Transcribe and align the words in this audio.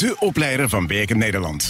de 0.00 0.16
opleider 0.18 0.68
van 0.68 0.86
Werken 0.86 1.18
Nederland. 1.18 1.68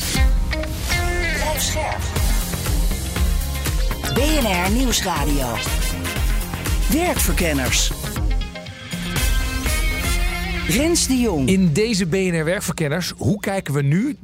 BNR 4.14 4.70
Nieuwsradio. 4.70 5.56
Werkverkenners. 6.91 7.92
Rens 10.70 11.06
de 11.06 11.16
Jong. 11.16 11.48
In 11.48 11.73
deze 11.73 12.06
BNR 12.06 12.45
Werkverkenners, 12.45 13.12
hoe 13.16 13.41
kijken 13.41 13.74
we 13.74 13.83
nu, 13.83 14.16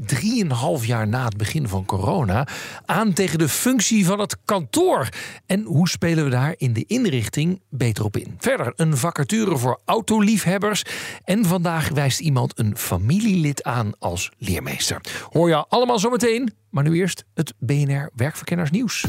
3,5 0.80 0.86
jaar 0.86 1.08
na 1.08 1.24
het 1.24 1.36
begin 1.36 1.68
van 1.68 1.84
corona, 1.84 2.46
aan 2.84 3.12
tegen 3.12 3.38
de 3.38 3.48
functie 3.48 4.06
van 4.06 4.18
het 4.18 4.36
kantoor? 4.44 5.08
En 5.46 5.62
hoe 5.62 5.88
spelen 5.88 6.24
we 6.24 6.30
daar 6.30 6.54
in 6.56 6.72
de 6.72 6.84
inrichting 6.86 7.60
beter 7.70 8.04
op 8.04 8.16
in? 8.16 8.34
Verder 8.38 8.72
een 8.76 8.96
vacature 8.96 9.56
voor 9.56 9.80
autoliefhebbers. 9.84 10.82
En 11.24 11.44
vandaag 11.44 11.88
wijst 11.88 12.20
iemand 12.20 12.58
een 12.58 12.76
familielid 12.76 13.62
aan 13.62 13.92
als 13.98 14.32
leermeester. 14.38 15.00
Hoor 15.32 15.48
je 15.48 15.66
allemaal 15.68 15.98
zometeen, 15.98 16.52
maar 16.70 16.84
nu 16.84 16.96
eerst 16.96 17.24
het 17.34 17.54
BNR 17.58 18.10
Werkverkenners 18.14 18.70
nieuws. 18.70 19.04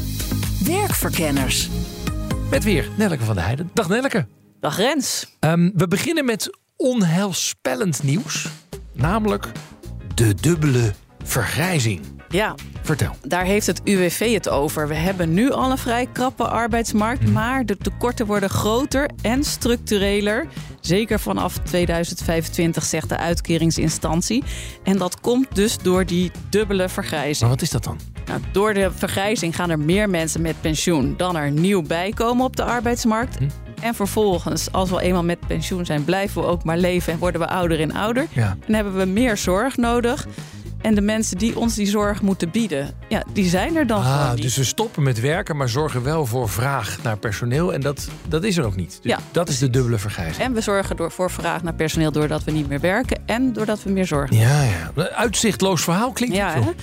Werkverkenners. 0.64 1.68
Met 2.50 2.64
weer 2.64 2.88
Nelleke 2.96 3.24
van 3.24 3.34
der 3.34 3.44
Heijden. 3.44 3.70
Dag 3.74 3.88
Nelleke. 3.88 4.26
Dag 4.60 4.76
Rens. 4.76 5.36
Um, 5.40 5.72
we 5.74 5.88
beginnen 5.88 6.24
met 6.24 6.50
onheilspellend 6.78 8.02
nieuws. 8.02 8.48
Namelijk 8.92 9.52
de 10.14 10.34
dubbele 10.34 10.92
vergrijzing. 11.24 12.00
Ja. 12.28 12.54
Vertel. 12.82 13.16
Daar 13.22 13.44
heeft 13.44 13.66
het 13.66 13.80
UWV 13.84 14.32
het 14.32 14.48
over. 14.48 14.88
We 14.88 14.94
hebben 14.94 15.34
nu 15.34 15.50
al 15.50 15.70
een 15.70 15.78
vrij 15.78 16.06
krappe 16.12 16.48
arbeidsmarkt, 16.48 17.22
hmm. 17.22 17.32
maar 17.32 17.66
de 17.66 17.76
tekorten 17.76 18.26
worden 18.26 18.50
groter 18.50 19.10
en 19.22 19.44
structureler. 19.44 20.46
Zeker 20.80 21.20
vanaf 21.20 21.58
2025, 21.58 22.84
zegt 22.84 23.08
de 23.08 23.16
uitkeringsinstantie. 23.16 24.44
En 24.82 24.98
dat 24.98 25.20
komt 25.20 25.54
dus 25.54 25.78
door 25.78 26.06
die 26.06 26.30
dubbele 26.50 26.88
vergrijzing. 26.88 27.40
Maar 27.40 27.50
wat 27.50 27.62
is 27.62 27.70
dat 27.70 27.84
dan? 27.84 27.98
Nou, 28.26 28.40
door 28.52 28.74
de 28.74 28.90
vergrijzing 28.92 29.56
gaan 29.56 29.70
er 29.70 29.78
meer 29.78 30.10
mensen 30.10 30.40
met 30.40 30.60
pensioen 30.60 31.16
dan 31.16 31.36
er 31.36 31.50
nieuw 31.50 31.82
bijkomen 31.82 32.44
op 32.44 32.56
de 32.56 32.64
arbeidsmarkt. 32.64 33.38
Hm. 33.38 33.67
En 33.80 33.94
vervolgens, 33.94 34.72
als 34.72 34.90
we 34.90 35.00
eenmaal 35.00 35.24
met 35.24 35.46
pensioen 35.46 35.86
zijn, 35.86 36.04
blijven 36.04 36.42
we 36.42 36.48
ook 36.48 36.64
maar 36.64 36.78
leven 36.78 37.12
en 37.12 37.18
worden 37.18 37.40
we 37.40 37.48
ouder 37.48 37.80
en 37.80 37.94
ouder. 37.94 38.26
En 38.66 38.74
hebben 38.74 38.96
we 38.96 39.04
meer 39.04 39.36
zorg 39.36 39.76
nodig. 39.76 40.26
En 40.80 40.94
de 40.94 41.00
mensen 41.00 41.38
die 41.38 41.58
ons 41.58 41.74
die 41.74 41.86
zorg 41.86 42.22
moeten 42.22 42.50
bieden, 42.50 42.94
ja, 43.08 43.24
die 43.32 43.48
zijn 43.48 43.76
er 43.76 43.86
dan 43.86 44.02
ah, 44.02 44.20
gewoon 44.20 44.36
Dus 44.36 44.56
we 44.56 44.64
stoppen 44.64 45.02
met 45.02 45.20
werken, 45.20 45.56
maar 45.56 45.68
zorgen 45.68 46.02
wel 46.02 46.26
voor 46.26 46.48
vraag 46.48 46.98
naar 47.02 47.16
personeel. 47.16 47.74
En 47.74 47.80
dat, 47.80 48.08
dat 48.28 48.44
is 48.44 48.56
er 48.56 48.64
ook 48.64 48.76
niet. 48.76 48.98
Dus 49.02 49.12
ja. 49.12 49.18
Dat 49.30 49.48
is 49.48 49.58
de 49.58 49.70
dubbele 49.70 49.98
vergrijzing. 49.98 50.44
En 50.44 50.52
we 50.52 50.60
zorgen 50.60 50.96
door, 50.96 51.10
voor 51.10 51.30
vraag 51.30 51.62
naar 51.62 51.74
personeel 51.74 52.12
doordat 52.12 52.44
we 52.44 52.50
niet 52.50 52.68
meer 52.68 52.80
werken. 52.80 53.22
En 53.26 53.52
doordat 53.52 53.82
we 53.82 53.90
meer 53.90 54.06
zorgen. 54.06 54.36
Ja, 54.36 54.62
ja. 54.62 55.08
Uitzichtloos 55.08 55.82
verhaal 55.82 56.12
klinkt 56.12 56.36
ja, 56.36 56.54
het 56.54 56.74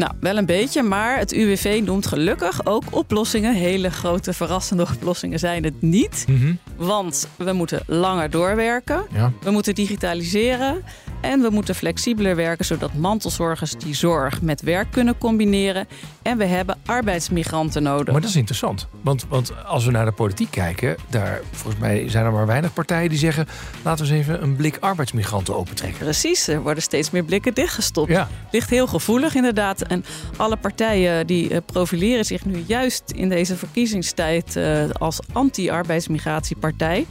nou, 0.00 0.12
wel 0.20 0.36
een 0.36 0.46
beetje, 0.46 0.82
maar 0.82 1.18
het 1.18 1.32
UWV 1.32 1.80
noemt 1.84 2.06
gelukkig 2.06 2.66
ook 2.66 2.82
oplossingen. 2.90 3.54
Hele 3.54 3.90
grote, 3.90 4.32
verrassende 4.32 4.86
oplossingen 4.94 5.38
zijn 5.38 5.64
het 5.64 5.82
niet. 5.82 6.24
Mhm. 6.28 6.54
Want 6.76 7.28
we 7.36 7.52
moeten 7.52 7.82
langer 7.86 8.30
doorwerken. 8.30 9.06
Ja. 9.12 9.32
We 9.42 9.50
moeten 9.50 9.74
digitaliseren. 9.74 10.82
En 11.20 11.40
we 11.40 11.50
moeten 11.50 11.74
flexibeler 11.74 12.36
werken 12.36 12.64
zodat 12.64 12.94
mantelzorgers 12.94 13.72
die 13.72 13.94
zorg 13.94 14.42
met 14.42 14.60
werk 14.60 14.90
kunnen 14.90 15.18
combineren. 15.18 15.88
En 16.22 16.38
we 16.38 16.44
hebben 16.44 16.78
arbeidsmigranten 16.86 17.82
nodig. 17.82 18.12
Maar 18.12 18.20
dat 18.20 18.30
is 18.30 18.36
interessant. 18.36 18.88
Want, 19.00 19.26
want 19.28 19.52
als 19.64 19.84
we 19.84 19.90
naar 19.90 20.04
de 20.04 20.12
politiek 20.12 20.50
kijken, 20.50 20.96
daar 21.08 21.40
volgens 21.50 21.80
mij 21.80 22.08
zijn 22.08 22.24
er 22.24 22.32
maar 22.32 22.46
weinig 22.46 22.72
partijen 22.72 23.08
die 23.08 23.18
zeggen: 23.18 23.46
laten 23.82 24.06
we 24.06 24.12
eens 24.12 24.20
even 24.20 24.42
een 24.42 24.56
blik 24.56 24.76
arbeidsmigranten 24.80 25.56
opentrekken. 25.56 25.98
Precies, 25.98 26.48
er 26.48 26.62
worden 26.62 26.82
steeds 26.82 27.10
meer 27.10 27.24
blikken 27.24 27.54
dichtgestopt. 27.54 28.10
Ja. 28.10 28.28
Ligt 28.50 28.70
heel 28.70 28.86
gevoelig 28.86 29.34
inderdaad. 29.34 29.82
En 29.82 30.04
alle 30.36 30.56
partijen 30.56 31.26
die 31.26 31.50
eh, 31.50 31.58
profileren 31.66 32.24
zich 32.24 32.44
nu 32.44 32.64
juist 32.66 33.02
in 33.10 33.28
deze 33.28 33.56
verkiezingstijd 33.56 34.56
eh, 34.56 34.90
als 34.90 35.18
anti-arbeidsmigratiepartij. 35.32 37.06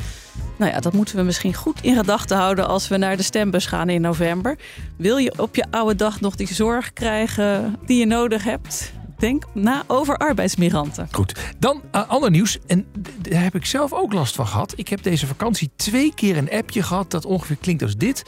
Nou 0.58 0.72
ja, 0.72 0.80
dat 0.80 0.94
moeten 0.94 1.16
we 1.16 1.22
misschien 1.22 1.54
goed 1.54 1.82
in 1.82 1.96
gedachten 1.96 2.38
houden 2.38 2.68
als 2.68 2.88
we 2.88 2.98
naar 2.98 3.18
de 3.18 3.24
stembus 3.24 3.66
gaan 3.66 3.90
in 3.90 4.02
november. 4.02 4.58
Wil 4.98 5.18
je 5.18 5.34
op 5.38 5.56
je 5.56 5.66
oude 5.70 5.96
dag 5.96 6.22
nog 6.22 6.36
die 6.36 6.54
zorg 6.54 6.94
krijgen 6.94 7.76
die 7.86 8.00
je 8.00 8.06
nodig 8.06 8.44
hebt? 8.44 8.92
Denk 9.20 9.44
na 9.54 9.84
over 9.88 10.18
arbeidsmigranten. 10.18 11.08
Goed, 11.12 11.54
dan 11.60 11.82
uh, 11.96 12.10
ander 12.10 12.30
nieuws. 12.32 12.58
En 12.68 12.86
daar 13.18 13.44
heb 13.44 13.56
ik 13.56 13.66
zelf 13.66 13.94
ook 13.94 14.14
last 14.14 14.36
van 14.36 14.48
gehad. 14.48 14.74
Ik 14.76 14.88
heb 14.88 15.04
deze 15.04 15.28
vakantie 15.28 15.70
twee 15.76 16.14
keer 16.16 16.38
een 16.38 16.52
appje 16.52 16.84
gehad 16.84 17.12
dat 17.12 17.26
ongeveer 17.26 17.58
klinkt 17.62 17.84
als 17.84 17.96
dit. 17.96 18.24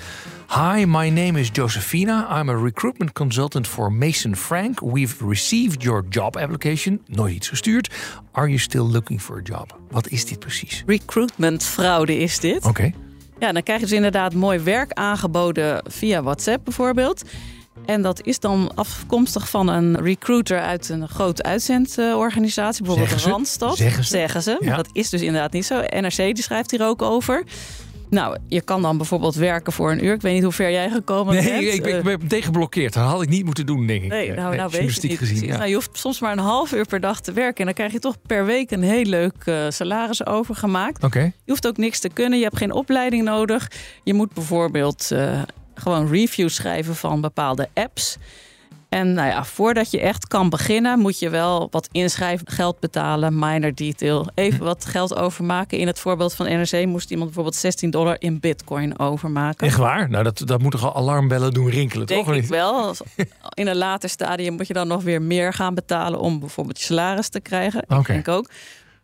Hi, 0.47 0.85
my 0.85 1.09
name 1.09 1.39
is 1.39 1.49
Josephina. 1.51 2.39
I'm 2.39 2.49
a 2.49 2.63
recruitment 2.63 3.11
consultant 3.11 3.67
for 3.67 3.91
Mason 3.91 4.35
Frank. 4.35 4.79
We've 4.79 5.27
received 5.27 5.83
your 5.83 6.03
job 6.09 6.37
application. 6.37 7.01
Nooit 7.05 7.35
iets 7.35 7.49
gestuurd. 7.49 7.93
Are 8.31 8.47
you 8.47 8.59
still 8.59 8.85
looking 8.91 9.21
for 9.21 9.37
a 9.37 9.41
job? 9.43 9.79
Wat 9.89 10.07
is 10.07 10.25
dit 10.25 10.39
precies? 10.39 10.83
Recruitment 10.85 11.63
fraude 11.63 12.17
is 12.17 12.39
dit. 12.39 12.65
Oké. 12.65 12.91
Ja, 13.39 13.51
dan 13.51 13.63
krijg 13.63 13.79
je 13.79 13.85
dus 13.85 13.95
inderdaad 13.95 14.33
mooi 14.33 14.59
werk 14.59 14.93
aangeboden 14.93 15.83
via 15.87 16.23
WhatsApp 16.23 16.63
bijvoorbeeld. 16.63 17.23
En 17.85 18.01
dat 18.01 18.25
is 18.25 18.39
dan 18.39 18.71
afkomstig 18.75 19.49
van 19.49 19.67
een 19.67 20.01
recruiter 20.01 20.59
uit 20.59 20.89
een 20.89 21.07
grote 21.07 21.43
uitzendorganisatie, 21.43 22.83
bijvoorbeeld 22.83 23.09
zeggen 23.09 23.31
Randstad. 23.31 23.77
Zeggen 23.77 24.03
ze. 24.03 24.09
Zeggen 24.09 24.41
ze. 24.43 24.57
Ja. 24.59 24.75
Dat 24.75 24.89
is 24.91 25.09
dus 25.09 25.21
inderdaad 25.21 25.51
niet 25.51 25.65
zo. 25.65 25.79
NRC 25.79 26.15
die 26.15 26.41
schrijft 26.41 26.71
hier 26.71 26.85
ook 26.85 27.01
over. 27.01 27.43
Nou, 28.11 28.37
je 28.47 28.61
kan 28.61 28.81
dan 28.81 28.97
bijvoorbeeld 28.97 29.35
werken 29.35 29.73
voor 29.73 29.91
een 29.91 30.05
uur. 30.05 30.13
Ik 30.13 30.21
weet 30.21 30.33
niet 30.33 30.43
hoe 30.43 30.51
ver 30.51 30.71
jij 30.71 30.89
gekomen 30.89 31.33
nee, 31.33 31.43
bent. 31.43 31.55
Nee, 31.55 31.71
ik, 31.71 31.85
ik, 31.85 32.03
ben 32.03 32.27
tegenblokkeerd. 32.27 32.93
Dat 32.93 33.03
had 33.03 33.21
ik 33.21 33.29
niet 33.29 33.45
moeten 33.45 33.65
doen, 33.65 33.87
denk 33.87 34.03
ik. 34.03 34.09
Nee, 34.09 34.31
nou, 34.31 34.55
nou 34.55 34.69
weet 34.71 34.95
je 34.95 35.07
niet. 35.07 35.17
Gezien, 35.17 35.47
ja. 35.47 35.57
nou, 35.57 35.69
je 35.69 35.73
hoeft 35.73 35.89
soms 35.97 36.19
maar 36.19 36.31
een 36.31 36.37
half 36.37 36.73
uur 36.73 36.85
per 36.85 36.99
dag 36.99 37.21
te 37.21 37.33
werken. 37.33 37.57
En 37.57 37.65
dan 37.65 37.73
krijg 37.73 37.91
je 37.91 37.99
toch 37.99 38.15
per 38.27 38.45
week 38.45 38.71
een 38.71 38.83
heel 38.83 39.03
leuk 39.03 39.33
uh, 39.45 39.65
salaris 39.69 40.25
overgemaakt. 40.25 41.03
Oké. 41.03 41.19
Je 41.19 41.51
hoeft 41.51 41.67
ook 41.67 41.77
niks 41.77 41.99
te 41.99 42.09
kunnen. 42.09 42.37
Je 42.37 42.43
hebt 42.43 42.57
geen 42.57 42.73
opleiding 42.73 43.23
nodig. 43.23 43.71
Je 44.03 44.13
moet 44.13 44.33
bijvoorbeeld... 44.33 45.09
Uh, 45.13 45.41
gewoon 45.81 46.11
reviews 46.11 46.55
schrijven 46.55 46.95
van 46.95 47.21
bepaalde 47.21 47.69
apps. 47.73 48.17
En 48.91 49.13
nou 49.13 49.27
ja, 49.27 49.43
voordat 49.43 49.91
je 49.91 49.99
echt 49.99 50.27
kan 50.27 50.49
beginnen, 50.49 50.99
moet 50.99 51.19
je 51.19 51.29
wel 51.29 51.67
wat 51.69 51.87
inschrijfgeld 51.91 52.79
betalen, 52.79 53.39
minor 53.39 53.75
detail. 53.75 54.27
Even 54.33 54.57
hm. 54.57 54.63
wat 54.63 54.85
geld 54.85 55.15
overmaken. 55.15 55.77
In 55.77 55.87
het 55.87 55.99
voorbeeld 55.99 56.33
van 56.33 56.45
NRC 56.45 56.85
moest 56.85 57.09
iemand 57.09 57.25
bijvoorbeeld 57.25 57.55
16 57.55 57.89
dollar 57.89 58.15
in 58.19 58.39
bitcoin 58.39 58.99
overmaken. 58.99 59.67
Echt 59.67 59.77
waar? 59.77 60.09
Nou, 60.09 60.23
dat, 60.23 60.41
dat 60.45 60.61
moet 60.61 60.71
toch 60.71 60.83
al 60.83 60.95
alarmbellen 60.95 61.53
doen 61.53 61.69
rinkelen, 61.69 62.07
Denk 62.07 62.25
toch? 62.25 62.35
ik 62.35 62.45
wel. 62.45 62.95
In 63.53 63.67
een 63.67 63.77
later 63.77 64.09
stadium 64.09 64.55
moet 64.55 64.67
je 64.67 64.73
dan 64.73 64.87
nog 64.87 65.03
weer 65.03 65.21
meer 65.21 65.53
gaan 65.53 65.73
betalen 65.73 66.19
om 66.19 66.39
bijvoorbeeld 66.39 66.79
je 66.79 66.85
salaris 66.85 67.29
te 67.29 67.39
krijgen. 67.39 67.83
Okay. 67.83 67.99
Ik 67.99 68.05
denk 68.07 68.27
ook. 68.27 68.49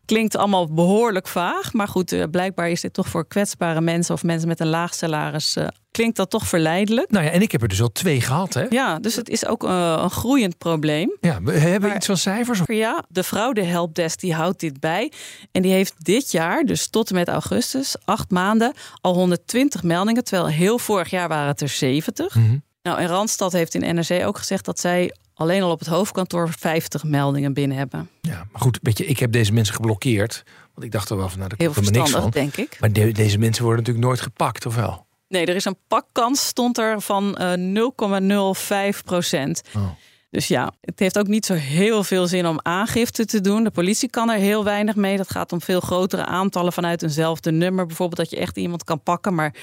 Klinkt 0.06 0.38
allemaal 0.38 0.74
behoorlijk 0.74 1.28
vaag, 1.28 1.74
maar 1.74 1.88
goed, 1.88 2.12
uh, 2.14 2.24
blijkbaar 2.32 2.70
is 2.70 2.82
dit 2.82 2.94
toch 2.94 3.08
voor 3.08 3.28
kwetsbare 3.28 3.82
mensen 3.82 4.14
of 4.14 4.24
mensen 4.24 4.48
met 4.48 4.60
een 4.60 4.68
laag 4.68 4.94
salaris. 4.94 5.58
Uh, 5.58 5.68
klinkt 5.98 6.18
dat 6.18 6.30
toch 6.30 6.48
verleidelijk? 6.48 7.12
Nou 7.12 7.26
ja, 7.26 7.32
en 7.32 7.42
ik 7.42 7.52
heb 7.52 7.62
er 7.62 7.68
dus 7.68 7.82
al 7.82 7.92
twee 7.92 8.22
gehad, 8.22 8.54
hè? 8.54 8.66
Ja, 8.70 9.00
dus 9.00 9.16
het 9.16 9.30
is 9.30 9.46
ook 9.46 9.64
uh, 9.64 10.00
een 10.02 10.10
groeiend 10.10 10.58
probleem. 10.58 11.18
Ja, 11.22 11.42
we 11.42 11.52
hebben 11.52 11.90
maar, 11.90 11.98
iets 11.98 12.06
van 12.06 12.18
cijfers? 12.18 12.62
Ja, 12.66 13.04
de 13.10 13.24
fraude 13.24 13.64
helpdesk 13.64 14.20
die 14.20 14.34
houdt 14.34 14.60
dit 14.60 14.80
bij. 14.80 15.12
En 15.52 15.62
die 15.62 15.72
heeft 15.72 15.94
dit 15.98 16.32
jaar, 16.32 16.64
dus 16.64 16.88
tot 16.88 17.10
en 17.10 17.16
met 17.16 17.28
augustus, 17.28 17.96
acht 18.06 18.32
maanden, 18.32 18.74
al 19.02 19.14
120 19.14 19.84
meldingen. 19.84 20.24
Terwijl 20.24 20.48
heel 20.48 20.80
vorig 20.80 21.10
jaar 21.10 21.28
waren 21.28 21.48
het 21.48 21.62
er 21.62 21.70
70. 21.70 22.36
Mm 22.36 22.46
-hmm. 22.46 22.64
Nou, 22.82 23.00
en 23.00 23.08
Randstad 23.08 23.52
heeft 23.52 23.74
in 23.76 23.96
NRC 23.96 24.26
ook 24.26 24.38
gezegd 24.38 24.66
dat 24.66 24.80
zij 24.80 25.14
alleen 25.34 25.62
al 25.62 25.72
op 25.72 25.80
het 25.80 25.88
hoofdkantoor 25.88 26.50
50 26.58 27.04
meldingen 27.04 27.54
binnen 27.54 27.78
hebben. 27.78 28.10
Ja, 28.22 28.48
maar 28.52 28.62
goed, 28.62 28.80
weet 28.82 28.98
je, 28.98 29.06
ik 29.06 29.20
heb 29.20 29.32
deze 29.32 29.54
mensen 29.54 29.76
geblokkeerd. 29.76 30.44
Want 30.74 30.86
ik 30.86 30.92
dacht 30.92 31.10
er 31.10 31.18
wel 31.18 31.30
van, 31.30 31.38
nou, 31.38 31.50
daar 31.58 31.74
komt 31.74 31.86
er 31.86 31.92
niks 31.92 32.12
van. 32.12 32.30
denk 32.30 32.58
ik. 32.58 32.78
Maar 32.80 32.92
de, 32.92 33.12
deze 33.12 33.38
mensen 33.38 33.64
worden 33.64 33.80
natuurlijk 33.84 34.08
nooit 34.08 34.22
gepakt, 34.22 34.66
of 34.66 34.76
wel? 34.76 35.07
Nee, 35.28 35.46
er 35.46 35.56
is 35.56 35.66
een 35.66 35.78
pakkans, 35.88 36.48
stond 36.48 36.78
er, 36.78 37.02
van 37.02 37.38
uh, 37.42 38.92
0,05 38.94 39.04
procent. 39.04 39.62
Oh. 39.76 39.90
Dus 40.30 40.48
ja, 40.48 40.72
het 40.82 41.00
heeft 41.00 41.20
ook 41.20 41.28
niet 41.28 41.46
zo 41.46 41.54
heel 41.54 42.04
veel 42.04 42.28
zin 42.28 42.48
om 42.48 42.60
aangifte 42.62 43.26
te 43.26 43.42
doen. 43.42 43.64
De 43.64 43.72
politie 43.72 44.10
kan 44.10 44.30
er 44.30 44.38
heel 44.38 44.64
weinig 44.64 44.96
mee. 44.96 45.18
Dat 45.18 45.32
gaat 45.32 45.52
om 45.52 45.62
veel 45.62 45.80
grotere 45.80 46.26
aantallen 46.26 46.74
vanuit 46.74 47.04
eenzelfde 47.04 47.52
nummer. 47.52 47.86
Bijvoorbeeld 47.86 48.20
dat 48.20 48.30
je 48.30 48.38
echt 48.38 48.58
iemand 48.58 48.84
kan 48.84 49.04
pakken. 49.04 49.36
Maar 49.36 49.54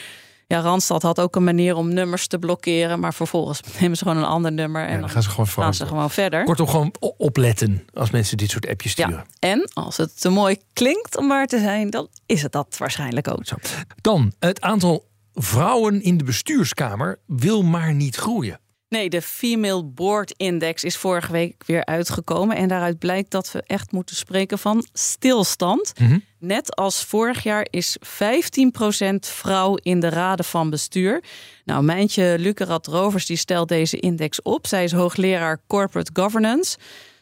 Ja, 0.46 0.61
Randstad 0.61 1.02
had 1.02 1.20
ook 1.20 1.37
een 1.37 1.44
manier 1.44 1.75
om 1.76 1.93
nummers 1.93 2.26
te 2.26 2.38
blokkeren, 2.38 3.00
maar 3.00 3.14
vervolgens 3.14 3.60
nemen 3.81 3.96
ze 3.96 4.05
gewoon 4.05 4.19
een 4.19 4.28
ander 4.28 4.52
nummer 4.52 4.82
en 4.82 4.87
Ja, 4.87 4.93
dan 4.93 5.00
dan 5.00 5.10
gaan 5.10 5.22
ze 5.22 5.31
gewoon, 5.31 5.46
gaan 5.46 5.75
ze 5.75 5.87
gewoon 5.87 6.10
verder. 6.10 6.44
Kortom, 6.44 6.69
gewoon 6.69 6.94
opletten 7.17 7.84
als 7.93 8.10
mensen 8.10 8.37
dit 8.37 8.50
soort 8.50 8.69
appjes 8.69 8.93
sturen. 8.93 9.12
Ja, 9.12 9.49
en 9.49 9.70
als 9.72 9.96
het 9.96 10.20
te 10.20 10.28
mooi 10.28 10.56
klinkt 10.72 11.17
om 11.17 11.28
waar 11.28 11.46
te 11.46 11.58
zijn, 11.58 11.90
dan 11.90 12.08
is 12.26 12.43
het 12.43 12.52
dat 12.52 12.76
waarschijnlijk 12.78 13.28
ook. 13.28 13.46
Zo. 13.46 13.56
Dan, 14.00 14.32
het 14.38 14.60
aantal 14.60 15.05
vrouwen 15.34 16.02
in 16.02 16.16
de 16.16 16.25
bestuurskamer 16.25 17.20
wil 17.26 17.62
maar 17.62 17.94
niet 17.94 18.16
groeien. 18.16 18.58
Nee, 18.94 19.08
de 19.08 19.22
Female 19.22 19.84
Board 19.84 20.34
Index 20.36 20.84
is 20.84 20.96
vorige 20.96 21.32
week 21.32 21.62
weer 21.66 21.84
uitgekomen. 21.84 22.56
En 22.56 22.69
daaruit 22.69 22.98
blijkt 22.98 23.31
dat 23.31 23.52
we 23.52 23.62
echt 23.66 23.92
moeten 23.92 24.16
spreken 24.16 24.58
van 24.58 24.86
stilstand. 24.92 25.92
Mhm. 25.98 26.19
Net 26.38 26.76
als 26.76 27.04
vorig 27.04 27.42
jaar 27.42 27.66
is 27.70 27.96
15% 28.00 29.28
vrouw 29.28 29.75
in 29.75 30.00
de 30.00 30.08
raden 30.08 30.44
van 30.44 30.70
bestuur. 30.70 31.25
Nou, 31.64 31.84
Mijntje 31.84 32.34
Lukerat 32.38 32.86
Rovers 32.86 33.26
die 33.26 33.36
stelt 33.36 33.69
deze 33.69 34.00
index 34.00 34.42
op. 34.42 34.66
Zij 34.66 34.84
is 34.84 34.92
hoogleraar 34.92 35.62
Corporate 35.66 36.10
Governance. 36.14 36.78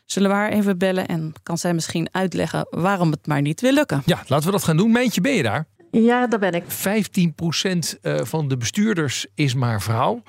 Zullen 0.07 0.31
we 0.31 0.37
haar 0.37 0.53
even 0.53 0.79
bellen 0.79 1.07
en 1.07 1.33
kan 1.43 1.59
zij 1.59 1.75
misschien 1.75 2.09
uitleggen 2.11 2.67
waarom 2.71 3.11
het 3.11 3.27
maar 3.27 3.41
niet 3.41 3.61
wil 3.61 3.73
lukken? 3.73 4.03
Ja, 4.07 4.23
laten 4.27 4.47
we 4.47 4.53
dat 4.53 4.65
gaan 4.65 4.77
doen. 4.77 4.93
Mijntje, 4.93 5.21
ben 5.21 5.35
je 5.35 5.43
daar? 5.43 5.67
Ja, 6.01 6.27
daar 6.27 6.39
ben 6.39 6.53
ik. 6.53 6.65
15% 6.65 7.99
eh, 8.03 8.21
van 8.23 8.49
de 8.49 8.57
bestuurders 8.57 9.27
is 9.35 9.55
maar 9.55 9.83
vrouw. 9.83 10.23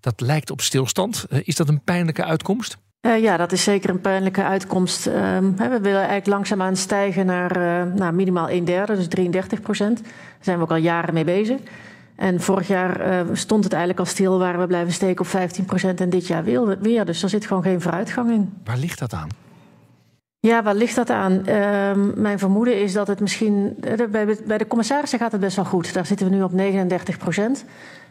Dat 0.00 0.20
lijkt 0.20 0.50
op 0.50 0.60
stilstand. 0.60 1.26
Eh, 1.30 1.40
Is 1.44 1.56
dat 1.56 1.68
een 1.68 1.80
pijnlijke 1.80 2.24
uitkomst? 2.24 2.78
Eh, 3.00 3.22
ja, 3.22 3.36
dat 3.36 3.52
is 3.52 3.62
zeker 3.62 3.90
een 3.90 4.00
pijnlijke 4.00 4.42
uitkomst. 4.44 5.06
Ehm, 5.06 5.54
we 5.54 5.78
willen 5.80 5.98
eigenlijk 5.98 6.26
langzaamaan 6.26 6.76
stijgen 6.76 7.26
naar 7.26 8.14
minimaal 8.14 8.50
een 8.50 8.64
derde, 8.64 8.96
dus 8.96 9.08
33 9.08 9.60
procent. 9.60 10.02
Daar 10.02 10.12
zijn 10.40 10.56
we 10.56 10.62
ook 10.62 10.70
al 10.70 10.76
jaren 10.76 11.14
mee 11.14 11.24
bezig. 11.24 11.60
En 12.16 12.40
vorig 12.40 12.68
jaar 12.68 13.26
stond 13.32 13.64
het 13.64 13.72
eigenlijk 13.72 14.02
al 14.06 14.12
stil, 14.12 14.38
waren 14.38 14.60
we 14.60 14.66
blijven 14.66 14.92
steken 14.92 15.20
op 15.20 15.26
15 15.26 15.64
procent 15.64 16.00
en 16.00 16.10
dit 16.10 16.26
jaar 16.26 16.44
weer, 16.44 16.78
weer. 16.80 17.04
Dus 17.04 17.22
er 17.22 17.28
zit 17.28 17.46
gewoon 17.46 17.62
geen 17.62 17.80
vooruitgang 17.80 18.30
in. 18.30 18.52
Waar 18.64 18.78
ligt 18.78 18.98
dat 18.98 19.12
aan? 19.12 19.47
Ja, 20.40 20.62
waar 20.62 20.74
ligt 20.74 20.96
dat 20.96 21.10
aan? 21.10 21.46
Ehm, 21.46 22.20
mijn 22.20 22.38
vermoeden 22.38 22.80
is 22.80 22.92
dat 22.92 23.06
het 23.06 23.20
misschien. 23.20 23.76
eh, 23.80 24.06
Bij, 24.46 24.58
de 24.58 24.66
commissarissen 24.66 25.18
gaat 25.18 25.32
het 25.32 25.40
best 25.40 25.56
wel 25.56 25.64
goed. 25.64 25.94
Daar 25.94 26.06
zitten 26.06 26.28
we 26.30 26.34
nu 26.34 26.42
op 26.42 26.52
39 26.52 27.18
procent. 27.18 27.64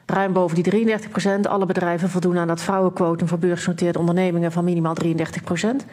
Ruim 0.06 0.34
boven 0.34 0.56
die 0.56 0.64
33 0.64 1.10
procent. 1.10 1.48
Alle 1.48 1.66
bedrijven 1.66 2.10
voldoen 2.10 2.38
aan 2.38 2.48
dat 2.48 2.62
vrouwenquotum 2.62 3.28
voor 3.28 3.38
beursgenoteerde 3.40 4.00
ondernemingen 4.00 4.52
van 4.52 4.64
minimaal 4.64 4.94
33 4.94 5.44
procent. 5.44 5.86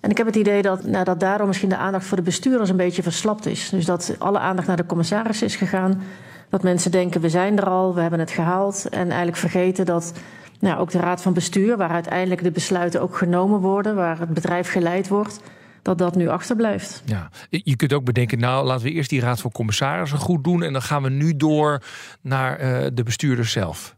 En 0.00 0.10
ik 0.10 0.16
heb 0.16 0.26
het 0.26 0.36
idee 0.36 0.62
dat, 0.62 0.84
nou, 0.86 1.04
dat 1.04 1.20
daardoor 1.20 1.46
misschien 1.46 1.68
de 1.68 1.76
aandacht 1.76 2.04
voor 2.06 2.16
de 2.16 2.22
bestuurders 2.22 2.70
een 2.70 2.76
beetje 2.76 3.02
verslapt 3.02 3.46
is. 3.46 3.68
Dus 3.68 3.84
dat 3.84 4.14
alle 4.18 4.38
aandacht 4.38 4.66
naar 4.66 4.76
de 4.76 4.86
commissarissen 4.86 5.46
is 5.46 5.56
gegaan. 5.56 6.02
Dat 6.48 6.62
mensen 6.62 6.90
denken, 6.90 7.20
we 7.20 7.28
zijn 7.28 7.58
er 7.58 7.68
al, 7.68 7.94
we 7.94 8.00
hebben 8.00 8.18
het 8.20 8.30
gehaald. 8.30 8.88
En 8.88 9.06
eigenlijk 9.08 9.36
vergeten 9.36 9.84
dat 9.86 10.12
nou, 10.58 10.80
ook 10.80 10.90
de 10.90 10.98
raad 10.98 11.22
van 11.22 11.32
bestuur, 11.32 11.76
waar 11.76 11.90
uiteindelijk 11.90 12.42
de 12.42 12.50
besluiten 12.50 13.00
ook 13.00 13.16
genomen 13.16 13.60
worden, 13.60 13.94
waar 13.94 14.18
het 14.18 14.34
bedrijf 14.34 14.70
geleid 14.70 15.08
wordt, 15.08 15.40
dat 15.82 15.98
dat 15.98 16.14
nu 16.16 16.28
achterblijft. 16.28 17.02
Ja. 17.04 17.28
Je 17.48 17.76
kunt 17.76 17.92
ook 17.92 18.04
bedenken, 18.04 18.38
nou 18.38 18.66
laten 18.66 18.84
we 18.84 18.90
eerst 18.92 19.10
die 19.10 19.20
raad 19.20 19.40
van 19.40 19.50
commissarissen 19.50 20.18
goed 20.18 20.44
doen. 20.44 20.62
En 20.62 20.72
dan 20.72 20.82
gaan 20.82 21.02
we 21.02 21.08
nu 21.10 21.36
door 21.36 21.82
naar 22.20 22.56
eh, 22.58 22.86
de 22.94 23.02
bestuurders 23.02 23.52
zelf. 23.52 23.96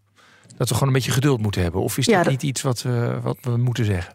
Dat 0.57 0.69
we 0.69 0.75
gewoon 0.75 0.89
een 0.89 0.95
beetje 0.95 1.11
geduld 1.11 1.41
moeten 1.41 1.63
hebben. 1.63 1.81
Of 1.83 1.99
is 1.99 2.07
Ja, 2.07 2.15
dat 2.15 2.23
dat- 2.23 2.33
niet 2.33 2.43
iets 2.43 2.63
wat, 2.63 2.83
we 2.83 3.19
wat 3.23 3.37
we 3.43 3.57
moeten 3.57 3.85
zeggen? 3.85 4.15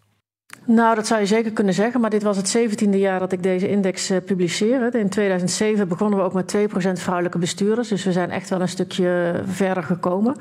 Nou, 0.65 0.95
dat 0.95 1.07
zou 1.07 1.19
je 1.19 1.25
zeker 1.25 1.51
kunnen 1.51 1.73
zeggen, 1.73 2.01
maar 2.01 2.09
dit 2.09 2.23
was 2.23 2.37
het 2.37 2.57
17e 2.57 2.97
jaar 2.97 3.19
dat 3.19 3.31
ik 3.31 3.43
deze 3.43 3.69
index 3.69 4.09
eh, 4.09 4.17
publiceer. 4.25 4.95
In 4.95 5.09
2007 5.09 5.87
begonnen 5.87 6.19
we 6.19 6.25
ook 6.25 6.33
met 6.33 6.47
2% 6.47 6.99
vrouwelijke 6.99 7.37
bestuurders, 7.37 7.87
dus 7.87 8.03
we 8.03 8.11
zijn 8.11 8.29
echt 8.31 8.49
wel 8.49 8.61
een 8.61 8.67
stukje 8.69 9.41
verder 9.47 9.83
gekomen. 9.83 10.35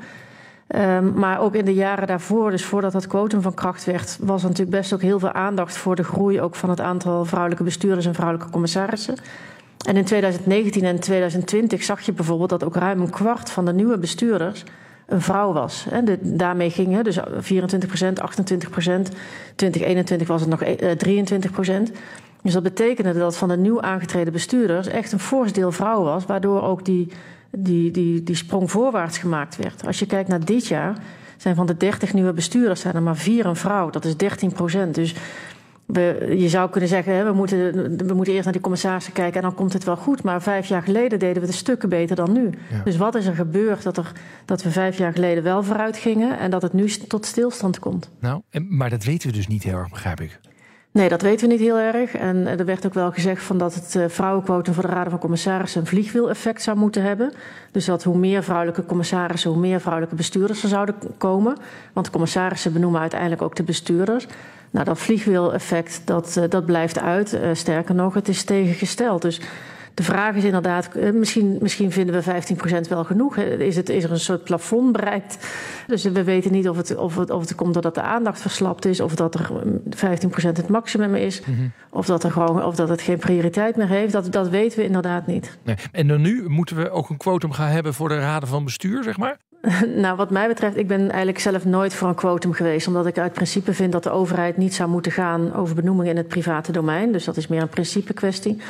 Ehm, 0.69 1.13
maar 1.13 1.39
ook 1.41 1.55
in 1.55 1.65
de 1.65 1.73
jaren 1.73 2.07
daarvoor, 2.07 2.51
dus 2.51 2.65
voordat 2.65 2.91
dat 2.91 3.07
quotum 3.07 3.41
van 3.41 3.53
kracht 3.53 3.85
werd, 3.85 4.17
was 4.21 4.41
er 4.43 4.49
natuurlijk 4.49 4.77
best 4.77 4.93
ook 4.93 5.01
heel 5.01 5.19
veel 5.19 5.31
aandacht 5.31 5.77
voor 5.77 5.95
de 5.95 6.03
groei 6.03 6.41
ook 6.41 6.55
van 6.55 6.69
het 6.69 6.81
aantal 6.81 7.25
vrouwelijke 7.25 7.63
bestuurders 7.63 8.05
en 8.05 8.13
vrouwelijke 8.13 8.51
commissarissen. 8.51 9.15
En 9.87 9.97
in 9.97 10.05
2019 10.05 10.83
en 10.83 10.99
2020 10.99 11.83
zag 11.83 12.01
je 12.01 12.13
bijvoorbeeld 12.13 12.49
dat 12.49 12.63
ook 12.63 12.75
ruim 12.75 13.01
een 13.01 13.09
kwart 13.09 13.49
van 13.49 13.65
de 13.65 13.73
nieuwe 13.73 13.97
bestuurders 13.97 14.63
een 15.05 15.21
vrouw 15.21 15.53
was. 15.53 15.85
Daarmee 16.19 16.69
ging 16.69 17.01
dus 17.01 17.19
24 17.39 17.89
procent, 17.89 18.19
28 18.19 18.69
procent. 18.69 19.11
2021 19.55 20.27
was 20.27 20.41
het 20.41 20.49
nog 20.49 20.61
eh, 20.61 20.91
23 20.91 21.51
procent. 21.51 21.91
Dus 22.41 22.53
dat 22.53 22.63
betekende 22.63 23.13
dat 23.13 23.37
van 23.37 23.47
de 23.47 23.57
nieuw 23.57 23.81
aangetreden 23.81 24.33
bestuurders 24.33 24.87
echt 24.87 25.11
een 25.11 25.19
fors 25.19 25.53
deel 25.53 25.71
vrouw 25.71 26.03
was, 26.03 26.25
waardoor 26.25 26.61
ook 26.61 26.85
die, 26.85 27.11
die, 27.51 27.91
die, 27.91 28.23
die 28.23 28.35
sprong 28.35 28.71
voorwaarts 28.71 29.17
gemaakt 29.17 29.55
werd. 29.55 29.85
Als 29.85 29.99
je 29.99 30.05
kijkt 30.05 30.29
naar 30.29 30.45
dit 30.45 30.67
jaar, 30.67 30.97
zijn 31.37 31.55
van 31.55 31.65
de 31.65 31.77
30 31.77 32.13
nieuwe 32.13 32.33
bestuurders 32.33 32.81
zijn 32.81 32.95
er 32.95 33.01
maar 33.01 33.17
vier 33.17 33.45
een 33.45 33.55
vrouw. 33.55 33.89
Dat 33.89 34.05
is 34.05 34.17
13 34.17 34.51
procent. 34.51 34.95
Dus 34.95 35.15
we, 35.85 36.35
je 36.37 36.49
zou 36.49 36.69
kunnen 36.69 36.89
zeggen, 36.89 37.13
hè, 37.13 37.23
we, 37.23 37.31
moeten, 37.31 37.57
we 38.07 38.13
moeten 38.13 38.33
eerst 38.33 38.43
naar 38.43 38.53
die 38.53 38.61
commissarissen 38.61 39.13
kijken 39.13 39.35
en 39.35 39.47
dan 39.47 39.55
komt 39.55 39.73
het 39.73 39.83
wel 39.83 39.97
goed. 39.97 40.23
Maar 40.23 40.41
vijf 40.41 40.67
jaar 40.67 40.83
geleden 40.83 41.19
deden 41.19 41.41
we 41.41 41.47
het 41.47 41.57
stukken 41.57 41.89
beter 41.89 42.15
dan 42.15 42.31
nu. 42.31 42.49
Ja. 42.69 42.81
Dus 42.83 42.97
wat 42.97 43.15
is 43.15 43.25
er 43.25 43.35
gebeurd 43.35 43.83
dat, 43.83 43.97
er, 43.97 44.11
dat 44.45 44.63
we 44.63 44.71
vijf 44.71 44.97
jaar 44.97 45.13
geleden 45.13 45.43
wel 45.43 45.63
vooruit 45.63 45.97
gingen 45.97 46.39
en 46.39 46.51
dat 46.51 46.61
het 46.61 46.73
nu 46.73 46.89
tot 46.89 47.25
stilstand 47.25 47.79
komt? 47.79 48.09
Nou, 48.19 48.41
maar 48.69 48.89
dat 48.89 49.03
weten 49.03 49.29
we 49.29 49.35
dus 49.35 49.47
niet 49.47 49.63
heel 49.63 49.77
erg, 49.77 49.89
begrijp 49.89 50.21
ik. 50.21 50.39
Nee, 50.91 51.09
dat 51.09 51.21
weten 51.21 51.47
we 51.47 51.53
niet 51.53 51.61
heel 51.61 51.77
erg. 51.77 52.15
En 52.15 52.47
er 52.47 52.65
werd 52.65 52.85
ook 52.85 52.93
wel 52.93 53.11
gezegd 53.11 53.43
van 53.43 53.57
dat 53.57 53.75
het 53.75 53.95
eh, 53.95 54.03
vrouwenquotum 54.07 54.73
voor 54.73 54.83
de 54.83 54.89
Raden 54.89 55.09
van 55.11 55.19
Commissarissen 55.19 55.81
een 55.81 55.87
vliegwiel-effect 55.87 56.61
zou 56.61 56.77
moeten 56.77 57.03
hebben. 57.03 57.31
Dus 57.71 57.85
dat 57.85 58.03
hoe 58.03 58.17
meer 58.17 58.43
vrouwelijke 58.43 58.85
commissarissen, 58.85 59.51
hoe 59.51 59.59
meer 59.59 59.79
vrouwelijke 59.79 60.15
bestuurders 60.15 60.63
er 60.63 60.69
zouden 60.69 60.95
komen. 61.17 61.57
Want 61.93 62.05
de 62.05 62.11
commissarissen 62.11 62.73
benoemen 62.73 63.01
uiteindelijk 63.01 63.41
ook 63.41 63.55
de 63.55 63.63
bestuurders. 63.63 64.27
Nou, 64.71 64.85
dat 64.85 64.99
vliegwiel-effect, 64.99 66.01
dat, 66.05 66.37
eh, 66.37 66.43
dat 66.49 66.65
blijft 66.65 66.99
uit. 66.99 67.33
Eh, 67.33 67.49
sterker 67.53 67.95
nog, 67.95 68.13
het 68.13 68.27
is 68.27 68.43
tegengesteld. 68.43 69.21
Dus 69.21 69.41
de 69.93 70.03
vraag 70.03 70.35
is 70.35 70.43
inderdaad, 70.43 70.95
eh, 70.95 71.11
misschien, 71.11 71.57
misschien 71.61 71.91
vinden 71.91 72.15
we 72.15 72.21
15% 72.21 72.87
wel 72.87 73.03
genoeg. 73.03 73.37
Is, 73.37 73.75
het, 73.75 73.89
is 73.89 74.03
er 74.03 74.11
een 74.11 74.19
soort 74.19 74.43
plafond 74.43 74.91
bereikt? 74.91 75.47
Dus 75.87 76.03
we 76.03 76.23
weten 76.23 76.51
niet 76.51 76.69
of 76.69 76.77
het, 76.77 76.95
of, 76.95 77.15
het, 77.15 77.29
of 77.29 77.41
het 77.41 77.55
komt 77.55 77.73
doordat 77.73 77.95
de 77.95 78.01
aandacht 78.01 78.41
verslapt 78.41 78.85
is, 78.85 78.99
of 78.99 79.15
dat 79.15 79.35
er 79.35 79.49
mm, 79.65 79.81
15% 79.95 80.01
het 80.41 80.67
maximum 80.67 81.15
is, 81.15 81.41
of, 81.89 82.05
dat 82.05 82.23
er 82.23 82.31
gewoon, 82.31 82.63
of 82.63 82.75
dat 82.75 82.89
het 82.89 83.01
geen 83.01 83.17
prioriteit 83.17 83.75
meer 83.75 83.87
heeft. 83.87 84.13
Dat, 84.13 84.31
dat 84.31 84.49
weten 84.49 84.79
we 84.79 84.85
inderdaad 84.85 85.27
niet. 85.27 85.57
Nee. 85.63 85.75
En 85.91 86.07
dan 86.07 86.21
nu 86.21 86.49
moeten 86.49 86.75
we 86.75 86.89
ook 86.89 87.09
een 87.09 87.17
quotum 87.17 87.51
gaan 87.51 87.69
hebben 87.69 87.93
voor 87.93 88.09
de 88.09 88.19
raden 88.19 88.49
van 88.49 88.63
bestuur, 88.63 89.03
zeg 89.03 89.17
maar. 89.17 89.37
Nou, 89.95 90.15
wat 90.17 90.29
mij 90.29 90.47
betreft, 90.47 90.77
ik 90.77 90.87
ben 90.87 91.09
eigenlijk 91.09 91.39
zelf 91.39 91.65
nooit 91.65 91.93
voor 91.93 92.07
een 92.07 92.15
quotum 92.15 92.53
geweest. 92.53 92.87
Omdat 92.87 93.05
ik 93.05 93.17
uit 93.17 93.33
principe 93.33 93.73
vind 93.73 93.91
dat 93.91 94.03
de 94.03 94.09
overheid 94.09 94.57
niet 94.57 94.73
zou 94.73 94.89
moeten 94.89 95.11
gaan 95.11 95.53
over 95.53 95.75
benoemingen 95.75 96.11
in 96.11 96.17
het 96.17 96.27
private 96.27 96.71
domein. 96.71 97.11
Dus 97.11 97.23
dat 97.23 97.37
is 97.37 97.47
meer 97.47 97.61
een 97.61 97.69
principe 97.69 98.13
kwestie. 98.13 98.61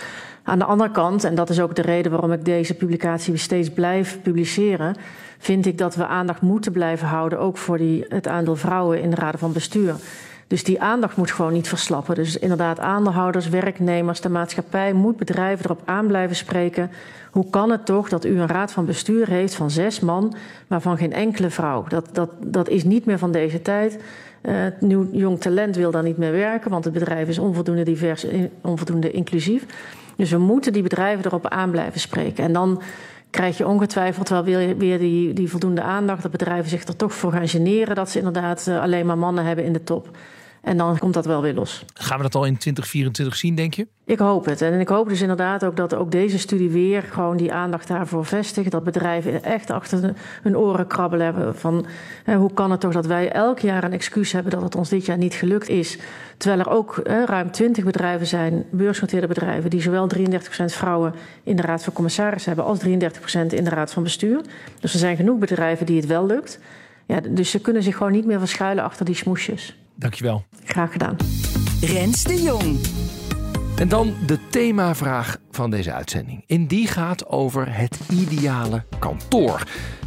Aan 0.50 0.60
de 0.60 0.66
andere 0.66 0.92
kant, 0.92 1.24
en 1.24 1.36
dat 1.36 1.50
is 1.50 1.60
ook 1.60 1.76
de 1.76 1.82
reden 1.82 2.12
waarom 2.12 2.32
ik 2.32 2.46
deze 2.46 2.74
publicatie 2.74 3.38
steeds 3.38 3.70
blijf 3.70 4.22
publiceren, 4.22 4.96
vind 5.38 5.66
ik 5.66 5.78
dat 5.78 5.96
we 5.96 6.06
aandacht 6.06 6.42
moeten 6.42 6.72
blijven 6.72 7.08
houden, 7.08 7.40
ook 7.40 7.58
voor 7.58 7.78
die, 7.78 8.06
het 8.08 8.28
aandeel 8.28 8.56
vrouwen 8.56 9.02
in 9.02 9.10
de 9.10 9.16
raden 9.16 9.40
van 9.40 9.54
bestuur. 9.54 9.96
Dus 10.48 10.64
die 10.64 10.82
aandacht 10.82 11.16
moet 11.16 11.32
gewoon 11.32 11.54
niet 11.54 11.68
verslappen. 11.68 12.16
Dus 12.16 12.38
inderdaad, 12.38 12.80
aandeelhouders, 12.80 13.50
werknemers, 13.50 14.22
de 14.22 14.30
maatschappij 14.30 14.94
moet 14.94 15.18
bedrijven 15.18 15.66
erop 15.66 15.82
aan 15.86 16.08
blijven 16.08 16.36
spreken. 16.36 16.92
Hoe 17.32 17.50
kan 17.50 17.72
het 17.72 17.86
toch 17.86 18.10
dat 18.10 18.26
u 18.26 18.40
een 18.40 18.48
raad 18.48 18.72
van 18.72 18.86
bestuur 18.86 19.28
heeft 19.28 19.56
van 19.56 19.72
zes 19.72 20.00
man, 20.00 20.36
waarvan 20.68 20.98
geen 20.98 21.14
enkele 21.14 21.50
vrouw? 21.50 21.86
Dat, 21.88 22.10
dat, 22.12 22.30
dat 22.46 22.70
is 22.70 22.84
niet 22.84 23.06
meer 23.06 23.18
van 23.18 23.32
deze 23.32 23.62
tijd. 23.62 24.00
Het 24.42 24.82
nieuw 24.82 25.10
jong 25.12 25.40
talent 25.40 25.76
wil 25.76 25.92
daar 25.92 26.04
niet 26.04 26.18
meer 26.18 26.32
werken, 26.32 26.72
want 26.72 26.84
het 26.84 26.94
bedrijf 26.94 27.28
is 27.28 27.40
onvoldoende 27.40 27.84
divers, 27.84 28.26
onvoldoende 28.62 29.12
inclusief. 29.12 29.66
Dus 30.20 30.32
we 30.32 30.38
moeten 30.38 30.74
die 30.74 30.84
bedrijven 30.84 31.26
erop 31.26 31.48
aan 31.48 31.72
blijven 31.72 32.00
spreken. 32.00 32.44
En 32.44 32.54
dan 32.54 32.82
krijg 33.30 33.58
je 33.58 33.68
ongetwijfeld 33.68 34.30
wel 34.30 34.44
weer, 34.44 34.78
weer 34.78 35.00
die, 35.00 35.34
die 35.34 35.50
voldoende 35.50 35.82
aandacht. 35.82 36.22
Dat 36.22 36.32
bedrijven 36.32 36.70
zich 36.70 36.84
er 36.84 36.96
toch 36.96 37.14
voor 37.14 37.32
gaan 37.32 37.48
generen 37.48 37.96
dat 37.96 38.10
ze 38.10 38.18
inderdaad 38.18 38.68
eh, 38.68 38.82
alleen 38.82 39.06
maar 39.06 39.18
mannen 39.18 39.46
hebben 39.46 39.66
in 39.66 39.74
de 39.74 39.84
top. 39.84 40.18
En 40.62 40.78
dan 40.78 40.98
komt 40.98 41.14
dat 41.14 41.26
wel 41.26 41.42
weer 41.42 41.54
los. 41.54 41.86
Gaan 41.94 42.18
we 42.18 42.24
dat 42.24 42.36
al 42.36 42.46
in 42.46 42.58
2024 42.58 43.36
zien, 43.36 43.56
denk 43.56 43.74
je? 43.74 43.88
Ik 44.06 44.20
hoop 44.20 44.46
het. 44.46 44.62
En 44.62 44.80
ik 44.80 44.88
hoop 44.88 45.10
dus 45.10 45.22
inderdaad 45.22 45.66
ook 45.66 45.76
dat 45.76 45.96
ook 45.96 46.12
deze 46.12 46.40
studie 46.40 46.70
weer 46.70 47.04
gewoon 47.04 47.38
die 47.38 47.54
aandacht 47.54 47.88
daarvoor 47.88 48.26
vestigt. 48.26 48.72
Dat 48.72 48.84
bedrijven 48.84 49.44
echt 49.44 49.70
achter 49.70 50.14
hun 50.42 50.58
oren 50.58 50.88
krabbelen 50.88 51.26
hebben 51.26 51.56
van 51.56 51.86
hè, 52.24 52.36
hoe 52.36 52.54
kan 52.54 52.72
het 52.72 52.80
toch 52.80 52.94
dat 52.94 53.06
wij 53.06 53.32
elk 53.32 53.60
jaar 53.60 53.84
een 53.84 53.94
excuus 53.94 54.32
hebben 54.32 54.52
dat 54.52 54.62
het 54.62 54.76
ons 54.76 54.90
dit 54.90 55.06
jaar 55.06 55.18
niet 55.18 55.34
gelukt 55.34 55.70
is. 55.70 55.98
Terwijl 56.38 56.62
er 56.62 56.70
ook 56.70 57.00
hè, 57.04 57.26
ruim 57.26 57.52
20 57.52 57.84
bedrijven 57.84 58.28
zijn, 58.28 58.66
beursgenoteerde 58.70 59.28
bedrijven, 59.28 59.70
die 59.70 59.82
zowel 59.82 60.10
33% 60.18 60.20
vrouwen 60.66 61.14
in 61.44 61.56
de 61.56 61.62
raad 61.62 61.84
van 61.84 61.94
commissarissen 61.94 62.54
hebben 62.56 62.70
als 62.70 62.80
33% 62.80 62.84
in 63.48 63.64
de 63.64 63.70
raad 63.70 63.94
van 63.94 64.04
bestuur. 64.04 64.42
Dus 64.80 64.94
er 64.94 65.00
zijn 65.00 65.16
genoeg 65.16 65.40
bedrijven 65.40 65.86
die 65.86 65.98
het 65.98 66.06
wel 66.06 66.26
lukt. 66.26 66.60
Ja, 67.06 67.20
dus 67.30 67.52
ze 67.52 67.62
kunnen 67.62 67.84
zich 67.84 67.98
gewoon 67.98 68.12
niet 68.12 68.26
meer 68.26 68.40
verschuilen 68.40 68.84
achter 68.84 69.06
die 69.06 69.16
smoesjes. 69.16 69.78
Dankjewel. 70.00 70.46
Graag 70.64 70.92
gedaan. 70.92 71.16
Rens 71.82 72.24
de 72.24 72.42
Jong. 72.42 72.80
En 73.76 73.88
dan 73.88 74.14
de 74.26 74.40
themavraag 74.50 75.38
van 75.52 75.70
deze 75.70 75.94
uitzending. 75.94 76.44
En 76.48 76.68
die 76.68 76.88
gaat 76.88 77.28
over 77.28 77.76
het 77.76 78.00
ideale 78.10 78.84
kantoor. 79.00 79.64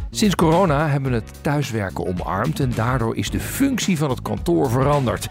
Sinds 0.09 0.35
corona 0.35 0.87
hebben 0.87 1.11
we 1.11 1.17
het 1.17 1.43
thuiswerken 1.43 2.05
omarmd 2.05 2.59
en 2.59 2.69
daardoor 2.75 3.15
is 3.15 3.29
de 3.29 3.39
functie 3.39 3.97
van 3.97 4.09
het 4.09 4.21
kantoor 4.21 4.69
veranderd. 4.69 5.29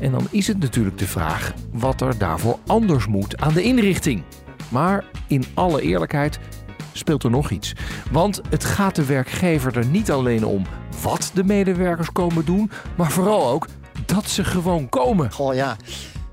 En 0.00 0.10
dan 0.10 0.26
is 0.30 0.46
het 0.46 0.58
natuurlijk 0.58 0.98
de 0.98 1.06
vraag 1.06 1.52
wat 1.72 2.00
er 2.00 2.18
daarvoor 2.18 2.58
anders 2.66 3.06
moet 3.06 3.40
aan 3.40 3.54
de 3.54 3.62
inrichting. 3.62 4.22
Maar 4.68 5.04
in 5.28 5.44
alle 5.54 5.82
eerlijkheid 5.82 6.38
speelt 6.92 7.24
er 7.24 7.30
nog 7.30 7.50
iets. 7.50 7.72
Want 8.10 8.40
het 8.48 8.64
gaat 8.64 8.94
de 8.94 9.04
werkgever 9.04 9.76
er 9.76 9.86
niet 9.86 10.10
alleen 10.10 10.44
om 10.44 10.66
wat 11.02 11.30
de 11.34 11.44
medewerkers 11.44 12.12
komen 12.12 12.44
doen, 12.44 12.70
maar 12.96 13.10
vooral 13.10 13.48
ook 13.48 13.66
dat 14.06 14.28
ze 14.28 14.44
gewoon 14.44 14.88
komen. 14.88 15.32
Goh 15.32 15.54
ja, 15.54 15.76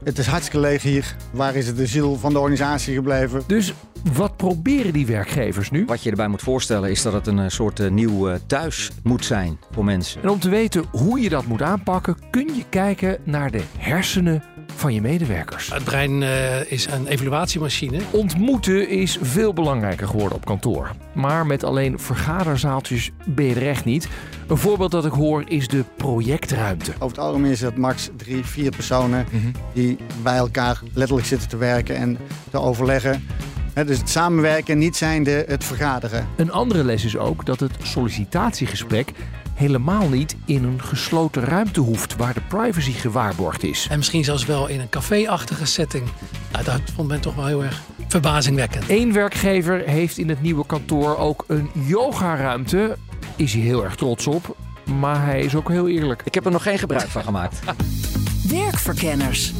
het 0.03 0.17
is 0.17 0.25
hartstikke 0.25 0.59
leeg 0.59 0.81
hier. 0.81 1.15
Waar 1.31 1.55
is 1.55 1.67
het 1.67 1.77
de 1.77 1.87
ziel 1.87 2.15
van 2.15 2.33
de 2.33 2.39
organisatie 2.39 2.95
gebleven? 2.95 3.43
Dus 3.47 3.73
wat 4.13 4.37
proberen 4.37 4.93
die 4.93 5.05
werkgevers 5.05 5.71
nu? 5.71 5.85
Wat 5.85 6.03
je 6.03 6.09
erbij 6.09 6.27
moet 6.27 6.41
voorstellen 6.41 6.89
is 6.89 7.01
dat 7.01 7.13
het 7.13 7.27
een 7.27 7.39
eh, 7.39 7.49
soort 7.49 7.79
eh, 7.79 7.89
nieuw 7.89 8.29
eh, 8.29 8.35
thuis 8.47 8.91
moet 9.03 9.25
zijn 9.25 9.57
voor 9.71 9.85
mensen. 9.85 10.21
En 10.21 10.29
om 10.29 10.39
te 10.39 10.49
weten 10.49 10.85
hoe 10.91 11.19
je 11.19 11.29
dat 11.29 11.45
moet 11.45 11.61
aanpakken, 11.61 12.17
kun 12.29 12.55
je 12.55 12.63
kijken 12.69 13.17
naar 13.23 13.51
de 13.51 13.63
hersenen 13.77 14.43
van 14.75 14.93
je 14.93 15.01
medewerkers. 15.01 15.73
Het 15.73 15.83
brein 15.83 16.21
uh, 16.21 16.71
is 16.71 16.87
een 16.87 17.07
evaluatiemachine. 17.07 17.99
Ontmoeten 18.11 18.89
is 18.89 19.17
veel 19.21 19.53
belangrijker 19.53 20.07
geworden 20.07 20.37
op 20.37 20.45
kantoor. 20.45 20.91
Maar 21.13 21.45
met 21.45 21.63
alleen 21.63 21.99
vergaderzaaltjes 21.99 23.11
ben 23.25 23.45
je 23.45 23.55
er 23.55 23.67
echt 23.67 23.85
niet. 23.85 24.07
Een 24.47 24.57
voorbeeld 24.57 24.91
dat 24.91 25.05
ik 25.05 25.11
hoor 25.11 25.43
is 25.47 25.67
de 25.67 25.83
projectruimte. 25.95 26.91
Over 26.91 27.17
het 27.17 27.25
algemeen 27.25 27.51
is 27.51 27.61
het 27.61 27.77
max 27.77 28.09
drie, 28.17 28.45
vier 28.45 28.71
personen 28.71 29.25
mm-hmm. 29.31 29.51
die 29.73 29.97
bij 30.23 30.37
elkaar 30.37 30.81
letterlijk 30.93 31.27
zitten 31.27 31.49
te 31.49 31.57
werken 31.57 31.95
en 31.95 32.17
te 32.51 32.59
overleggen. 32.59 33.27
dus 33.73 33.97
het 33.97 34.09
samenwerken, 34.09 34.77
niet 34.77 34.95
zijnde 34.95 35.45
het 35.47 35.63
vergaderen. 35.63 36.27
Een 36.35 36.51
andere 36.51 36.83
les 36.83 37.05
is 37.05 37.17
ook 37.17 37.45
dat 37.45 37.59
het 37.59 37.71
sollicitatiegesprek 37.83 39.13
helemaal 39.57 40.09
niet 40.09 40.35
in 40.45 40.63
een 40.63 40.81
gesloten 40.81 41.43
ruimte 41.43 41.79
hoeft 41.79 42.15
waar 42.15 42.33
de 42.33 42.41
privacy 42.47 42.91
gewaarborgd 42.91 43.63
is. 43.63 43.87
En 43.89 43.97
misschien 43.97 44.23
zelfs 44.23 44.45
wel 44.45 44.67
in 44.67 44.79
een 44.79 44.89
café-achtige 44.89 45.65
setting. 45.65 46.03
Nou, 46.51 46.63
dat 46.63 46.81
vond 46.95 47.07
men 47.07 47.21
toch 47.21 47.35
wel 47.35 47.45
heel 47.45 47.63
erg 47.63 47.81
verbazingwekkend. 48.07 48.89
Eén 48.89 49.13
werkgever 49.13 49.81
heeft 49.85 50.17
in 50.17 50.29
het 50.29 50.41
nieuwe 50.41 50.65
kantoor 50.65 51.17
ook 51.17 51.43
een 51.47 51.69
yogaruimte. 51.73 52.97
Is 53.35 53.53
hij 53.53 53.61
heel 53.61 53.83
erg 53.83 53.95
trots 53.95 54.27
op, 54.27 54.57
maar 54.99 55.25
hij 55.25 55.41
is 55.41 55.55
ook 55.55 55.69
heel 55.69 55.87
eerlijk. 55.87 56.21
Ik 56.25 56.33
heb 56.33 56.45
er 56.45 56.51
nog 56.51 56.63
geen 56.63 56.79
gebruik 56.79 57.07
van 57.07 57.23
gemaakt. 57.23 57.59
Werkverkenners. 58.49 59.53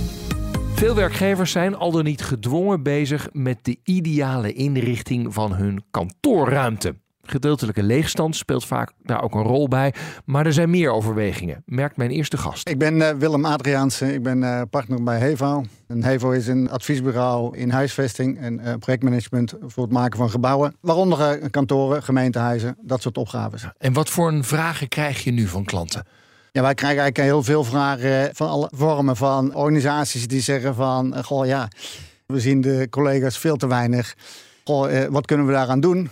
Veel 0.73 0.95
werkgevers 0.95 1.51
zijn 1.51 1.75
al 1.75 1.91
dan 1.91 2.03
niet 2.03 2.21
gedwongen 2.21 2.83
bezig 2.83 3.29
met 3.31 3.57
de 3.61 3.77
ideale 3.83 4.53
inrichting 4.53 5.33
van 5.33 5.53
hun 5.53 5.83
kantoorruimte. 5.91 6.95
Gedeeltelijke 7.29 7.84
leegstand 7.84 8.36
speelt 8.36 8.65
vaak 8.65 8.91
daar 9.03 9.24
ook 9.24 9.36
een 9.36 9.43
rol 9.43 9.67
bij. 9.67 9.93
Maar 10.25 10.46
er 10.46 10.53
zijn 10.53 10.69
meer 10.69 10.91
overwegingen, 10.91 11.63
merkt 11.65 11.98
mijn 11.98 12.10
eerste 12.10 12.38
gast. 12.38 12.69
Ik 12.69 12.77
ben 12.77 12.96
uh, 12.96 13.10
Willem 13.10 13.46
Adriaanse, 13.46 14.13
ik 14.13 14.24
ben 14.24 14.41
uh, 14.41 14.62
partner 14.69 15.03
bij 15.03 15.19
Hevo. 15.19 15.65
En 15.88 16.03
Hevo 16.03 16.31
is 16.31 16.48
een 16.48 16.69
adviesbureau 16.69 17.57
in 17.57 17.69
huisvesting 17.69 18.39
en 18.39 18.60
uh, 18.60 18.74
projectmanagement 18.79 19.53
voor 19.65 19.84
het 19.84 19.91
maken 19.91 20.17
van 20.17 20.29
gebouwen. 20.29 20.75
Waaronder 20.81 21.50
kantoren, 21.50 22.03
gemeentehuizen, 22.03 22.77
dat 22.81 23.01
soort 23.01 23.17
opgaves. 23.17 23.65
En 23.77 23.93
wat 23.93 24.10
voor 24.10 24.27
een 24.27 24.43
vragen 24.43 24.88
krijg 24.88 25.24
je 25.24 25.31
nu 25.31 25.48
van 25.48 25.65
klanten? 25.65 26.05
Ja, 26.51 26.62
wij 26.62 26.74
krijgen 26.74 27.01
eigenlijk 27.01 27.29
heel 27.29 27.43
veel 27.43 27.63
vragen 27.63 28.29
van 28.36 28.50
alle 28.50 28.72
vormen 28.75 29.15
van 29.15 29.55
organisaties 29.55 30.27
die 30.27 30.41
zeggen 30.41 30.75
van... 30.75 31.24
goh 31.24 31.46
ja, 31.46 31.67
we 32.25 32.39
zien 32.39 32.62
de 32.62 32.88
collega's 32.89 33.38
veel 33.38 33.55
te 33.55 33.67
weinig. 33.67 34.15
Goh, 34.63 35.05
wat 35.10 35.25
kunnen 35.25 35.46
we 35.46 35.51
daaraan 35.51 35.79
doen? 35.79 36.10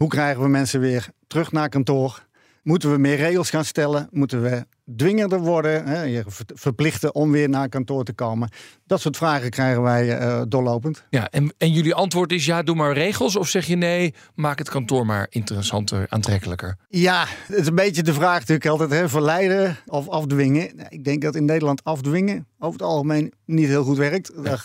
Hoe 0.00 0.08
krijgen 0.08 0.42
we 0.42 0.48
mensen 0.48 0.80
weer 0.80 1.08
terug 1.26 1.52
naar 1.52 1.68
kantoor? 1.68 2.26
Moeten 2.62 2.92
we 2.92 2.98
meer 2.98 3.16
regels 3.16 3.50
gaan 3.50 3.64
stellen? 3.64 4.08
Moeten 4.10 4.42
we 4.42 4.66
dwingender 4.96 5.40
worden? 5.40 5.86
Hè? 5.86 6.02
Je 6.02 6.24
verplichten 6.54 7.14
om 7.14 7.30
weer 7.30 7.48
naar 7.48 7.68
kantoor 7.68 8.04
te 8.04 8.12
komen? 8.12 8.48
Dat 8.86 9.00
soort 9.00 9.16
vragen 9.16 9.50
krijgen 9.50 9.82
wij 9.82 10.20
uh, 10.20 10.42
doorlopend. 10.48 11.04
Ja, 11.10 11.30
en, 11.30 11.52
en 11.58 11.72
jullie 11.72 11.94
antwoord 11.94 12.32
is 12.32 12.44
ja, 12.44 12.62
doe 12.62 12.74
maar 12.74 12.92
regels. 12.92 13.36
Of 13.36 13.48
zeg 13.48 13.66
je 13.66 13.76
nee, 13.76 14.14
maak 14.34 14.58
het 14.58 14.70
kantoor 14.70 15.06
maar 15.06 15.26
interessanter, 15.30 16.06
aantrekkelijker? 16.08 16.76
Ja, 16.88 17.24
het 17.46 17.58
is 17.58 17.66
een 17.66 17.74
beetje 17.74 18.02
de 18.02 18.14
vraag 18.14 18.38
natuurlijk 18.38 18.66
altijd. 18.66 18.90
Hè? 18.90 19.08
Verleiden 19.08 19.76
of 19.86 20.08
afdwingen. 20.08 20.70
Ik 20.88 21.04
denk 21.04 21.22
dat 21.22 21.34
in 21.34 21.44
Nederland 21.44 21.84
afdwingen 21.84 22.46
over 22.58 22.80
het 22.80 22.88
algemeen 22.88 23.32
niet 23.44 23.68
heel 23.68 23.84
goed 23.84 23.96
werkt. 23.96 24.32
Ja 24.42 24.58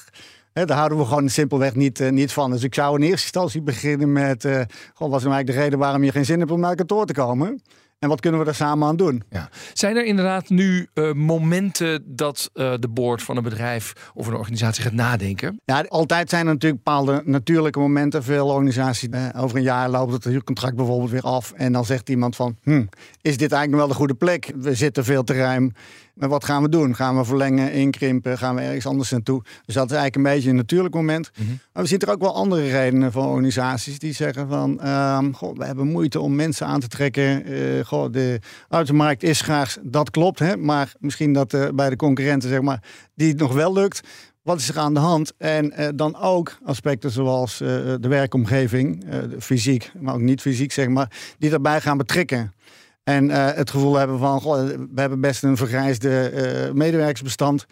daar 0.63 0.77
houden 0.77 0.97
we 0.97 1.05
gewoon 1.05 1.29
simpelweg 1.29 1.75
niet, 1.75 1.99
uh, 1.99 2.09
niet 2.09 2.33
van. 2.33 2.51
Dus 2.51 2.63
ik 2.63 2.73
zou 2.73 2.95
in 2.95 3.01
eerste 3.01 3.23
instantie 3.23 3.61
beginnen 3.61 4.11
met... 4.11 4.43
Uh, 4.43 4.61
wat 4.97 5.09
is 5.09 5.11
eigenlijk 5.11 5.47
de 5.47 5.53
reden 5.53 5.79
waarom 5.79 6.03
je 6.03 6.11
geen 6.11 6.25
zin 6.25 6.39
hebt 6.39 6.51
om 6.51 6.59
naar 6.59 6.75
kantoor 6.75 7.05
te 7.05 7.13
komen? 7.13 7.61
En 7.99 8.09
wat 8.09 8.19
kunnen 8.19 8.39
we 8.39 8.45
daar 8.45 8.55
samen 8.55 8.87
aan 8.87 8.95
doen? 8.95 9.23
Ja. 9.29 9.49
Zijn 9.73 9.95
er 9.95 10.05
inderdaad 10.05 10.49
nu 10.49 10.87
uh, 10.93 11.13
momenten 11.13 12.03
dat 12.05 12.49
uh, 12.53 12.73
de 12.79 12.87
board 12.87 13.23
van 13.23 13.37
een 13.37 13.43
bedrijf 13.43 14.11
of 14.13 14.27
een 14.27 14.35
organisatie 14.35 14.83
gaat 14.83 14.93
nadenken? 14.93 15.61
Ja, 15.65 15.85
altijd 15.87 16.29
zijn 16.29 16.47
er 16.47 16.53
natuurlijk 16.53 16.83
bepaalde 16.83 17.21
natuurlijke 17.25 17.79
momenten. 17.79 18.23
Veel 18.23 18.47
organisaties, 18.47 19.09
uh, 19.11 19.27
over 19.35 19.57
een 19.57 19.63
jaar 19.63 19.89
loopt 19.89 20.13
het 20.13 20.23
huurcontract 20.23 20.75
bijvoorbeeld 20.75 21.11
weer 21.11 21.21
af. 21.21 21.51
En 21.51 21.71
dan 21.71 21.85
zegt 21.85 22.09
iemand 22.09 22.35
van, 22.35 22.57
hm, 22.63 22.85
is 23.21 23.37
dit 23.37 23.51
eigenlijk 23.51 23.71
nog 23.71 23.79
wel 23.79 23.87
de 23.87 23.93
goede 23.93 24.13
plek? 24.13 24.51
We 24.55 24.75
zitten 24.75 25.03
veel 25.03 25.23
te 25.23 25.33
ruim. 25.33 25.73
Maar 26.15 26.29
wat 26.29 26.45
gaan 26.45 26.61
we 26.61 26.69
doen? 26.69 26.95
Gaan 26.95 27.17
we 27.17 27.25
verlengen, 27.25 27.71
inkrimpen? 27.71 28.37
Gaan 28.37 28.55
we 28.55 28.61
ergens 28.61 28.85
anders 28.85 29.11
naartoe? 29.11 29.41
Dus 29.65 29.75
dat 29.75 29.91
is 29.91 29.97
eigenlijk 29.97 30.15
een 30.15 30.33
beetje 30.33 30.49
een 30.49 30.55
natuurlijk 30.55 30.93
moment. 30.93 31.31
Mm 31.35 31.45
-hmm. 31.45 31.59
Maar 31.73 31.83
we 31.83 31.89
zien 31.89 31.99
er 31.99 32.11
ook 32.11 32.21
wel 32.21 32.35
andere 32.35 32.69
redenen 32.69 33.11
van 33.11 33.25
organisaties 33.25 33.99
die 33.99 34.13
zeggen 34.13 34.47
van... 34.47 34.87
Um, 34.87 35.35
goh, 35.35 35.57
we 35.57 35.65
hebben 35.65 35.87
moeite 35.87 36.19
om 36.19 36.35
mensen 36.35 36.67
aan 36.67 36.79
te 36.79 36.87
trekken. 36.87 37.43
Goh, 37.85 38.11
de 38.11 38.39
automarkt 38.69 39.23
is 39.23 39.41
graag, 39.41 39.77
dat 39.81 40.09
klopt. 40.09 40.39
Hè? 40.39 40.57
Maar 40.57 40.93
misschien 40.99 41.33
dat 41.33 41.53
uh, 41.53 41.67
bij 41.73 41.89
de 41.89 41.95
concurrenten, 41.95 42.49
zeg 42.49 42.61
maar, 42.61 42.83
die 43.15 43.29
het 43.29 43.37
nog 43.37 43.53
wel 43.53 43.73
lukt. 43.73 44.07
Wat 44.41 44.59
is 44.59 44.69
er 44.69 44.79
aan 44.79 44.93
de 44.93 44.99
hand? 44.99 45.33
En 45.37 45.73
uh, 45.79 45.87
dan 45.95 46.15
ook 46.17 46.57
aspecten 46.63 47.11
zoals 47.11 47.57
de 47.57 48.07
werkomgeving, 48.07 49.05
fysiek, 49.39 49.91
maar 49.99 50.13
ook 50.13 50.21
niet 50.21 50.41
fysiek, 50.41 50.71
zeg 50.71 50.87
maar, 50.87 51.11
die 51.37 51.49
daarbij 51.49 51.81
gaan 51.81 51.97
betrekken. 51.97 52.53
En 53.03 53.29
het 53.29 53.69
gevoel 53.69 53.95
hebben 53.95 54.19
van, 54.19 54.39
we 54.93 55.01
hebben 55.01 55.19
best 55.21 55.43
een 55.43 55.57
vergrijsde 55.57 56.31
uh, 56.67 56.73
medewerkersbestand. 56.73 57.65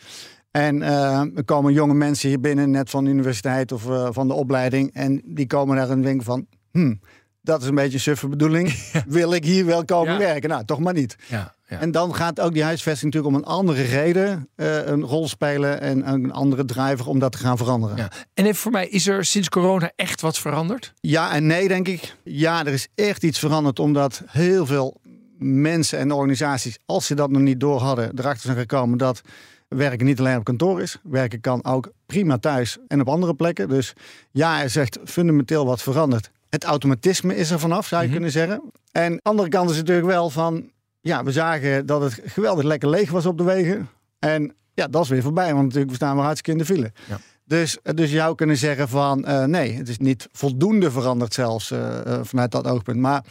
En 0.51 0.75
uh, 0.75 1.19
er 1.35 1.43
komen 1.45 1.73
jonge 1.73 1.93
mensen 1.93 2.29
hier 2.29 2.39
binnen, 2.39 2.71
net 2.71 2.89
van 2.89 3.03
de 3.03 3.09
universiteit 3.09 3.71
of 3.71 3.81
van 4.09 4.27
de 4.27 4.33
opleiding. 4.33 4.93
En 4.93 5.21
die 5.25 5.47
komen 5.47 5.75
daar 5.75 5.89
en 5.89 6.01
denken 6.01 6.25
van, 6.25 6.47
hmm, 6.71 6.99
dat 7.43 7.61
is 7.61 7.67
een 7.67 7.75
beetje 7.75 7.93
een 7.93 7.99
suffe 7.99 8.27
bedoeling. 8.27 8.73
Ja. 8.93 9.03
Wil 9.07 9.33
ik 9.33 9.43
hier 9.43 9.65
wel 9.65 9.85
komen 9.85 10.13
ja. 10.13 10.19
werken? 10.19 10.49
Nou, 10.49 10.65
toch 10.65 10.79
maar 10.79 10.93
niet. 10.93 11.15
Ja, 11.27 11.53
ja. 11.67 11.79
En 11.79 11.91
dan 11.91 12.15
gaat 12.15 12.39
ook 12.39 12.53
die 12.53 12.63
huisvesting 12.63 13.13
natuurlijk 13.13 13.35
om 13.35 13.41
een 13.41 13.55
andere 13.57 13.81
reden 13.81 14.49
een 14.55 15.03
rol 15.03 15.27
spelen. 15.27 15.81
En 15.81 16.07
een 16.07 16.31
andere 16.31 16.65
driver 16.65 17.07
om 17.07 17.19
dat 17.19 17.31
te 17.31 17.37
gaan 17.37 17.57
veranderen. 17.57 18.09
En 18.33 18.45
even 18.45 18.55
voor 18.55 18.71
mij, 18.71 18.87
is 18.87 19.07
er 19.07 19.25
sinds 19.25 19.49
corona 19.49 19.91
echt 19.95 20.21
wat 20.21 20.37
veranderd? 20.37 20.93
Ja 20.99 21.33
en 21.33 21.45
nee, 21.45 21.67
denk 21.67 21.87
ik. 21.87 22.15
Ja, 22.23 22.65
er 22.65 22.73
is 22.73 22.87
echt 22.95 23.23
iets 23.23 23.39
veranderd 23.39 23.79
omdat 23.79 24.21
heel 24.27 24.65
veel 24.65 25.01
mensen 25.43 25.99
en 25.99 26.11
organisaties, 26.11 26.77
als 26.85 27.05
ze 27.05 27.15
dat 27.15 27.29
nog 27.29 27.41
niet 27.41 27.59
door 27.59 27.79
hadden, 27.79 28.11
erachter 28.15 28.45
zijn 28.45 28.57
gekomen 28.57 28.97
dat 28.97 29.21
werken 29.67 30.05
niet 30.05 30.19
alleen 30.19 30.37
op 30.37 30.43
kantoor 30.43 30.81
is. 30.81 30.97
Werken 31.03 31.41
kan 31.41 31.65
ook 31.65 31.91
prima 32.05 32.37
thuis 32.37 32.77
en 32.87 33.01
op 33.01 33.09
andere 33.09 33.33
plekken. 33.33 33.69
Dus 33.69 33.93
ja, 34.31 34.61
er 34.61 34.69
zegt 34.69 34.99
fundamenteel 35.05 35.65
wat 35.65 35.81
veranderd. 35.81 36.31
Het 36.53 36.63
automatisme 36.63 37.35
is 37.35 37.51
er 37.51 37.59
vanaf, 37.59 37.87
zou 37.87 38.01
je 38.01 38.07
mm 38.07 38.13
-hmm. 38.13 38.23
kunnen 38.23 38.41
zeggen. 38.41 38.71
En 38.91 39.03
aan 39.11 39.15
de 39.15 39.23
andere 39.23 39.49
kant 39.49 39.69
is 39.69 39.77
het 39.77 39.87
natuurlijk 39.87 40.15
wel 40.15 40.29
van... 40.29 40.71
Ja, 40.99 41.23
we 41.23 41.31
zagen 41.31 41.85
dat 41.85 42.01
het 42.01 42.21
geweldig 42.25 42.63
lekker 42.63 42.89
leeg 42.89 43.11
was 43.11 43.25
op 43.25 43.37
de 43.37 43.43
wegen. 43.43 43.89
En 44.19 44.55
ja, 44.73 44.87
dat 44.87 45.03
is 45.03 45.09
weer 45.09 45.21
voorbij, 45.21 45.53
want 45.53 45.63
natuurlijk 45.63 45.89
we 45.89 45.95
staan 45.95 46.15
we 46.15 46.21
hartstikke 46.21 46.51
in 46.51 46.57
de 46.57 46.73
file. 46.73 46.91
Ja. 47.07 47.19
Dus, 47.45 47.77
dus 47.81 48.11
je 48.11 48.17
zou 48.17 48.35
kunnen 48.35 48.57
zeggen 48.57 48.89
van 48.89 49.25
uh, 49.27 49.43
nee, 49.43 49.73
het 49.73 49.89
is 49.89 49.97
niet 49.97 50.27
voldoende 50.31 50.91
veranderd 50.91 51.33
zelfs 51.33 51.71
uh, 51.71 51.79
uh, 52.07 52.19
vanuit 52.21 52.51
dat 52.51 52.67
oogpunt. 52.67 52.99
Maar 52.99 53.23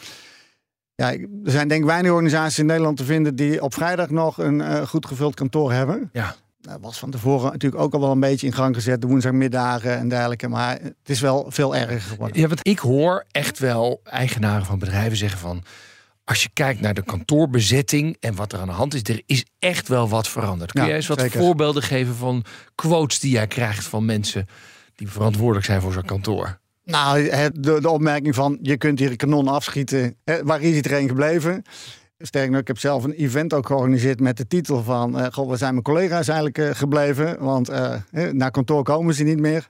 ja, 0.95 1.13
er 1.13 1.29
zijn 1.45 1.69
denk 1.69 1.81
ik 1.81 1.87
weinig 1.87 2.11
organisaties 2.11 2.59
in 2.59 2.67
Nederland 2.67 2.97
te 2.97 3.05
vinden 3.05 3.37
die 3.37 3.63
op 3.63 3.75
vrijdag 3.75 4.11
nog 4.11 4.39
een 4.39 4.87
goed 4.87 5.07
gevuld 5.07 5.35
kantoor 5.35 5.73
hebben. 5.73 6.11
Ja. 6.13 6.35
Dat 6.63 6.79
was 6.81 6.99
van 6.99 7.11
tevoren 7.11 7.53
natuurlijk 7.53 7.83
ook 7.83 7.95
al 7.95 8.01
wel 8.01 8.11
een 8.11 8.21
beetje 8.21 8.47
in 8.47 8.53
gang 8.53 8.75
gezet, 8.75 9.01
de 9.01 9.07
woensdagmiddagen 9.07 9.99
en 9.99 10.09
dergelijke. 10.09 10.49
Maar 10.49 10.79
het 10.83 10.95
is 11.09 11.21
wel 11.21 11.47
veel 11.49 11.77
erger 11.77 12.01
geworden. 12.01 12.41
Ja, 12.41 12.49
want 12.49 12.67
ik 12.67 12.79
hoor 12.79 13.25
echt 13.31 13.59
wel 13.59 14.01
eigenaren 14.05 14.67
van 14.67 14.79
bedrijven 14.79 15.17
zeggen 15.17 15.39
van... 15.39 15.63
Als 16.25 16.43
je 16.43 16.49
kijkt 16.53 16.81
naar 16.81 16.95
de 16.95 17.05
kantoorbezetting 17.05 18.17
en 18.21 18.35
wat 18.35 18.53
er 18.53 18.59
aan 18.59 18.67
de 18.67 18.73
hand 18.73 18.95
is, 18.95 19.03
er 19.03 19.23
is 19.27 19.45
echt 19.59 19.89
wel 19.89 20.09
wat 20.09 20.29
veranderd. 20.29 20.73
Kun 20.73 20.81
Ja, 20.81 20.87
jij 20.87 20.97
eens 20.97 21.07
wat 21.07 21.21
zeker. 21.21 21.41
voorbeelden 21.41 21.83
geven 21.83 22.15
van 22.15 22.45
quotes 22.75 23.19
die 23.21 23.31
jij 23.31 23.47
krijgt 23.47 23.85
van 23.85 24.05
mensen 24.05 24.47
die 24.95 25.09
verantwoordelijk 25.11 25.67
zijn 25.67 25.81
voor 25.81 25.93
zo'n 25.93 26.05
kantoor? 26.05 26.59
Nou, 26.85 27.23
de, 27.55 27.81
de 27.81 27.89
opmerking 27.91 28.35
van 28.35 28.59
je 28.63 28.77
kunt 28.77 28.99
hier 28.99 29.11
een 29.11 29.17
kanon 29.17 29.49
afschieten. 29.49 30.17
Waar 30.43 30.61
is 30.61 30.75
iedereen 30.75 31.09
gebleven? 31.09 31.63
Sterker 32.23 32.51
nog, 32.51 32.61
ik 32.61 32.67
heb 32.67 32.79
zelf 32.79 33.05
een 33.05 33.13
event 33.13 33.53
ook 33.53 33.67
georganiseerd 33.67 34.21
met 34.21 34.37
de 34.37 34.47
titel 34.47 34.83
van... 34.83 35.19
eh 35.19 35.27
goh, 35.31 35.49
waar 35.49 35.59
zijn 35.59 35.73
mijn 35.73 35.85
collega's 35.85 36.29
eigenlijk 36.29 36.59
eh, 36.59 36.71
gebleven? 36.71 37.39
Want 37.39 37.69
eh, 37.69 37.97
naar 38.31 38.51
kantoor 38.51 38.83
komen 38.83 39.15
ze 39.15 39.23
niet 39.25 39.41
meer. 39.41 39.67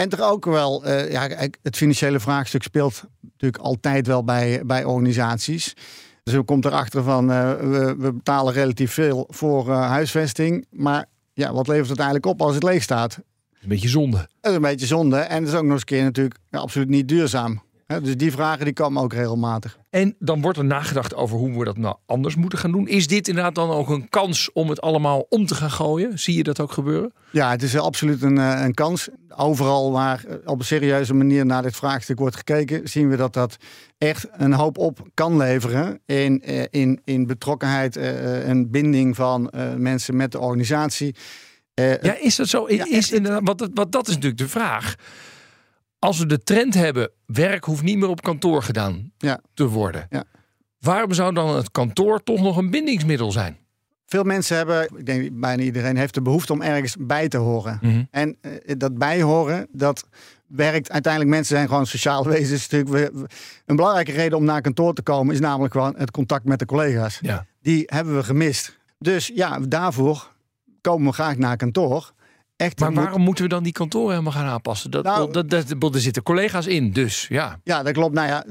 En 0.00 0.08
toch 0.08 0.20
ook 0.20 0.44
wel, 0.44 0.86
uh, 0.86 1.10
ja, 1.10 1.28
het 1.62 1.76
financiële 1.76 2.20
vraagstuk 2.20 2.62
speelt 2.62 3.04
natuurlijk 3.20 3.62
altijd 3.62 4.06
wel 4.06 4.24
bij, 4.24 4.62
bij 4.64 4.84
organisaties. 4.84 5.74
Dus 6.22 6.34
je 6.34 6.42
komt 6.42 6.64
erachter 6.64 7.02
van, 7.02 7.30
uh, 7.30 7.52
we, 7.52 7.94
we, 7.98 8.12
betalen 8.12 8.52
relatief 8.52 8.92
veel 8.92 9.26
voor 9.28 9.68
uh, 9.68 9.86
huisvesting. 9.86 10.66
Maar 10.70 11.06
ja, 11.32 11.52
wat 11.52 11.68
levert 11.68 11.88
het 11.88 11.98
eigenlijk 11.98 12.26
op 12.26 12.42
als 12.42 12.54
het 12.54 12.62
leeg 12.62 12.82
staat? 12.82 13.18
Een 13.62 13.68
beetje 13.68 13.88
zonde. 13.88 14.16
Dat 14.16 14.50
is 14.50 14.56
een 14.56 14.62
beetje 14.62 14.86
zonde. 14.86 15.16
En 15.16 15.38
het 15.38 15.52
is 15.52 15.54
ook 15.54 15.62
nog 15.62 15.72
eens 15.72 15.80
een 15.80 15.86
keer 15.86 16.02
natuurlijk 16.02 16.38
ja, 16.50 16.58
absoluut 16.58 16.88
niet 16.88 17.08
duurzaam. 17.08 17.62
Dus 17.98 18.16
die 18.16 18.32
vragen 18.32 18.64
die 18.64 18.74
komen 18.74 19.02
ook 19.02 19.12
regelmatig. 19.12 19.78
En 19.90 20.14
dan 20.18 20.40
wordt 20.40 20.58
er 20.58 20.64
nagedacht 20.64 21.14
over 21.14 21.36
hoe 21.36 21.58
we 21.58 21.64
dat 21.64 21.76
nou 21.76 21.96
anders 22.06 22.36
moeten 22.36 22.58
gaan 22.58 22.72
doen. 22.72 22.88
Is 22.88 23.06
dit 23.06 23.28
inderdaad 23.28 23.54
dan 23.54 23.70
ook 23.70 23.88
een 23.88 24.08
kans 24.08 24.52
om 24.52 24.68
het 24.68 24.80
allemaal 24.80 25.26
om 25.28 25.46
te 25.46 25.54
gaan 25.54 25.70
gooien? 25.70 26.18
Zie 26.18 26.36
je 26.36 26.42
dat 26.42 26.60
ook 26.60 26.72
gebeuren? 26.72 27.12
Ja, 27.30 27.50
het 27.50 27.62
is 27.62 27.78
absoluut 27.78 28.22
een, 28.22 28.38
eh, 28.38 28.62
een 28.64 28.74
kans. 28.74 29.08
Overal 29.36 29.92
waar 29.92 30.24
op 30.44 30.58
een 30.58 30.64
serieuze 30.64 31.14
manier 31.14 31.46
naar 31.46 31.62
dit 31.62 31.76
vraagstuk 31.76 32.18
wordt 32.18 32.36
gekeken, 32.36 32.88
zien 32.88 33.08
we 33.08 33.16
dat 33.16 33.32
dat 33.32 33.56
echt 33.98 34.28
een 34.32 34.52
hoop 34.52 34.78
op 34.78 35.08
kan 35.14 35.36
leveren 35.36 36.00
in, 36.06 36.42
eh, 36.42 36.64
in, 36.70 37.00
in 37.04 37.26
betrokkenheid 37.26 37.96
en 37.96 38.70
binding 38.70 39.16
van 39.16 39.52
mensen 39.76 40.16
met 40.16 40.32
de 40.32 40.38
organisatie. 40.38 41.14
ja, 41.74 42.18
is 42.20 42.36
dat 42.36 42.48
zo? 42.48 42.64
Ja, 42.68 42.84
is 42.88 43.12
wat, 43.42 43.68
wat 43.74 43.92
dat 43.92 44.08
is 44.08 44.14
natuurlijk 44.14 44.40
de 44.40 44.48
vraag 44.48 44.96
als 46.00 46.18
we 46.18 46.26
de 46.26 46.42
trend 46.42 46.74
hebben, 46.74 47.10
werk 47.26 47.64
hoeft 47.64 47.82
niet 47.82 47.98
meer 47.98 48.08
op 48.08 48.22
kantoor 48.22 48.62
gedaan 48.62 49.12
ja. 49.18 49.40
te 49.54 49.68
worden. 49.68 50.06
Ja. 50.10 50.24
Waarom 50.78 51.12
zou 51.12 51.34
dan 51.34 51.56
het 51.56 51.70
kantoor 51.70 52.22
toch 52.22 52.40
nog 52.40 52.56
een 52.56 52.70
bindingsmiddel 52.70 53.32
zijn? 53.32 53.58
Veel 54.06 54.24
mensen 54.24 54.56
hebben, 54.56 54.88
ik 54.96 55.06
denk 55.06 55.40
bijna 55.40 55.62
iedereen 55.62 55.96
heeft 55.96 56.14
de 56.14 56.22
behoefte 56.22 56.52
om 56.52 56.62
ergens 56.62 56.96
bij 56.98 57.28
te 57.28 57.36
horen. 57.36 57.78
Mhm. 57.82 58.02
En 58.10 58.36
uh, 58.42 58.52
dat 58.76 58.98
bijhoren, 58.98 59.66
dat 59.72 60.04
werkt 60.46 60.90
uiteindelijk. 60.90 61.34
Mensen 61.34 61.56
zijn 61.56 61.68
gewoon 61.68 61.86
sociaal 61.86 62.24
wezens. 62.24 62.68
Natuurlijk, 62.68 63.12
we, 63.12 63.26
een 63.66 63.76
belangrijke 63.76 64.12
reden 64.12 64.38
om 64.38 64.44
naar 64.44 64.60
kantoor 64.60 64.94
te 64.94 65.02
komen 65.02 65.34
is 65.34 65.40
namelijk 65.40 65.72
gewoon 65.72 65.94
het 65.96 66.10
contact 66.10 66.44
met 66.44 66.58
de 66.58 66.66
collega's. 66.66 67.18
Ja. 67.20 67.46
Die 67.62 67.82
hebben 67.86 68.16
we 68.16 68.22
gemist. 68.22 68.78
Dus 68.98 69.30
ja, 69.34 69.58
daarvoor 69.58 70.32
komen 70.80 71.06
we 71.06 71.12
graag 71.12 71.36
naar 71.36 71.56
kantoor. 71.56 72.12
Echt, 72.60 72.80
maar 72.80 72.92
waarom 72.92 73.22
moeten 73.22 73.44
we 73.44 73.50
dan 73.50 73.62
die 73.62 73.72
kantoren 73.72 74.10
helemaal 74.10 74.32
gaan 74.32 74.46
aanpassen? 74.46 74.90
Dat, 74.90 75.04
Nou- 75.04 75.32
dat, 75.32 75.50
dat, 75.50 75.74
dat- 75.78 75.94
er 75.94 76.00
zitten 76.00 76.22
collega's 76.22 76.66
in, 76.66 76.92
dus 76.92 77.26
ja. 77.28 77.60
Ja, 77.64 77.82
dat 77.82 77.92
klopt. 77.92 78.14
Nou 78.14 78.28
ja, 78.28 78.44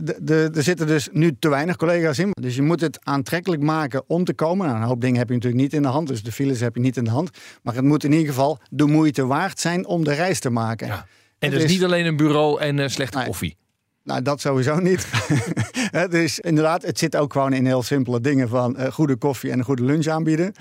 er 0.53 0.63
zitten 0.63 0.87
dus 0.87 1.07
nu 1.11 1.35
te 1.39 1.49
weinig 1.49 1.75
collega's 1.75 2.19
in. 2.19 2.29
Dus 2.41 2.55
je 2.55 2.61
moet 2.61 2.81
het 2.81 2.99
aantrekkelijk 3.03 3.61
maken 3.61 4.03
om 4.07 4.23
te 4.23 4.33
komen. 4.33 4.67
Nou, 4.67 4.79
een 4.79 4.87
hoop 4.87 5.01
dingen 5.01 5.17
heb 5.17 5.27
je 5.27 5.33
natuurlijk 5.33 5.61
niet 5.61 5.73
in 5.73 5.81
de 5.81 5.87
hand. 5.87 6.07
Dus 6.07 6.23
de 6.23 6.31
files 6.31 6.59
heb 6.59 6.75
je 6.75 6.81
niet 6.81 6.97
in 6.97 7.03
de 7.03 7.09
hand. 7.09 7.29
Maar 7.63 7.75
het 7.75 7.83
moet 7.83 8.03
in 8.03 8.11
ieder 8.11 8.27
geval 8.27 8.59
de 8.69 8.85
moeite 8.85 9.25
waard 9.25 9.59
zijn 9.59 9.85
om 9.87 10.03
de 10.03 10.13
reis 10.13 10.39
te 10.39 10.49
maken. 10.49 10.87
Ja. 10.87 10.93
En 11.39 11.49
Het 11.49 11.51
dus 11.51 11.63
is- 11.63 11.71
niet 11.71 11.83
alleen 11.83 12.05
een 12.05 12.17
bureau 12.17 12.59
en 12.61 12.79
eh, 12.79 12.87
slechte 12.87 13.17
Nee. 13.17 13.25
koffie. 13.25 13.57
Nou, 14.03 14.21
dat 14.21 14.41
sowieso 14.41 14.79
niet. 14.79 15.07
Het 16.01 16.13
is 16.13 16.39
inderdaad, 16.39 16.81
het 16.85 16.99
zit 16.99 17.15
ook 17.15 17.33
gewoon 17.33 17.53
in 17.53 17.65
heel 17.65 17.83
simpele 17.83 18.21
dingen 18.21 18.49
van 18.49 18.77
eh, 18.77 18.91
goede 18.91 19.15
koffie 19.15 19.51
en 19.51 19.57
een 19.59 19.65
goede 19.65 19.83
lunch 19.83 20.07
aanbieden. 20.07 20.53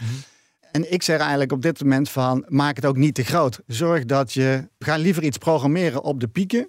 En 0.72 0.92
ik 0.92 1.02
zeg 1.02 1.18
eigenlijk 1.20 1.52
op 1.52 1.62
dit 1.62 1.82
moment 1.82 2.10
van 2.10 2.44
maak 2.48 2.76
het 2.76 2.86
ook 2.86 2.96
niet 2.96 3.14
te 3.14 3.24
groot. 3.24 3.60
Zorg 3.66 4.04
dat 4.04 4.32
je, 4.32 4.68
ga 4.78 4.96
liever 4.96 5.22
iets 5.22 5.38
programmeren 5.38 6.02
op 6.02 6.20
de 6.20 6.28
pieken. 6.28 6.68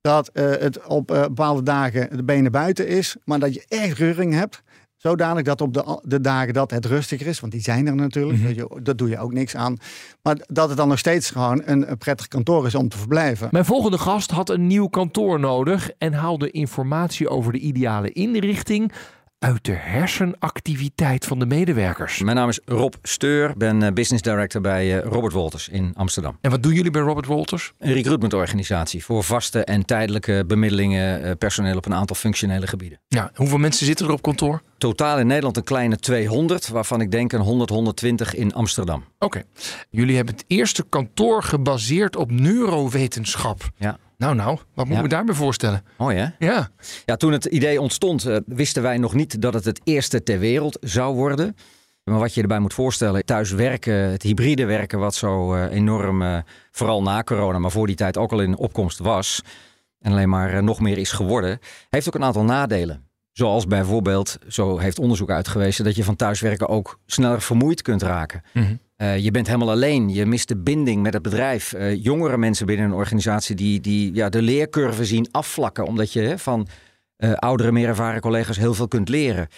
Dat 0.00 0.28
eh, 0.28 0.44
het 0.50 0.86
op 0.86 1.10
eh, 1.10 1.20
bepaalde 1.20 1.62
dagen 1.62 2.16
de 2.16 2.24
benen 2.24 2.52
buiten 2.52 2.88
is, 2.88 3.16
maar 3.24 3.38
dat 3.38 3.54
je 3.54 3.64
echt 3.68 3.98
reuring 3.98 4.32
hebt. 4.32 4.62
Zodanig 4.96 5.42
dat 5.42 5.60
op 5.60 5.74
de, 5.74 6.00
de 6.02 6.20
dagen 6.20 6.54
dat 6.54 6.70
het 6.70 6.84
rustiger 6.84 7.26
is, 7.26 7.40
want 7.40 7.52
die 7.52 7.60
zijn 7.60 7.86
er 7.86 7.94
natuurlijk, 7.94 8.42
dat, 8.42 8.54
je, 8.54 8.80
dat 8.82 8.98
doe 8.98 9.08
je 9.08 9.18
ook 9.18 9.32
niks 9.32 9.56
aan. 9.56 9.76
Maar 10.22 10.36
dat 10.46 10.68
het 10.68 10.76
dan 10.76 10.88
nog 10.88 10.98
steeds 10.98 11.30
gewoon 11.30 11.62
een, 11.64 11.90
een 11.90 11.98
prettig 11.98 12.28
kantoor 12.28 12.66
is 12.66 12.74
om 12.74 12.88
te 12.88 12.98
verblijven. 12.98 13.48
Mijn 13.50 13.64
volgende 13.64 13.98
gast 13.98 14.30
had 14.30 14.50
een 14.50 14.66
nieuw 14.66 14.86
kantoor 14.86 15.40
nodig 15.40 15.90
en 15.98 16.12
haalde 16.12 16.50
informatie 16.50 17.28
over 17.28 17.52
de 17.52 17.58
ideale 17.58 18.12
inrichting 18.12 18.92
uit 19.38 19.64
de 19.64 19.72
hersenactiviteit 19.72 21.24
van 21.24 21.38
de 21.38 21.46
medewerkers. 21.46 22.18
Mijn 22.18 22.36
naam 22.36 22.48
is 22.48 22.60
Rob 22.64 22.94
Steur, 23.02 23.52
ben 23.56 23.82
eh, 23.82 23.92
business 23.92 24.22
director 24.22 24.60
bij 24.60 24.98
eh, 24.98 25.10
Robert 25.10 25.32
Wolters 25.32 25.68
in 25.68 25.92
Amsterdam. 25.96 26.38
En 26.40 26.50
wat 26.50 26.62
doen 26.62 26.72
jullie 26.72 26.90
bij 26.90 27.02
Robert 27.02 27.26
Walters? 27.26 27.72
Een 27.78 27.92
recruitmentorganisatie 27.92 29.04
voor 29.04 29.24
vaste 29.24 29.64
en 29.64 29.84
tijdelijke 29.84 30.44
bemiddelingen 30.46 31.22
eh, 31.22 31.30
personeel 31.38 31.76
op 31.76 31.86
een 31.86 31.94
aantal 31.94 32.16
functionele 32.16 32.66
gebieden. 32.66 33.00
Ja, 33.08 33.30
hoeveel 33.34 33.58
mensen 33.58 33.86
zitten 33.86 34.06
er 34.06 34.12
op 34.12 34.22
kantoor? 34.22 34.62
Totaal 34.78 35.18
in 35.18 35.26
Nederland 35.26 35.56
een 35.56 35.64
kleine 35.64 35.96
200, 35.96 36.68
waarvan 36.68 37.00
ik 37.00 37.10
denk 37.10 37.32
een 37.32 37.40
100, 37.40 37.70
120 37.70 38.34
in 38.34 38.54
Amsterdam. 38.54 39.04
Oké. 39.18 39.42
Jullie 39.90 40.16
hebben 40.16 40.34
het 40.34 40.44
eerste 40.46 40.84
kantoor 40.88 41.42
gebaseerd 41.42 42.16
op 42.16 42.30
neurowetenschap. 42.30 43.70
Ja. 43.76 43.98
Nou, 44.18 44.34
nou, 44.34 44.48
wat 44.56 44.62
moeten 44.74 44.94
Ja. 44.96 45.02
we 45.02 45.08
daarbij 45.08 45.34
voorstellen? 45.34 45.82
Mooi 45.98 46.16
hè? 46.16 46.46
Ja. 46.46 46.68
Ja, 47.04 47.16
toen 47.16 47.32
het 47.32 47.44
idee 47.44 47.80
ontstond, 47.80 48.24
eh, 48.24 48.36
wisten 48.46 48.82
wij 48.82 48.98
nog 48.98 49.14
niet 49.14 49.42
dat 49.42 49.54
het 49.54 49.64
het 49.64 49.80
eerste 49.84 50.22
ter 50.22 50.38
wereld 50.38 50.78
zou 50.80 51.14
worden. 51.14 51.56
Maar 52.04 52.18
wat 52.18 52.34
je 52.34 52.42
erbij 52.42 52.58
moet 52.58 52.74
voorstellen, 52.74 53.24
thuis 53.24 53.50
werken, 53.50 53.94
het 53.94 54.22
hybride 54.22 54.64
werken, 54.64 54.98
wat 54.98 55.14
zo 55.14 55.54
eh, 55.54 55.72
enorm, 55.76 56.22
eh, 56.22 56.38
vooral 56.70 57.02
na 57.02 57.22
corona, 57.22 57.58
maar 57.58 57.70
voor 57.70 57.86
die 57.86 57.96
tijd 57.96 58.16
ook 58.16 58.32
al 58.32 58.40
in 58.40 58.56
opkomst 58.56 58.98
was. 58.98 59.42
En 60.00 60.12
alleen 60.12 60.28
maar 60.28 60.62
nog 60.62 60.80
meer 60.80 60.98
is 60.98 61.12
geworden, 61.12 61.58
heeft 61.90 62.06
ook 62.08 62.14
een 62.14 62.24
aantal 62.24 62.44
nadelen. 62.44 63.04
Zoals 63.32 63.66
bijvoorbeeld, 63.66 64.38
zo 64.48 64.78
heeft 64.78 64.98
onderzoek 64.98 65.30
uitgewezen, 65.30 65.84
dat 65.84 65.96
je 65.96 66.04
van 66.04 66.16
thuiswerken 66.16 66.68
ook 66.68 66.98
sneller 67.06 67.42
vermoeid 67.42 67.82
kunt 67.82 68.02
raken. 68.02 68.42
Mhm. 68.52 68.74
Eh, 68.96 69.18
je 69.18 69.30
bent 69.30 69.46
helemaal 69.46 69.70
alleen. 69.70 70.08
Je 70.08 70.26
mist 70.26 70.48
de 70.48 70.56
binding 70.56 71.02
met 71.02 71.12
het 71.12 71.22
bedrijf. 71.22 71.72
Eh, 71.72 72.02
jongere 72.04 72.38
mensen 72.38 72.66
binnen 72.66 72.86
een 72.86 72.92
organisatie 72.92 73.56
die, 73.56 73.80
die 73.80 74.14
ja, 74.14 74.28
de 74.28 74.42
leercurve 74.42 75.04
zien 75.04 75.28
afvlakken. 75.30 75.86
Omdat 75.86 76.12
je 76.12 76.20
hè, 76.20 76.38
van 76.38 76.66
eh, 77.16 77.32
oudere, 77.32 77.72
meer 77.72 77.88
ervaren 77.88 78.20
collega's 78.20 78.56
heel 78.56 78.74
veel 78.74 78.88
kunt 78.88 79.08
leren. 79.08 79.48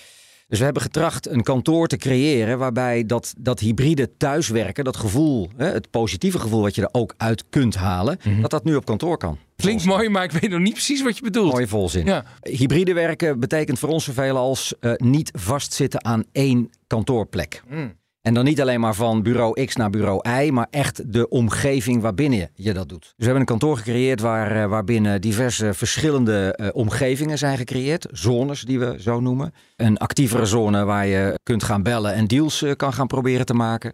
Dus 0.49 0.59
we 0.59 0.65
hebben 0.65 0.83
getracht 0.83 1.29
een 1.29 1.43
kantoor 1.43 1.87
te 1.87 1.97
creëren 1.97 2.59
waarbij 2.59 3.07
dat, 3.07 3.35
dat 3.39 3.61
hybride 3.61 4.17
thuiswerken, 4.17 4.85
dat 4.85 4.97
gevoel, 4.97 5.51
hè, 5.57 5.67
het 5.67 5.91
positieve 5.91 6.39
gevoel 6.39 6.63
wat 6.63 6.75
je 6.75 6.83
er 6.83 6.89
ook 6.93 7.15
uit 7.17 7.45
kunt 7.51 7.75
halen, 7.75 8.19
dat 8.41 8.51
dat 8.51 8.65
nu 8.65 8.77
op 8.77 8.85
kantoor 8.85 9.17
kan. 9.17 9.39
Klinkt 9.57 9.85
mooi, 9.85 10.09
maar 10.09 10.25
ik 10.25 10.31
weet 10.31 10.51
nog 10.51 10.61
niet 10.61 10.73
precies 10.73 11.03
wat 11.03 11.17
je 11.17 11.23
bedoelt. 11.23 11.53
Mooie 11.53 11.69
volzin. 11.69 12.07
Ja. 12.07 12.25
Hybride 12.41 12.93
werken 12.93 13.41
betekent 13.41 13.79
voor 13.79 13.89
ons 13.89 14.05
zoveel 14.05 14.37
als 14.37 14.75
niet 14.97 15.31
vastzitten 15.33 16.05
aan 16.05 16.25
één 16.33 16.71
kantoorplek. 16.87 17.63
Mm. 17.69 17.95
En 18.23 18.35
dan 18.35 18.45
niet 18.45 18.61
alleen 18.61 18.81
maar 18.81 18.95
van 18.95 19.23
bureau 19.23 19.65
X 19.65 19.77
naar 19.77 19.91
bureau 19.91 20.29
Y, 20.29 20.51
maar 20.51 20.67
echt 20.71 21.13
de 21.13 21.29
omgeving 21.29 22.03
waarbinnen 22.03 22.51
je 22.55 22.73
dat 22.73 22.89
doet. 22.89 23.03
Dus 23.03 23.13
we 23.17 23.25
hebben 23.25 23.41
een 23.41 23.47
kantoor 23.47 23.77
gecreëerd 23.77 24.21
waar, 24.21 24.63
eh, 24.63 24.69
waarbinnen 24.69 25.21
diverse 25.21 25.75
verschillende 25.75 26.55
eh, 26.55 26.69
omgevingen 26.73 27.39
zijn 27.39 27.57
gecreëerd. 27.57 28.07
Zones 28.11 28.63
die 28.63 28.79
we 28.79 28.97
zo 28.99 29.21
noemen. 29.21 29.55
Een 29.77 29.99
actievere 29.99 30.45
zone 30.45 30.85
waar 30.85 31.07
je 31.07 31.39
kunt 31.43 31.63
gaan 31.63 31.83
bellen 31.83 32.15
en 32.15 32.27
deals 32.27 32.63
eh, 32.63 32.73
kan 32.77 32.93
gaan 32.93 33.07
proberen 33.07 33.47
te 33.47 33.55
maken. 33.55 33.93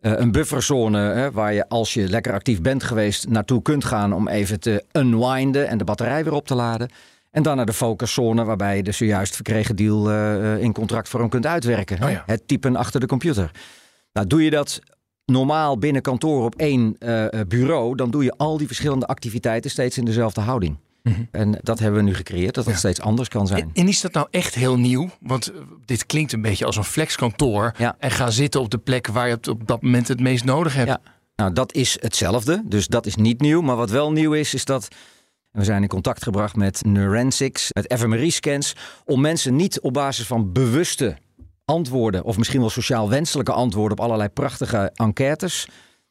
Een 0.00 0.32
bufferzone 0.32 0.98
hè, 0.98 1.30
waar 1.30 1.54
je 1.54 1.68
als 1.68 1.94
je 1.94 2.08
lekker 2.08 2.32
actief 2.32 2.60
bent 2.60 2.82
geweest 2.82 3.28
naartoe 3.28 3.62
kunt 3.62 3.84
gaan 3.84 4.12
om 4.12 4.28
even 4.28 4.60
te 4.60 4.84
unwinden 4.92 5.68
en 5.68 5.78
de 5.78 5.84
batterij 5.84 6.24
weer 6.24 6.32
op 6.32 6.46
te 6.46 6.54
laden. 6.54 6.90
En 7.36 7.42
dan 7.42 7.56
naar 7.56 7.66
de 7.66 7.72
focuszone 7.72 8.44
waarbij 8.44 8.76
je 8.76 8.82
de 8.82 8.92
zojuist 8.92 9.34
verkregen 9.34 9.76
deal 9.76 10.10
eh, 10.10 10.62
in 10.62 10.72
contractvorm 10.72 11.28
kunt 11.28 11.46
uitwerken. 11.46 12.02
Oh 12.04 12.10
ja. 12.10 12.22
Het 12.26 12.48
typen 12.48 12.76
achter 12.76 13.00
de 13.00 13.06
computer. 13.06 13.50
Nou, 14.12 14.26
doe 14.26 14.44
je 14.44 14.50
dat 14.50 14.80
normaal 15.24 15.78
binnen 15.78 16.02
kantoor 16.02 16.44
op 16.44 16.54
één 16.54 16.96
eh, 16.98 17.40
bureau, 17.48 17.96
dan 17.96 18.10
doe 18.10 18.24
je 18.24 18.32
al 18.36 18.56
die 18.56 18.66
verschillende 18.66 19.06
activiteiten 19.06 19.70
steeds 19.70 19.98
in 19.98 20.04
dezelfde 20.04 20.40
houding. 20.40 20.76
En 21.30 21.58
dat 21.62 21.78
hebben 21.78 22.00
we 22.00 22.06
nu 22.06 22.14
gecreëerd, 22.14 22.54
dat 22.54 22.64
het 22.64 22.74
Mhm. 22.74 22.82
Ja. 22.86 22.92
steeds 22.92 23.00
anders 23.00 23.28
kan 23.28 23.46
zijn. 23.46 23.62
En, 23.62 23.70
en 23.72 23.88
is 23.88 24.00
dat 24.00 24.12
nou 24.12 24.26
echt 24.30 24.54
heel 24.54 24.78
nieuw? 24.78 25.08
Want 25.20 25.52
dit 25.84 26.06
klinkt 26.06 26.32
een 26.32 26.42
beetje 26.42 26.64
als 26.64 26.76
een 26.76 26.84
flexkantoor. 26.84 27.72
Ja. 27.78 27.96
En 27.98 28.10
ga 28.10 28.30
zitten 28.30 28.60
op 28.60 28.70
de 28.70 28.78
plek 28.78 29.06
waar 29.06 29.28
je 29.28 29.34
het 29.34 29.48
op 29.48 29.66
dat 29.66 29.82
moment 29.82 30.08
het 30.08 30.20
meest 30.20 30.44
nodig 30.44 30.74
hebt. 30.74 30.88
Ja. 30.88 31.00
Nou, 31.36 31.52
dat 31.52 31.72
is 31.74 31.96
hetzelfde, 32.00 32.62
dus 32.64 32.86
dat 32.86 33.06
is 33.06 33.16
niet 33.16 33.40
nieuw. 33.40 33.60
Maar 33.60 33.76
wat 33.76 33.90
wel 33.90 34.12
nieuw 34.12 34.32
is, 34.32 34.54
is 34.54 34.64
dat 34.64 34.88
we 35.56 35.64
zijn 35.64 35.82
in 35.82 35.88
contact 35.88 36.22
gebracht 36.22 36.56
met 36.56 36.84
Neurensics, 36.84 37.68
met 37.72 37.94
fMRI-scans, 37.98 38.76
om 39.04 39.20
mensen 39.20 39.56
niet 39.56 39.80
op 39.80 39.92
basis 39.92 40.26
van 40.26 40.52
bewuste 40.52 41.16
antwoorden, 41.64 42.24
of 42.24 42.38
misschien 42.38 42.60
wel 42.60 42.70
sociaal 42.70 43.08
wenselijke 43.08 43.52
antwoorden 43.52 43.98
op 43.98 44.04
allerlei 44.04 44.28
prachtige 44.28 44.90
enquêtes, 44.94 45.68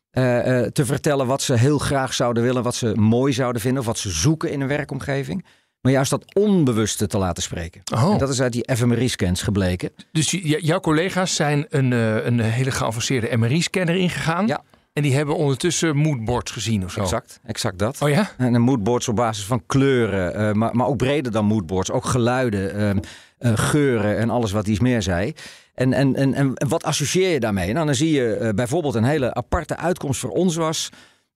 eh, 0.09 0.59
eh, 0.59 0.71
te 0.71 0.85
vertellen 0.85 1.27
wat 1.27 1.41
ze 1.41 1.53
heel 1.53 1.77
graag 1.77 2.13
zouden 2.13 2.43
willen, 2.43 2.63
wat 2.63 2.75
ze 2.75 2.95
mooi 2.95 3.33
zouden 3.33 3.61
vinden, 3.61 3.79
of 3.79 3.85
wat 3.85 3.97
ze 3.97 4.09
zoeken 4.09 4.51
in 4.51 4.61
een 4.61 4.67
werkomgeving. 4.67 5.45
Maar 5.81 5.91
juist 5.91 6.09
dat 6.09 6.35
onbewuste 6.35 7.07
te 7.07 7.17
laten 7.17 7.43
spreken. 7.43 7.81
Oh. 7.93 8.11
En 8.11 8.17
dat 8.17 8.29
is 8.29 8.41
uit 8.41 8.53
die 8.53 8.75
fMRI-scans 8.75 9.41
gebleken. 9.41 9.89
Dus 10.11 10.31
jouw 10.41 10.79
collega's 10.79 11.35
zijn 11.35 11.65
een, 11.69 11.93
eh, 11.93 12.25
een 12.25 12.39
hele 12.39 12.71
geavanceerde 12.71 13.37
MRI-scanner 13.37 13.95
ingegaan. 13.95 14.47
Ja. 14.47 14.63
En 14.95 15.01
die 15.01 15.15
hebben 15.15 15.35
ondertussen 15.35 15.97
moodboards 15.97 16.51
gezien 16.51 16.83
of 16.83 16.91
zo. 16.91 17.01
Exact, 17.01 17.39
exact 17.45 17.79
dat. 17.79 18.01
Oh 18.01 18.09
ja? 18.09 18.31
En 18.37 18.53
een 18.53 18.61
moodboards 18.61 19.07
op 19.07 19.15
basis 19.15 19.45
van 19.45 19.65
kleuren, 19.65 20.35
eh, 20.35 20.53
maar, 20.53 20.75
maar 20.75 20.87
ook 20.87 20.97
breder 20.97 21.31
dan 21.31 21.45
moodboards. 21.45 21.91
Ook 21.91 22.05
geluiden, 22.05 22.75
ehm, 22.75 22.97
eh, 23.37 23.51
geuren 23.55 24.17
en 24.17 24.29
alles 24.29 24.51
wat 24.51 24.67
iets 24.67 24.79
meer 24.79 25.01
zei. 25.01 25.33
En, 25.73 25.93
en, 25.93 26.15
en, 26.15 26.33
en 26.33 26.53
wat 26.67 26.83
associeer 26.83 27.29
je 27.29 27.39
daarmee? 27.39 27.73
Nou, 27.73 27.85
dan 27.85 27.95
zie 27.95 28.11
je 28.11 28.35
eh, 28.35 28.53
bijvoorbeeld 28.53 28.95
een 28.95 29.03
hele 29.03 29.33
aparte 29.33 29.77
uitkomst 29.77 30.19
voor 30.19 30.29
ons 30.29 30.55
was... 30.55 30.89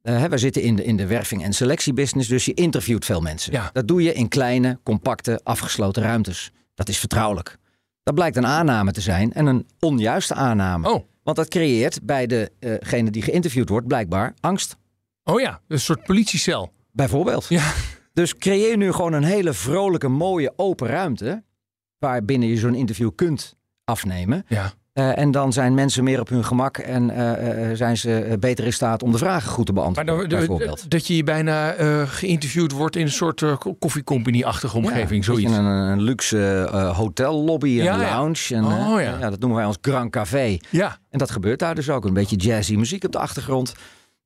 Uh, 0.04 0.24
wij 0.24 0.38
zitten 0.38 0.62
in 0.62 0.76
de, 0.76 0.84
in 0.84 0.98
de 0.98 1.08
werving- 1.08 1.44
en 1.44 1.54
selectiebusiness, 1.54 2.30
dus 2.30 2.46
je 2.46 2.54
interviewt 2.54 3.06
veel 3.06 3.22
mensen. 3.22 3.54
Ja. 3.54 3.70
Dat 3.74 3.88
doe 3.88 4.04
je 4.04 4.14
in 4.14 4.28
kleine, 4.28 4.80
compacte, 4.84 5.40
afgesloten 5.44 6.04
ruimtes. 6.04 6.52
Dat 6.76 6.90
is 6.90 6.98
vertrouwelijk. 6.98 7.58
Dat 8.04 8.16
blijkt 8.16 8.38
een 8.38 8.46
aanname 8.46 8.92
te 8.92 9.02
zijn 9.02 9.34
en 9.34 9.46
een 9.46 9.68
onjuiste 9.80 10.34
aanname. 10.34 10.90
Oh. 10.90 11.09
Want 11.24 11.38
dat 11.38 11.48
creëert 11.48 12.00
bij 12.04 12.50
degene 12.60 13.12
die 13.12 13.22
geïnterviewd 13.22 13.70
wordt 13.70 13.88
blijkbaar 13.88 14.34
angst. 14.40 14.78
Oh 15.24 15.40
ja, 15.42 15.62
een 15.68 15.80
soort 15.80 16.04
politiecel. 16.04 16.74
Bijvoorbeeld. 16.92 17.46
Ja. 17.50 17.74
Dus 18.14 18.38
creëer 18.38 18.78
nu 18.78 18.92
gewoon 18.92 19.14
een 19.14 19.24
hele 19.24 19.54
vrolijke, 19.54 20.08
mooie, 20.08 20.54
open 20.56 20.88
ruimte. 20.88 21.44
Waarbinnen 21.98 22.50
je 22.50 22.58
zo'n 22.58 22.76
interview 22.76 23.10
kunt 23.16 23.56
afnemen. 23.84 24.46
Ja. 24.48 24.74
Uh, 25.00 25.18
en 25.18 25.32
dan 25.32 25.54
zijn 25.54 25.74
mensen 25.74 26.04
meer 26.04 26.20
op 26.20 26.30
hun 26.30 26.46
gemak 26.46 26.78
en 26.78 27.10
uh, 27.10 27.70
uh, 27.70 27.76
zijn 27.76 27.98
ze 27.98 28.38
beter 28.40 28.66
in 28.66 28.74
staat 28.74 29.04
om 29.04 29.12
de 29.12 29.18
vragen 29.18 29.50
goed 29.52 29.66
te 29.66 29.74
beantwoorden. 29.74 30.16
Maar 30.16 30.28
bijvoorbeeld. 30.28 30.90
dat 30.92 31.08
je 31.08 31.24
bijna 31.24 31.76
geïnterviewd 32.06 32.72
wordt 32.72 32.96
in 32.96 33.02
een 33.02 33.12
soort 33.12 33.44
koffiecompany-achtige 33.80 34.78
omgeving, 34.78 35.26
ja, 35.26 35.34
zoiets. 35.34 35.52
Een, 35.58 35.66
een 35.66 36.02
luxe 36.02 36.70
hotellobby, 36.96 37.68
een 37.68 37.84
Ja, 37.84 38.02
ja. 38.02 38.16
lounge. 38.16 38.56
En, 38.56 38.66
Oh, 38.66 39.02
ja. 39.02 39.18
ja, 39.20 39.30
dat 39.30 39.40
noemen 39.40 39.58
wij 39.58 39.68
ons 39.68 39.78
Grand 39.82 40.12
Café. 40.12 40.58
Ja. 40.70 40.98
En 41.10 41.20
dat 41.20 41.32
gebeurt 41.32 41.60
daar 41.60 41.76
dus 41.76 41.90
ook. 41.90 42.06
Een 42.06 42.14
beetje 42.14 42.36
jazzy 42.36 42.76
muziek 42.76 43.04
op 43.04 43.12
de 43.12 43.20
achtergrond. 43.20 43.74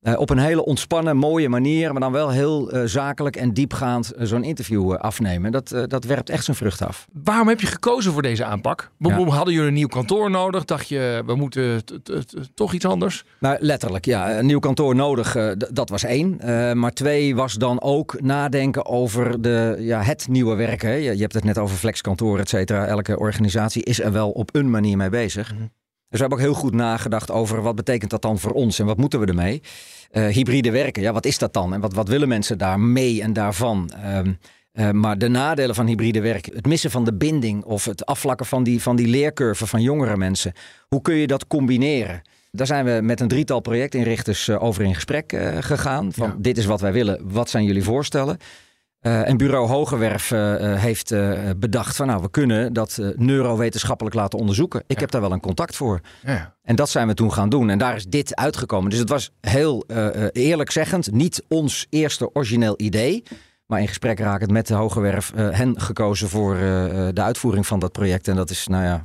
Uh, 0.04 0.18
op 0.18 0.30
een 0.30 0.38
hele 0.38 0.64
ontspannen, 0.64 1.16
mooie 1.16 1.48
manier, 1.48 1.92
maar 1.92 2.00
dan 2.00 2.12
wel 2.12 2.30
heel 2.30 2.74
uh, 2.74 2.82
zakelijk 2.84 3.36
en 3.36 3.52
diepgaand 3.52 4.12
uh, 4.18 4.26
zo'n 4.26 4.44
interview 4.44 4.94
afnemen. 4.94 5.52
Dat, 5.52 5.74
dat 5.86 6.04
werpt 6.04 6.30
echt 6.30 6.44
zijn 6.44 6.56
vrucht 6.56 6.82
af. 6.82 7.06
Waarom 7.24 7.48
heb 7.48 7.60
je 7.60 7.66
gekozen 7.66 8.12
voor 8.12 8.22
deze 8.22 8.44
aanpak? 8.44 8.90
Ja. 8.98 9.24
Hadden 9.24 9.54
jullie 9.54 9.68
een 9.68 9.74
nieuw 9.74 9.86
kantoor 9.86 10.30
nodig? 10.30 10.64
Dacht 10.64 10.88
je, 10.88 11.22
we 11.26 11.34
moeten 11.34 11.82
toch 12.54 12.72
iets 12.72 12.84
anders? 12.84 13.24
Nou, 13.38 13.56
letterlijk, 13.60 14.04
ja. 14.04 14.38
Een 14.38 14.46
nieuw 14.46 14.58
kantoor 14.58 14.94
nodig, 14.94 15.36
dat 15.72 15.88
was 15.88 16.04
één. 16.04 16.40
maar 16.78 16.92
twee 16.92 17.36
was 17.36 17.54
dan 17.54 17.82
ook 17.82 18.20
nadenken 18.20 18.86
over 18.86 19.42
de, 19.42 19.76
ja, 19.78 20.02
het 20.02 20.28
nieuwe 20.28 20.54
werken. 20.54 20.90
Je, 20.90 21.14
je 21.14 21.20
hebt 21.20 21.34
het 21.34 21.44
net 21.44 21.58
over 21.58 21.76
flexkantoor, 21.76 22.38
et 22.38 22.48
cetera. 22.48 22.86
Elke 22.86 23.18
organisatie 23.18 23.82
is 23.82 24.00
er 24.00 24.12
wel 24.12 24.30
op 24.30 24.54
een 24.54 24.70
manier 24.70 24.96
mee 24.96 25.10
bezig. 25.10 25.52
Mhm. 25.54 25.62
Dus 26.08 26.20
we 26.20 26.28
hebben 26.28 26.38
ook 26.38 26.44
heel 26.44 26.62
goed 26.62 26.74
nagedacht 26.74 27.30
over 27.30 27.62
wat 27.62 27.74
betekent 27.74 28.10
dat 28.10 28.22
dan 28.22 28.38
voor 28.38 28.50
ons 28.52 28.78
en 28.78 28.86
wat 28.86 28.96
moeten 28.96 29.20
we 29.20 29.26
ermee. 29.26 29.62
Uh, 30.12 30.26
hybride 30.26 30.70
werken, 30.70 31.02
ja, 31.02 31.12
wat 31.12 31.26
is 31.26 31.38
dat 31.38 31.52
dan? 31.52 31.74
En 31.74 31.80
wat, 31.80 31.94
wat 31.94 32.08
willen 32.08 32.28
mensen 32.28 32.58
daar 32.58 32.80
mee 32.80 33.22
en 33.22 33.32
daarvan? 33.32 33.90
Um, 34.16 34.38
uh, 34.72 34.90
maar 34.90 35.18
de 35.18 35.28
nadelen 35.28 35.74
van 35.74 35.86
hybride 35.86 36.20
werk, 36.20 36.46
het 36.54 36.66
missen 36.66 36.90
van 36.90 37.04
de 37.04 37.14
binding 37.14 37.64
of 37.64 37.84
het 37.84 38.06
afvlakken 38.06 38.46
van 38.46 38.62
die, 38.62 38.82
van 38.82 38.96
die 38.96 39.06
leercurve 39.06 39.66
van 39.66 39.82
jongere 39.82 40.16
mensen. 40.16 40.52
Hoe 40.88 41.02
kun 41.02 41.14
je 41.14 41.26
dat 41.26 41.46
combineren? 41.46 42.22
Daar 42.50 42.66
zijn 42.66 42.84
we 42.84 42.98
met 43.02 43.20
een 43.20 43.28
drietal 43.28 43.60
projectinrichters 43.60 44.48
uh, 44.48 44.62
over 44.62 44.84
in 44.84 44.94
gesprek 44.94 45.36
gegaan. 45.60 46.12
Van 46.12 46.28
Ja. 46.28 46.36
dit 46.38 46.58
is 46.58 46.64
wat 46.64 46.80
wij 46.80 46.92
willen, 46.92 47.20
wat 47.22 47.50
zijn 47.50 47.64
jullie 47.64 47.82
voorstellen? 47.82 48.38
Uh, 49.06 49.28
en 49.28 49.36
bureau 49.36 49.68
Hogewerf 49.68 50.30
uh, 50.30 50.54
heeft 50.74 51.12
uh, 51.12 51.40
bedacht 51.56 51.96
van 51.96 52.06
nou, 52.06 52.22
we 52.22 52.30
kunnen 52.30 52.72
dat 52.72 52.98
neurowetenschappelijk 53.16 54.14
laten 54.14 54.38
onderzoeken. 54.38 54.80
Ik 54.86 54.94
Ja. 54.94 55.00
heb 55.00 55.10
daar 55.10 55.20
wel 55.20 55.32
een 55.32 55.40
contact 55.40 55.76
voor. 55.76 56.00
Ja. 56.22 56.54
En 56.62 56.76
dat 56.76 56.88
zijn 56.90 57.06
we 57.06 57.14
toen 57.14 57.32
gaan 57.32 57.48
doen. 57.48 57.70
En 57.70 57.78
daar 57.78 57.96
is 57.96 58.06
dit 58.06 58.34
uitgekomen. 58.36 58.90
Dus 58.90 58.98
het 58.98 59.08
was 59.08 59.30
heel 59.40 59.84
eerlijk 60.32 60.70
zeggend 60.70 61.12
niet 61.12 61.44
ons 61.48 61.86
eerste 61.90 62.30
origineel 62.34 62.74
idee. 62.76 63.22
Maar 63.66 63.80
in 63.80 63.88
gesprek 63.88 64.18
rakend 64.18 64.50
met 64.50 64.66
de 64.66 64.74
Hogewerf 64.74 65.32
hen 65.34 65.80
gekozen 65.80 66.28
voor 66.28 66.54
de 67.14 67.22
uitvoering 67.22 67.66
van 67.66 67.78
dat 67.78 67.92
project. 67.92 68.28
En 68.28 68.36
dat 68.36 68.50
is, 68.50 68.66
nou 68.66 68.84
ja, 68.84 69.02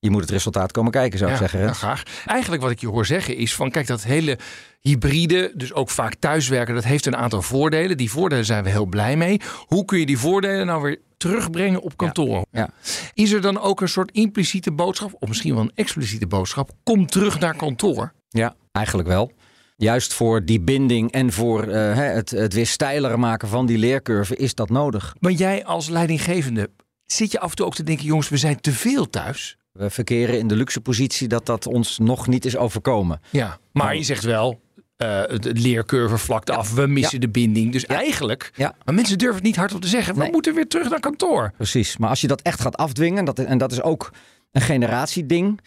je 0.00 0.10
moet 0.10 0.20
het 0.20 0.30
resultaat 0.30 0.72
komen 0.72 0.92
kijken, 0.92 1.18
zou 1.18 1.30
ik 1.30 1.36
Ja, 1.36 1.42
zeggen. 1.48 1.60
ja, 1.68 1.72
graag. 1.72 2.02
Eigenlijk 2.26 2.62
wat 2.62 2.70
ik 2.70 2.80
je 2.80 2.86
hoor 2.88 3.06
zeggen 3.06 3.36
is 3.36 3.54
van 3.54 3.70
kijk 3.70 3.86
dat 3.86 4.02
hele 4.02 4.38
hybride, 4.80 5.52
dus 5.54 5.72
ook 5.72 5.90
vaak 5.90 6.14
thuiswerken, 6.14 6.74
dat 6.74 6.84
heeft 6.84 7.06
een 7.06 7.16
aantal 7.16 7.42
voordelen. 7.42 7.96
Die 7.96 8.10
voordelen 8.10 8.44
zijn 8.44 8.64
we 8.64 8.70
heel 8.70 8.86
blij 8.86 9.16
mee. 9.16 9.40
Hoe 9.66 9.84
kun 9.84 9.98
je 9.98 10.06
die 10.06 10.18
voordelen 10.18 10.66
nou 10.66 10.82
weer 10.82 10.98
terugbrengen 11.16 11.80
op 11.80 11.96
kantoor? 11.96 12.44
ja. 12.50 12.68
Is 13.14 13.32
er 13.32 13.40
dan 13.40 13.60
ook 13.60 13.80
een 13.80 13.88
soort 13.88 14.10
impliciete 14.10 14.72
boodschap, 14.72 15.16
of 15.18 15.28
misschien 15.28 15.54
wel 15.54 15.62
een 15.62 15.72
expliciete 15.74 16.26
boodschap? 16.26 16.70
Kom 16.82 17.06
terug 17.06 17.38
naar 17.38 17.56
kantoor. 17.56 18.12
Ja, 18.28 18.54
eigenlijk 18.72 19.08
wel. 19.08 19.32
Juist 19.76 20.12
voor 20.14 20.44
die 20.44 20.60
binding 20.60 21.12
en 21.12 21.32
voor 21.32 21.62
eh, 21.68 21.94
het, 21.96 22.30
het 22.30 22.52
weer 22.54 22.66
steiler 22.66 23.18
maken 23.18 23.48
van 23.48 23.66
die 23.66 23.78
leercurve 23.78 24.36
is 24.36 24.54
dat 24.54 24.70
nodig. 24.70 25.14
Maar 25.18 25.32
jij 25.32 25.64
als 25.64 25.88
leidinggevende, 25.88 26.70
zit 27.06 27.32
je 27.32 27.40
af 27.40 27.50
en 27.50 27.56
toe 27.56 27.66
ook 27.66 27.74
te 27.74 27.82
denken, 27.82 28.04
jongens, 28.04 28.28
we 28.28 28.36
zijn 28.36 28.60
te 28.60 28.72
veel 28.72 29.10
thuis? 29.10 29.56
We 29.72 29.90
verkeren 29.90 30.38
in 30.38 30.46
de 30.48 30.56
luxe 30.56 30.80
positie 30.80 31.28
dat 31.28 31.46
dat 31.46 31.66
ons 31.66 31.98
nog 31.98 32.26
niet 32.26 32.44
is 32.44 32.56
overkomen. 32.56 33.20
Ja, 33.30 33.58
maar 33.72 33.96
je 33.96 34.02
zegt 34.02 34.24
wel, 34.24 34.60
eh 34.96 35.22
de 35.28 35.52
leercurve 35.52 36.18
vlakt 36.18 36.50
af, 36.50 36.74
we 36.74 36.86
missen 36.86 37.20
de 37.20 37.28
binding. 37.28 37.72
Dus 37.72 37.86
eigenlijk, 37.86 38.52
Ja. 38.54 38.74
maar 38.84 38.94
mensen 38.94 39.18
durven 39.18 39.36
het 39.36 39.44
niet 39.44 39.56
hardop 39.56 39.80
te 39.80 39.88
zeggen, 39.88 40.14
we 40.14 40.20
Nee. 40.20 40.30
moeten 40.30 40.54
weer 40.54 40.66
terug 40.68 40.90
naar 40.90 41.00
kantoor. 41.00 41.52
Precies. 41.56 41.96
Maar 41.96 42.08
als 42.08 42.20
je 42.20 42.26
dat 42.26 42.42
echt 42.42 42.60
gaat 42.60 42.76
afdwingen, 42.76 43.24
dat, 43.24 43.38
en 43.38 43.58
dat 43.58 43.72
is 43.72 43.82
ook 43.82 44.10
een 44.52 44.60
generatieding. 44.60 45.60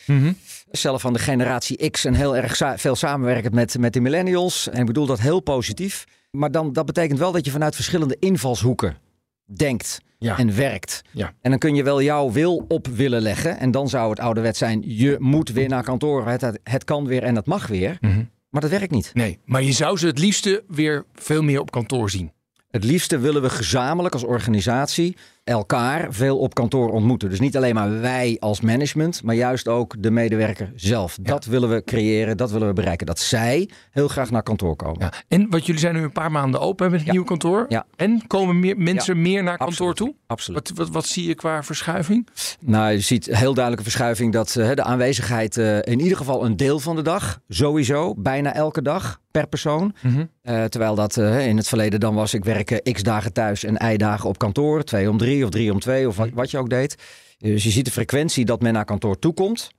Zelf 0.71 1.01
van 1.01 1.13
de 1.13 1.19
generatie 1.19 1.89
X 1.89 2.05
en 2.05 2.13
heel 2.13 2.35
erg 2.35 2.55
sa- 2.55 2.77
veel 2.77 2.95
samenwerkend 2.95 3.53
met, 3.53 3.77
met 3.77 3.93
de 3.93 3.99
millennials. 4.01 4.69
En 4.69 4.79
ik 4.79 4.85
bedoel 4.85 5.05
dat 5.05 5.19
heel 5.19 5.39
positief. 5.39 6.03
Maar 6.31 6.51
dan, 6.51 6.73
dat 6.73 6.85
betekent 6.85 7.19
wel 7.19 7.31
dat 7.31 7.45
je 7.45 7.51
vanuit 7.51 7.75
verschillende 7.75 8.17
invalshoeken 8.19 8.97
denkt 9.55 9.99
Ja. 10.23 10.37
en 10.37 10.55
werkt. 10.55 11.01
Ja. 11.11 11.33
En 11.41 11.49
dan 11.49 11.59
kun 11.59 11.75
je 11.75 11.83
wel 11.83 12.01
jouw 12.01 12.31
wil 12.31 12.65
op 12.67 12.87
willen 12.87 13.21
leggen. 13.21 13.57
En 13.57 13.71
dan 13.71 13.89
zou 13.89 14.09
het 14.09 14.19
ouderwet 14.19 14.57
zijn, 14.57 14.83
je 14.85 15.15
moet 15.19 15.49
weer 15.49 15.69
naar 15.69 15.83
kantoor. 15.83 16.27
Het, 16.63 16.83
kan 16.83 17.07
weer 17.07 17.23
en 17.23 17.35
het 17.35 17.45
mag 17.45 17.67
weer. 17.67 17.97
Maar 18.49 18.61
dat 18.61 18.69
werkt 18.69 18.91
niet. 18.91 19.11
Nee, 19.13 19.39
maar 19.45 19.63
je 19.63 19.71
zou 19.71 19.97
ze 19.97 20.07
het 20.07 20.19
liefste 20.19 20.63
weer 20.67 21.05
veel 21.13 21.43
meer 21.43 21.59
op 21.59 21.71
kantoor 21.71 22.09
zien. 22.09 22.31
Het 22.69 22.83
liefste 22.83 23.17
willen 23.17 23.41
we 23.41 23.49
gezamenlijk 23.49 24.13
als 24.13 24.23
organisatie 24.23 25.17
elkaar 25.43 26.07
veel 26.09 26.37
op 26.39 26.53
kantoor 26.53 26.91
ontmoeten. 26.91 27.29
Dus 27.29 27.39
niet 27.39 27.57
alleen 27.57 27.75
maar 27.75 28.01
wij 28.01 28.37
als 28.39 28.61
management, 28.61 29.23
maar 29.23 29.35
juist 29.35 29.67
ook 29.67 29.95
de 29.99 30.11
medewerker 30.11 30.71
zelf. 30.75 31.17
Dat 31.21 31.45
willen 31.45 31.69
we 31.69 31.83
creëren, 31.83 32.37
dat 32.37 32.51
willen 32.51 32.67
we 32.67 32.73
bereiken. 32.73 33.05
Dat 33.05 33.19
zij 33.19 33.69
heel 33.91 34.07
graag 34.07 34.31
naar 34.31 34.43
kantoor 34.43 34.75
komen. 34.75 34.99
Ja. 34.99 35.13
En 35.27 35.49
wat 35.49 35.65
jullie 35.65 35.81
zijn 35.81 35.95
nu 35.95 36.01
een 36.03 36.11
paar 36.11 36.31
maanden 36.31 36.59
open 36.61 36.85
met 36.85 36.95
het 36.95 37.05
Ja. 37.05 37.11
nieuwe 37.11 37.27
kantoor. 37.27 37.67
En 37.95 38.27
komen 38.27 38.59
meer, 38.59 38.77
mensen 38.77 39.21
meer 39.21 39.43
naar 39.43 39.57
kantoor 39.57 39.89
Absoluut. 39.89 40.13
toe? 40.13 40.21
Absoluut. 40.27 40.69
Wat, 40.69 40.77
wat, 40.77 40.89
wat 40.89 41.05
zie 41.05 41.27
je 41.27 41.35
qua 41.35 41.63
verschuiving? 41.63 42.27
Nou, 42.59 42.91
je 42.91 42.99
ziet 42.99 43.25
heel 43.25 43.53
duidelijke 43.53 43.83
verschuiving 43.83 44.33
dat 44.33 44.55
eh, 44.55 44.69
de 44.73 44.83
aanwezigheid 44.83 45.57
eh, 45.57 45.77
in 45.77 45.99
ieder 45.99 46.17
geval 46.17 46.45
een 46.45 46.57
deel 46.57 46.79
van 46.79 46.95
de 46.95 47.01
dag, 47.01 47.39
sowieso, 47.49 48.13
bijna 48.17 48.53
elke 48.53 48.81
dag 48.81 49.21
per 49.31 49.47
persoon. 49.47 49.93
Eh, 50.41 50.63
terwijl 50.63 50.95
dat 50.95 51.17
in 51.17 51.57
het 51.57 51.67
verleden 51.67 51.99
dan 51.99 52.15
was, 52.15 52.33
ik 52.33 52.43
werk 52.45 52.91
x 52.91 53.03
dagen 53.03 53.33
thuis 53.33 53.63
en 53.63 53.91
y 53.93 53.95
dagen 53.97 54.29
op 54.29 54.37
kantoor. 54.37 54.83
Twee 54.83 55.09
om 55.09 55.17
drie 55.17 55.32
of 55.41 55.49
drie 55.49 55.71
om 55.71 55.79
twee 55.79 56.07
of 56.07 56.17
wat, 56.17 56.29
wat 56.33 56.51
je 56.51 56.57
ook 56.57 56.69
deed. 56.69 56.95
Dus 57.37 57.63
je 57.63 57.69
ziet 57.69 57.85
de 57.85 57.91
frequentie 57.91 58.45
dat 58.45 58.61
men 58.61 58.73
naar 58.73 58.85
kantoor 58.85 59.19
toekomt 59.19 59.71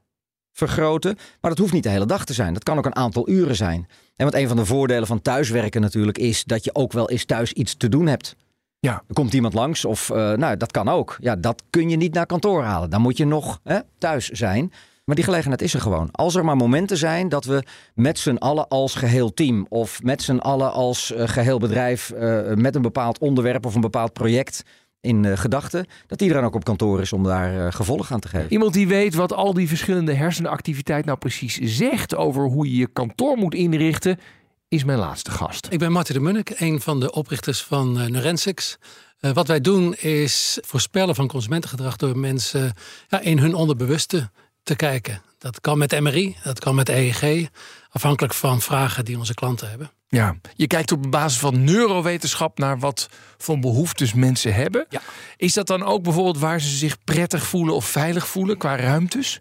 vergroten. 0.52 1.14
Maar 1.40 1.50
dat 1.50 1.58
hoeft 1.58 1.72
niet 1.72 1.82
de 1.82 1.88
hele 1.88 2.06
dag 2.06 2.24
te 2.24 2.32
zijn. 2.32 2.54
Dat 2.54 2.62
kan 2.62 2.78
ook 2.78 2.86
een 2.86 2.96
aantal 2.96 3.28
uren 3.28 3.56
zijn. 3.56 3.88
En 4.16 4.24
want 4.24 4.34
een 4.34 4.48
van 4.48 4.56
de 4.56 4.66
voordelen 4.66 5.06
van 5.06 5.22
thuiswerken 5.22 5.80
natuurlijk 5.80 6.18
is 6.18 6.44
dat 6.44 6.64
je 6.64 6.74
ook 6.74 6.92
wel 6.92 7.10
eens 7.10 7.24
thuis 7.24 7.52
iets 7.52 7.76
te 7.76 7.88
doen 7.88 8.06
hebt. 8.06 8.36
Ja. 8.78 9.02
Er 9.08 9.14
komt 9.14 9.32
iemand 9.32 9.54
langs 9.54 9.84
of 9.84 10.10
eh, 10.10 10.32
nou, 10.32 10.56
dat 10.56 10.70
kan 10.70 10.88
ook. 10.88 11.16
Ja, 11.20 11.36
dat 11.36 11.62
kun 11.70 11.90
je 11.90 11.96
niet 11.96 12.14
naar 12.14 12.26
kantoor 12.26 12.62
halen. 12.62 12.90
Dan 12.90 13.00
moet 13.00 13.16
je 13.16 13.24
nog 13.24 13.60
hè, 13.62 13.78
thuis 13.98 14.28
zijn. 14.28 14.72
Maar 15.04 15.14
die 15.14 15.24
gelegenheid 15.24 15.62
is 15.62 15.74
er 15.74 15.80
gewoon. 15.80 16.08
Als 16.10 16.34
er 16.34 16.44
maar 16.44 16.56
momenten 16.56 16.96
zijn 16.96 17.28
dat 17.28 17.44
we 17.44 17.62
met 17.94 18.18
z'n 18.18 18.36
allen 18.36 18.68
als 18.68 18.94
geheel 18.94 19.34
team... 19.34 19.66
of 19.68 20.02
met 20.02 20.22
z'n 20.22 20.36
allen 20.36 20.72
als 20.72 21.12
eh, 21.12 21.28
geheel 21.28 21.58
bedrijf... 21.58 22.10
eh, 22.10 22.54
met 22.54 22.74
een 22.74 22.82
bepaald 22.82 23.18
onderwerp 23.18 23.66
of 23.66 23.74
een 23.74 23.80
bepaald 23.80 24.12
project 24.12 24.62
in 25.04 25.24
eh, 25.24 25.38
gedachten... 25.38 25.86
dat 26.06 26.22
iedereen 26.22 26.44
ook 26.44 26.54
op 26.54 26.64
kantoor 26.64 27.00
is 27.00 27.12
om 27.12 27.22
daar 27.22 27.66
eh, 27.66 27.72
gevolg 27.72 28.12
aan 28.12 28.20
te 28.20 28.28
geven. 28.28 28.52
Iemand 28.52 28.72
die 28.72 28.88
weet 28.88 29.14
wat 29.14 29.32
al 29.32 29.54
die 29.54 29.68
verschillende 29.68 30.12
hersenactiviteit 30.12 31.04
nou 31.04 31.18
precies 31.18 31.58
zegt 31.58 32.16
over 32.16 32.44
hoe 32.44 32.70
je 32.70 32.76
je 32.76 32.86
kantoor 32.86 33.36
moet 33.36 33.54
inrichten, 33.54 34.18
is 34.68 34.84
mijn 34.84 34.98
laatste 34.98 35.30
gast. 35.30 35.66
Ik 35.70 35.78
ben 35.78 35.92
Martin 35.92 36.14
de 36.14 36.20
Munnik, 36.20 36.60
een 36.60 36.80
van 36.80 37.00
de 37.00 37.12
oprichters 37.12 37.62
van 37.62 38.00
eh. 38.00 38.24
Eh, 39.24 39.32
wat 39.32 39.46
wij 39.46 39.60
doen 39.60 39.94
is 39.94 40.58
voorspellen 40.62 41.14
van 41.14 41.28
consumentengedrag 41.28 41.96
door 41.96 42.18
mensen 42.18 42.72
ja, 43.08 43.20
in 43.20 43.38
hun 43.38 43.54
onderbewuste 43.54 44.30
te 44.62 44.76
kijken. 44.76 45.22
Dat 45.38 45.60
kan 45.60 45.78
met 45.78 46.00
MRI, 46.00 46.36
dat 46.42 46.60
kan 46.60 46.74
met 46.74 46.88
EEG, 46.88 47.48
afhankelijk 47.90 48.34
van 48.34 48.60
vragen 48.60 49.04
die 49.04 49.18
onze 49.18 49.34
klanten 49.34 49.68
hebben. 49.68 49.90
Ja, 50.14 50.36
je 50.56 50.66
kijkt 50.66 50.92
op 50.92 51.10
basis 51.10 51.38
van 51.38 51.64
neurowetenschap 51.64 52.58
naar 52.58 52.78
wat 52.78 53.08
voor 53.38 53.58
behoeftes 53.58 54.12
mensen 54.12 54.54
hebben. 54.54 54.86
Ja. 54.88 55.00
Is 55.36 55.52
dat 55.52 55.66
dan 55.66 55.82
ook 55.82 56.02
bijvoorbeeld 56.02 56.38
waar 56.38 56.60
ze 56.60 56.76
zich 56.76 56.96
prettig 57.04 57.46
voelen 57.46 57.74
of 57.74 57.84
veilig 57.84 58.26
voelen 58.26 58.58
qua 58.58 58.76
ruimtes? 58.76 59.38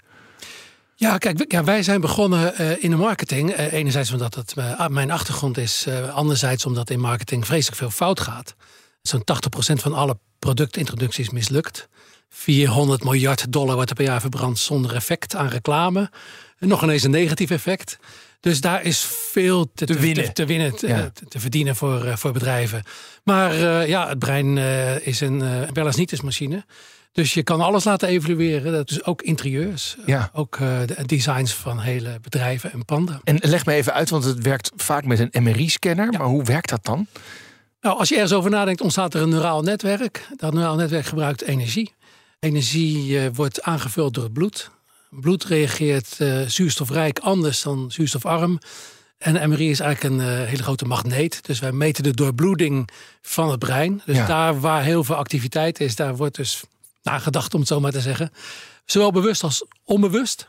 Ja, 0.95 1.17
kijk, 1.17 1.51
ja, 1.51 1.63
wij 1.63 1.83
zijn 1.83 2.01
begonnen 2.01 2.55
eh, 2.55 2.83
in 2.83 2.89
de 2.89 2.95
marketing. 2.95 3.51
Eh, 3.51 3.73
enerzijds 3.73 4.11
omdat 4.11 4.35
het 4.35 4.53
eh, 4.53 4.87
mijn 4.87 5.11
achtergrond 5.11 5.57
is, 5.57 5.87
anderzijds 6.13 6.65
omdat 6.65 6.89
in 6.89 6.99
marketing 6.99 7.45
vreselijk 7.45 7.77
veel 7.77 7.89
fout 7.89 8.19
gaat. 8.19 8.55
Zo'n 9.01 9.23
80% 9.23 9.81
van 9.81 9.93
alle 9.93 10.17
productintroducties 10.39 11.29
mislukt. 11.29 11.87
400 12.29 13.03
miljard 13.03 13.51
dollar 13.51 13.75
wordt 13.75 13.89
er 13.89 13.95
per 13.95 14.05
jaar 14.05 14.21
verbrand 14.21 14.59
zonder 14.59 14.95
effect 14.95 15.35
aan 15.35 15.47
reclame. 15.47 16.11
En 16.59 16.67
nog 16.67 16.83
ineens 16.83 17.03
een 17.03 17.11
negatief 17.11 17.49
effect. 17.49 17.97
Dus 18.43 18.61
daar 18.61 18.83
is 18.83 18.99
veel 19.31 19.71
te, 19.73 19.85
Te 19.85 19.99
winnen. 19.99 20.23
te, 20.25 20.31
te 20.33 20.45
winnen, 20.45 20.75
te, 20.75 20.87
Ja. 20.87 21.09
te- 21.13 21.25
te 21.27 21.39
verdienen 21.39 21.75
voor, 21.75 22.05
eh, 22.05 22.15
voor 22.15 22.31
bedrijven. 22.31 22.83
Maar 23.23 23.51
eh, 23.51 23.87
ja, 23.87 24.09
het 24.09 24.19
brein 24.19 24.57
eh, 24.57 25.07
is 25.07 25.21
een 25.21 25.39
uh, 25.43 25.61
wel 25.73 25.85
eens 25.85 25.95
niet 25.95 26.11
eens 26.11 26.21
machine. 26.21 26.65
Dus 27.11 27.33
je 27.33 27.43
kan 27.43 27.61
alles 27.61 27.83
laten 27.83 28.07
evalueren. 28.07 28.71
Dat 28.71 28.91
is 28.91 29.03
ook 29.03 29.21
interieurs. 29.21 29.95
Ja. 30.05 30.29
Ook 30.33 30.55
eh, 30.55 30.79
de 30.85 31.05
designs 31.05 31.53
van 31.53 31.79
hele 31.79 32.17
bedrijven 32.21 32.71
en 32.71 32.85
panden. 32.85 33.19
En 33.23 33.37
leg 33.41 33.65
me 33.65 33.73
even 33.73 33.93
uit, 33.93 34.09
want 34.09 34.23
het 34.23 34.41
werkt 34.41 34.71
vaak 34.75 35.05
met 35.05 35.19
een 35.19 35.43
MRI-scanner. 35.43 36.11
Maar 36.11 36.27
hoe 36.27 36.43
werkt 36.43 36.69
dat 36.69 36.85
dan? 36.85 37.07
Nou, 37.81 37.97
als 37.99 38.09
je 38.09 38.15
ergens 38.15 38.33
over 38.33 38.49
nadenkt, 38.49 38.81
ontstaat 38.81 39.13
er 39.13 39.21
een 39.21 39.29
neuraal 39.29 39.61
netwerk. 39.61 40.27
Dat 40.35 40.53
neuraal 40.53 40.75
netwerk 40.75 41.05
gebruikt 41.05 41.41
energie. 41.41 41.93
Energie 42.39 43.19
eh, 43.19 43.25
wordt 43.33 43.61
aangevuld 43.61 44.13
door 44.13 44.23
het 44.23 44.33
bloed. 44.33 44.71
Bloed 45.19 45.43
reageert 45.43 46.15
eh, 46.17 46.41
zuurstofrijk 46.41 47.19
anders 47.19 47.61
dan 47.61 47.91
zuurstofarm. 47.91 48.59
En 49.17 49.49
MRI 49.49 49.69
is 49.69 49.79
eigenlijk 49.79 50.13
een 50.13 50.27
eh, 50.27 50.47
hele 50.47 50.63
grote 50.63 50.85
magneet. 50.85 51.45
Dus 51.45 51.59
wij 51.59 51.71
meten 51.71 52.03
de 52.03 52.13
doorbloeding 52.13 52.89
van 53.21 53.49
het 53.49 53.59
brein. 53.59 54.01
Dus 54.05 54.15
Ja. 54.15 54.25
daar 54.25 54.59
waar 54.59 54.83
heel 54.83 55.03
veel 55.03 55.15
activiteit 55.15 55.79
is, 55.79 55.95
daar 55.95 56.15
wordt 56.15 56.35
dus 56.35 56.63
nagedacht, 57.03 57.53
om 57.53 57.59
het 57.59 57.69
zo 57.69 57.79
maar 57.79 57.91
te 57.91 58.01
zeggen. 58.01 58.31
Zowel 58.85 59.11
bewust 59.11 59.43
als 59.43 59.65
onbewust. 59.83 60.47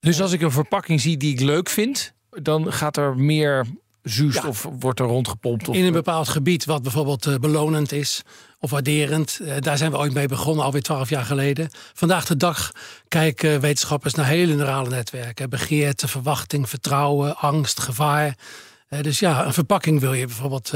Dus 0.00 0.20
als 0.20 0.32
ik 0.32 0.40
een 0.40 0.50
verpakking 0.50 1.00
zie 1.00 1.16
die 1.16 1.32
ik 1.32 1.40
leuk 1.40 1.68
vind, 1.68 2.12
dan 2.30 2.72
gaat 2.72 2.96
er 2.96 3.16
meer 3.16 3.66
zuurstof 4.08 4.68
wordt 4.78 5.00
er 5.00 5.06
rondgepompt. 5.06 5.68
Of, 5.68 5.76
in 5.76 5.84
een 5.84 5.92
bepaald 5.92 6.28
gebied 6.28 6.64
wat 6.64 6.82
bijvoorbeeld 6.82 7.26
eh, 7.26 7.34
belonend 7.34 7.92
is 7.92 8.22
of 8.60 8.70
waarderend. 8.70 9.40
Eh, 9.44 9.54
daar 9.60 9.78
zijn 9.78 9.90
we 9.90 9.98
ooit 9.98 10.14
mee 10.14 10.28
begonnen, 10.28 10.64
alweer 10.64 10.82
twaalf 10.82 11.08
jaar 11.08 11.24
geleden. 11.24 11.68
Vandaag 11.94 12.26
de 12.26 12.36
dag 12.36 12.72
kijken 13.08 13.60
wetenschappers 13.60 14.14
naar 14.14 14.26
hele 14.26 14.54
neurale 14.54 14.88
netwerken. 14.88 15.50
Begeerte, 15.50 16.08
verwachting, 16.08 16.68
vertrouwen, 16.68 17.36
angst, 17.36 17.80
gevaar. 17.80 18.36
Eh, 18.88 19.02
dus 19.02 19.18
ja, 19.18 19.44
een 19.46 19.52
verpakking 19.52 20.00
wil 20.00 20.12
je 20.12 20.26
bijvoorbeeld 20.26 20.72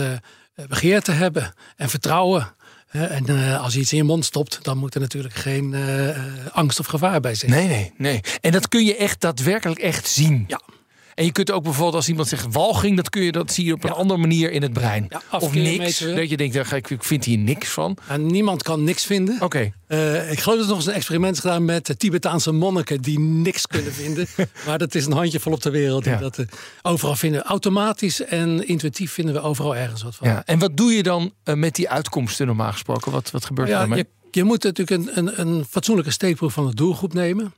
begeerte 0.68 1.12
hebben 1.12 1.54
en 1.76 1.88
vertrouwen. 1.88 2.54
En 2.90 3.58
als 3.58 3.74
je 3.74 3.80
iets 3.80 3.92
in 3.92 3.98
je 3.98 4.04
mond 4.04 4.24
stopt, 4.24 4.58
dan 4.62 4.78
moet 4.78 4.94
er 4.94 5.00
natuurlijk 5.00 5.34
geen 5.34 5.76
angst 6.52 6.80
of 6.80 6.86
gevaar 6.86 7.20
bij 7.20 7.34
zitten. 7.34 7.58
Nee, 7.58 7.68
nee, 7.68 7.92
nee. 7.96 8.20
En 8.40 8.52
dat 8.52 8.68
kun 8.68 8.84
je 8.84 8.96
echt 8.96 9.20
daadwerkelijk 9.20 9.80
echt 9.80 10.08
zien. 10.08 10.44
Ja. 10.48 10.60
En 11.20 11.26
je 11.26 11.32
kunt 11.32 11.50
ook 11.50 11.62
bijvoorbeeld 11.62 11.94
als 11.94 12.08
iemand 12.08 12.28
zegt 12.28 12.46
walging, 12.52 12.96
dat 12.96 13.10
kun 13.10 13.22
je 13.22 13.32
dat 13.32 13.52
zie 13.52 13.64
je 13.64 13.72
op 13.72 13.84
een 13.84 13.90
andere 13.90 14.20
manier 14.20 14.50
in 14.50 14.62
het 14.62 14.72
brein. 14.72 15.08
Of 15.40 15.54
niks. 15.54 15.98
Dat 15.98 16.30
je 16.30 16.36
denkt, 16.36 16.54
daar 16.54 16.66
ga 16.66 16.76
ik, 16.76 16.90
ik 16.90 17.04
vind 17.04 17.24
hier 17.24 17.38
niks 17.38 17.68
van. 17.68 17.96
En 18.08 18.26
niemand 18.26 18.62
kan 18.62 18.84
niks 18.84 19.04
vinden. 19.04 19.36
Oké. 19.40 19.72
Eh, 19.86 20.30
ik 20.32 20.40
geloof 20.40 20.56
dat 20.58 20.64
er 20.64 20.70
nog 20.70 20.76
eens 20.76 20.86
een 20.86 20.92
experiment 20.92 21.34
is 21.34 21.40
gedaan 21.40 21.64
met 21.64 21.86
de 21.86 21.96
Tibetaanse 21.96 22.52
monniken 22.52 23.00
die 23.00 23.18
niks 23.18 23.66
kunnen 23.66 23.92
vinden. 23.92 24.26
maar 24.66 24.78
dat 24.78 24.94
is 24.94 25.06
een 25.06 25.12
handjevol 25.12 25.52
op 25.52 25.62
de 25.62 25.70
wereld 25.70 26.04
Ja. 26.04 26.16
dat 26.16 26.38
eh, 26.38 26.46
overal 26.82 27.16
vinden. 27.16 27.42
Automatisch 27.42 28.24
en 28.24 28.66
intuïtief 28.68 29.12
vinden 29.12 29.34
we 29.34 29.40
overal 29.40 29.76
ergens 29.76 30.02
wat 30.02 30.14
van. 30.16 30.28
Ja. 30.28 30.42
En 30.44 30.58
wat 30.58 30.76
doe 30.76 30.92
je 30.92 31.02
dan 31.02 31.32
eh, 31.44 31.54
met 31.54 31.74
die 31.74 31.88
uitkomsten 31.88 32.46
normaal 32.46 32.72
gesproken? 32.72 33.12
Wat, 33.12 33.30
wat 33.30 33.44
gebeurt 33.44 33.68
er 33.68 33.74
Ja, 33.74 33.80
daarmee? 33.80 33.98
je, 33.98 34.06
je 34.30 34.44
moet 34.44 34.62
natuurlijk 34.62 35.08
een, 35.16 35.18
een, 35.18 35.40
een 35.40 35.64
fatsoenlijke 35.70 36.10
steekproef 36.12 36.52
van 36.52 36.66
de 36.66 36.74
doelgroep 36.74 37.12
nemen. 37.12 37.52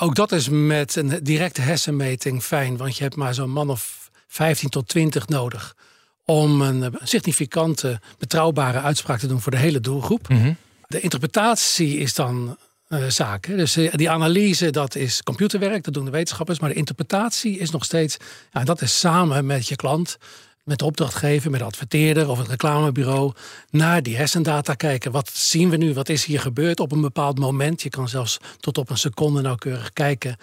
Ook 0.00 0.14
dat 0.14 0.32
is 0.32 0.48
met 0.48 0.96
een 0.96 1.20
directe 1.22 1.60
hersenmeting 1.60 2.42
fijn, 2.42 2.76
want 2.76 2.96
je 2.96 3.02
hebt 3.02 3.16
maar 3.16 3.34
zo'n 3.34 3.50
man 3.50 3.70
of 3.70 4.10
15 4.28 4.68
tot 4.68 4.88
20 4.88 5.28
nodig 5.28 5.76
om 6.24 6.60
een 6.60 6.94
significante, 7.02 8.00
betrouwbare 8.18 8.80
uitspraak 8.80 9.18
te 9.18 9.26
doen 9.26 9.40
voor 9.40 9.52
de 9.52 9.58
hele 9.58 9.80
doelgroep. 9.80 10.28
Mhm. 10.28 10.52
De 10.86 11.00
interpretatie 11.00 11.98
is 11.98 12.14
dan 12.14 12.56
eh 12.88 13.08
zaak. 13.08 13.46
hè. 13.46 13.56
Dus 13.56 13.76
eh, 13.76 13.92
die 13.92 14.10
analyse, 14.10 14.70
dat 14.70 14.94
is 14.94 15.22
computerwerk, 15.22 15.84
dat 15.84 15.94
doen 15.94 16.04
de 16.04 16.10
wetenschappers. 16.10 16.58
Maar 16.58 16.68
de 16.68 16.74
interpretatie 16.74 17.58
is 17.58 17.70
nog 17.70 17.84
steeds, 17.84 18.16
ja, 18.52 18.64
dat 18.64 18.80
is 18.82 18.98
samen 18.98 19.46
met 19.46 19.68
je 19.68 19.76
klant, 19.76 20.16
met 20.64 20.78
de 20.78 20.84
opdrachtgever, 20.84 21.50
met 21.50 21.60
de 21.60 21.66
adverteerder 21.66 22.28
of 22.28 22.38
het 22.38 22.48
reclamebureau, 22.48 23.32
naar 23.70 24.02
die 24.02 24.16
hersendata 24.16 24.74
kijken. 24.74 25.12
Wat 25.12 25.30
zien 25.30 25.70
we 25.70 25.76
nu? 25.76 25.94
Wat 25.94 26.08
is 26.08 26.24
hier 26.24 26.40
gebeurd 26.40 26.80
op 26.80 26.92
een 26.92 27.00
bepaald 27.00 27.38
moment? 27.38 27.82
Je 27.82 27.88
kan 27.88 28.08
zelfs 28.08 28.38
tot 28.60 28.78
op 28.78 28.90
een 28.90 28.98
seconde 28.98 29.40
nauwkeurig 29.40 29.92
kijken 29.92 30.36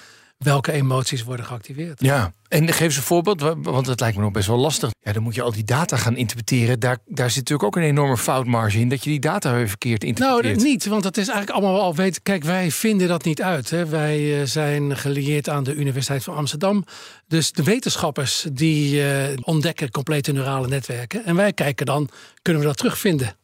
welke 0.43 0.71
emoties 0.71 1.23
worden 1.23 1.45
geactiveerd. 1.45 2.01
Ja, 2.01 2.33
en 2.47 2.67
geef 2.67 2.79
eens 2.79 2.95
een 2.97 3.01
voorbeeld, 3.03 3.41
wa- 3.41 3.57
want 3.57 3.87
het 3.87 3.99
lijkt 3.99 4.15
me 4.17 4.23
nog 4.23 4.31
best 4.31 4.47
wel 4.47 4.57
lastig. 4.57 4.91
Ja, 5.01 5.13
dan 5.13 5.23
moet 5.23 5.35
je 5.35 5.41
al 5.41 5.51
die 5.51 5.63
data 5.63 5.97
gaan 5.97 6.15
interpreteren. 6.15 6.79
Daar, 6.79 6.97
daar 7.05 7.29
zit 7.29 7.37
natuurlijk 7.37 7.63
ook 7.67 7.75
een 7.75 7.89
enorme 7.89 8.17
foutmarge 8.17 8.79
in, 8.79 8.89
dat 8.89 9.03
je 9.03 9.09
die 9.09 9.19
data 9.19 9.53
weer 9.53 9.67
verkeerd 9.67 10.01
Nou, 10.01 10.09
interpreteert. 10.11 10.55
dat 10.55 10.63
niet, 10.63 10.85
want 10.85 11.03
dat 11.03 11.17
is 11.17 11.27
eigenlijk 11.27 11.59
allemaal 11.59 11.81
al 11.81 11.95
weten. 11.95 12.21
Kijk, 12.21 12.43
wij 12.43 12.71
vinden 12.71 13.07
dat 13.07 13.23
niet 13.23 13.41
uit. 13.41 13.69
Hè. 13.69 13.85
Wij 13.85 14.39
eh, 14.41 14.45
zijn 14.47 14.97
gelieerd 14.97 15.49
aan 15.49 15.63
de 15.63 15.73
Universiteit 15.75 16.23
van 16.23 16.35
Amsterdam. 16.35 16.85
Dus 17.27 17.51
de 17.51 17.63
wetenschappers 17.63 18.45
die 18.53 19.11
eh, 19.13 19.37
ontdekken 19.41 19.91
complete 19.91 20.31
neurale 20.31 20.67
netwerken. 20.67 21.25
En 21.25 21.35
wij 21.35 21.53
kijken 21.53 21.85
dan, 21.85 22.09
kunnen 22.41 22.61
we 22.61 22.67
dat 22.67 22.77
terugvinden? 22.77 23.35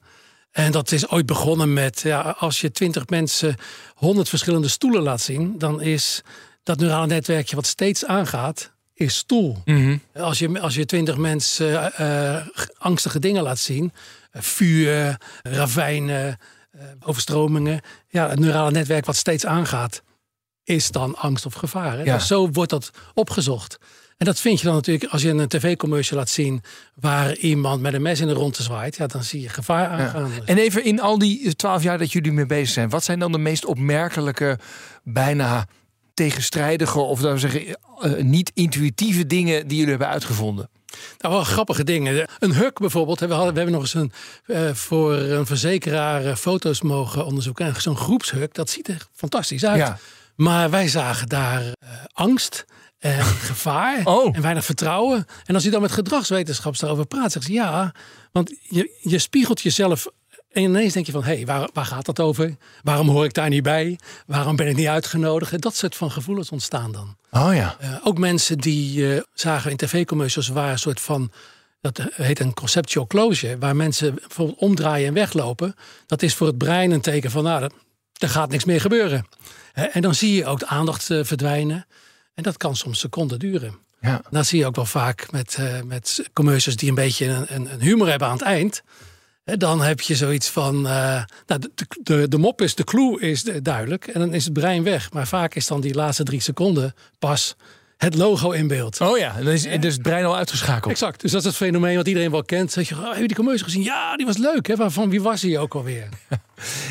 En 0.51 0.71
dat 0.71 0.91
is 0.91 1.09
ooit 1.09 1.25
begonnen 1.25 1.73
met, 1.73 2.01
ja, 2.01 2.35
als 2.39 2.61
je 2.61 2.71
twintig 2.71 3.07
mensen 3.07 3.55
honderd 3.95 4.29
verschillende 4.29 4.67
stoelen 4.67 5.01
laat 5.01 5.21
zien, 5.21 5.55
dan 5.57 5.81
is 5.81 6.21
dat 6.67 6.79
neurale 6.79 7.07
netwerkje 7.07 7.55
wat 7.55 7.65
steeds 7.65 8.05
aangaat, 8.05 8.71
is 8.93 9.15
stoel. 9.15 9.61
Mhm. 9.65 9.97
Als 10.13 10.39
je, 10.39 10.59
als 10.59 10.75
je 10.75 10.85
twintig 10.85 11.17
mensen 11.17 11.93
eh, 11.93 12.35
eh, 12.35 12.45
angstige 12.77 13.19
dingen 13.19 13.43
laat 13.43 13.59
zien, 13.59 13.91
eh, 14.31 14.41
vuur, 14.41 15.17
ravijnen, 15.43 16.37
overstromingen, 17.05 17.81
ja, 18.07 18.29
het 18.29 18.39
neurale 18.39 18.71
netwerk 18.71 19.05
wat 19.05 19.15
steeds 19.15 19.45
aangaat, 19.45 20.01
is 20.63 20.91
dan 20.91 21.15
angst 21.15 21.45
of 21.45 21.53
gevaar. 21.53 21.97
Hè? 21.97 22.03
Ja. 22.03 22.15
Dus 22.15 22.27
zo 22.27 22.49
wordt 22.51 22.69
dat 22.69 22.91
opgezocht. 23.13 23.77
En 24.17 24.25
dat 24.25 24.39
vind 24.39 24.59
je 24.59 24.65
dan 24.65 24.75
natuurlijk 24.75 25.11
als 25.11 25.21
je 25.21 25.29
een 25.29 25.47
tv-commercial 25.47 26.19
laat 26.19 26.29
zien 26.29 26.63
waar 26.95 27.35
iemand 27.35 27.81
met 27.81 27.93
een 27.93 28.01
mes 28.01 28.19
in 28.19 28.27
de 28.27 28.33
ronde 28.33 28.63
zwaait, 28.63 28.95
ja, 28.95 29.07
dan 29.07 29.23
zie 29.23 29.41
je 29.41 29.49
gevaar 29.49 29.87
aangaan. 29.87 30.29
Dus- 30.35 30.45
En 30.45 30.57
even 30.57 30.83
in 30.83 31.01
al 31.01 31.17
die 31.17 31.55
twaalf 31.55 31.83
jaar 31.83 31.97
dat 31.97 32.11
jullie 32.11 32.31
mee 32.31 32.45
bezig 32.45 32.73
zijn, 32.73 32.89
wat 32.89 33.03
zijn 33.03 33.19
dan 33.19 33.31
de 33.31 33.37
meest 33.37 33.65
opmerkelijke, 33.65 34.59
bijna 35.03 35.67
tegenstrijdige 36.17 36.99
of 36.99 37.19
we 37.19 37.37
zeggen 37.37 37.65
eh, 37.65 38.23
niet 38.23 38.51
intuïtieve 38.53 39.25
dingen 39.25 39.67
die 39.67 39.77
jullie 39.77 39.91
hebben 39.91 40.09
uitgevonden? 40.09 40.69
Nou, 41.17 41.33
wel 41.33 41.43
grappige 41.43 41.83
dingen. 41.83 42.27
Een 42.39 42.53
huk 42.53 42.79
bijvoorbeeld. 42.79 43.19
We, 43.19 43.33
hadden, 43.33 43.53
we 43.53 43.59
hebben 43.59 43.79
nog 43.79 43.81
eens 43.81 43.93
een, 43.93 44.11
eh, 44.45 44.73
voor 44.73 45.13
een 45.13 45.45
verzekeraar 45.45 46.25
eh, 46.25 46.35
foto's 46.35 46.81
mogen 46.81 47.25
onderzoeken. 47.25 47.65
En 47.65 47.81
zo'n 47.81 47.97
groepshuk, 47.97 48.53
dat 48.53 48.69
ziet 48.69 48.87
er 48.87 49.07
fantastisch 49.13 49.65
uit. 49.65 49.77
Ja. 49.77 49.97
Maar 50.35 50.69
wij 50.69 50.87
zagen 50.87 51.27
daar 51.29 51.63
angst 52.13 52.65
en 52.99 53.23
gevaar 53.49 54.01
Oh. 54.03 54.35
en 54.35 54.41
weinig 54.41 54.65
vertrouwen. 54.65 55.25
En 55.45 55.55
als 55.55 55.63
je 55.63 55.69
dan 55.69 55.81
met 55.81 55.91
gedragswetenschappers 55.91 56.79
daarover 56.79 57.05
praat, 57.05 57.31
zegt 57.31 57.45
ze 57.45 57.51
ja, 57.51 57.93
want 58.31 58.53
je, 58.61 58.97
je 59.01 59.19
spiegelt 59.19 59.61
jezelf. 59.61 60.07
En 60.51 60.63
ineens 60.63 60.93
denk 60.93 61.05
je 61.05 61.11
van, 61.11 61.23
hé, 61.23 61.35
hey, 61.35 61.45
waar, 61.45 61.69
waar 61.73 61.85
gaat 61.85 62.05
dat 62.05 62.19
over? 62.19 62.55
Waarom 62.83 63.09
hoor 63.09 63.25
ik 63.25 63.33
daar 63.33 63.49
niet 63.49 63.63
bij? 63.63 63.99
Waarom 64.25 64.55
ben 64.55 64.67
ik 64.67 64.75
niet 64.75 64.87
uitgenodigd? 64.87 65.53
En 65.53 65.59
dat 65.59 65.75
soort 65.75 65.95
van 65.95 66.11
gevoelens 66.11 66.49
ontstaan 66.49 66.91
dan. 66.91 67.17
Oh 67.31 67.55
ja. 67.55 67.75
Eh, 67.79 67.95
ook 68.03 68.17
mensen 68.17 68.57
die 68.57 69.13
eh, 69.13 69.21
zagen 69.33 69.71
in 69.71 69.77
tv-commercials 69.77 70.47
waar 70.47 70.71
een 70.71 70.79
soort 70.79 70.99
van. 70.99 71.31
Dat 71.81 72.01
heet 72.11 72.39
een 72.39 72.53
conceptual 72.53 73.07
closure. 73.07 73.57
Waar 73.57 73.75
mensen 73.75 74.15
bijvoorbeeld 74.15 74.59
omdraaien 74.59 75.07
en 75.07 75.13
weglopen. 75.13 75.75
Dat 76.05 76.21
is 76.21 76.33
voor 76.33 76.47
het 76.47 76.57
brein 76.57 76.91
een 76.91 77.01
teken 77.01 77.31
van. 77.31 77.43
Nou, 77.43 77.69
er 78.17 78.29
gaat 78.29 78.49
niks 78.49 78.65
meer 78.65 78.81
gebeuren. 78.81 79.25
En 79.73 80.01
dan 80.01 80.15
zie 80.15 80.33
je 80.33 80.45
ook 80.45 80.59
de 80.59 80.67
aandacht 80.67 81.09
eh, 81.09 81.23
verdwijnen. 81.23 81.85
En 82.33 82.43
dat 82.43 82.57
kan 82.57 82.75
soms 82.75 82.99
seconden 82.99 83.39
duren. 83.39 83.77
Ja. 84.01 84.21
Dat 84.29 84.45
zie 84.45 84.59
je 84.59 84.65
ook 84.65 84.75
wel 84.75 84.85
vaak 84.85 85.31
met, 85.31 85.57
met 85.85 86.29
commercials 86.33 86.77
die 86.77 86.89
een 86.89 86.95
beetje 86.95 87.25
een, 87.25 87.71
een 87.71 87.81
humor 87.81 88.09
hebben 88.09 88.27
aan 88.27 88.33
het 88.37 88.45
eind. 88.45 88.83
Dan 89.55 89.81
heb 89.81 90.01
je 90.01 90.15
zoiets 90.15 90.49
van. 90.49 90.87
eh, 90.87 91.23
nou, 91.47 91.61
de, 91.75 91.85
de, 92.03 92.27
de 92.27 92.37
mop 92.37 92.61
is, 92.61 92.75
de 92.75 92.83
clue 92.83 93.19
is 93.19 93.43
duidelijk. 93.43 94.07
En 94.07 94.19
dan 94.19 94.33
is 94.33 94.43
het 94.43 94.53
brein 94.53 94.83
weg. 94.83 95.11
Maar 95.11 95.27
vaak 95.27 95.55
is 95.55 95.67
dan 95.67 95.81
die 95.81 95.93
laatste 95.93 96.23
drie 96.23 96.41
seconden 96.41 96.93
pas 97.19 97.55
het 97.97 98.15
logo 98.15 98.51
in 98.51 98.67
beeld. 98.67 99.01
Oh 99.01 99.17
ja, 99.17 99.33
dan 99.43 99.47
is, 99.53 99.63
dus 99.79 99.93
het 99.93 100.01
brein 100.01 100.25
al 100.25 100.35
uitgeschakeld. 100.37 100.91
Exact. 100.91 101.21
Dus 101.21 101.31
dat 101.31 101.39
is 101.41 101.47
het 101.47 101.55
fenomeen 101.55 101.95
wat 101.95 102.07
iedereen 102.07 102.31
wel 102.31 102.43
kent. 102.43 102.71
Zeg 102.71 102.89
je, 102.89 102.95
oh, 102.95 103.09
heb 103.11 103.21
je 103.21 103.27
die 103.27 103.35
commercial 103.35 103.65
gezien? 103.67 103.83
Ja, 103.83 104.15
die 104.15 104.25
was 104.25 104.37
leuk. 104.37 104.67
Hè? 104.67 104.75
Waarvan 104.75 105.09
wie 105.09 105.21
was 105.21 105.41
hij 105.41 105.57
ook 105.57 105.75
alweer? 105.75 106.09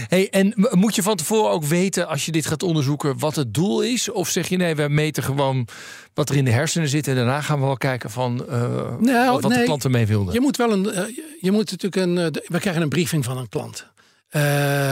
Hey, 0.09 0.31
en 0.31 0.53
moet 0.71 0.95
je 0.95 1.03
van 1.03 1.17
tevoren 1.17 1.51
ook 1.51 1.65
weten, 1.65 2.09
als 2.09 2.25
je 2.27 2.33
dit 2.33 2.47
gaat 2.47 2.63
onderzoeken, 2.63 3.19
wat 3.19 3.37
het 3.37 3.55
doel 3.55 3.83
is? 3.83 4.11
Of 4.11 4.29
zeg 4.29 4.49
je 4.49 4.57
nee, 4.57 4.75
we 4.75 4.89
meten 4.89 5.23
gewoon 5.23 5.69
wat 6.15 6.29
er 6.31 6.37
in 6.37 6.45
de 6.45 6.51
hersenen 6.51 6.89
zit 6.89 7.09
en 7.09 7.15
daarna 7.15 7.41
gaan 7.41 7.61
we 7.61 7.67
wel 7.67 7.77
kijken 7.77 8.11
van 8.11 8.49
eh, 8.49 8.61
Nou, 8.99 9.31
wat, 9.33 9.43
wat 9.43 9.51
de 9.51 9.57
nee. 9.57 9.65
klant 9.65 9.85
ermee 9.85 10.07
wilde? 10.07 10.33
Je 10.33 10.41
moet 10.41 10.57
wel 10.57 10.73
een. 10.73 10.91
eh, 10.91 11.05
je- 11.41 11.51
moet 11.53 11.71
natuurlijk 11.71 11.97
een. 11.97 12.19
eh, 12.19 12.43
we 12.47 12.59
krijgen 12.61 12.83
een 12.83 12.89
briefing 12.89 13.25
van 13.25 13.39
een 13.39 13.49
klant. 13.49 13.87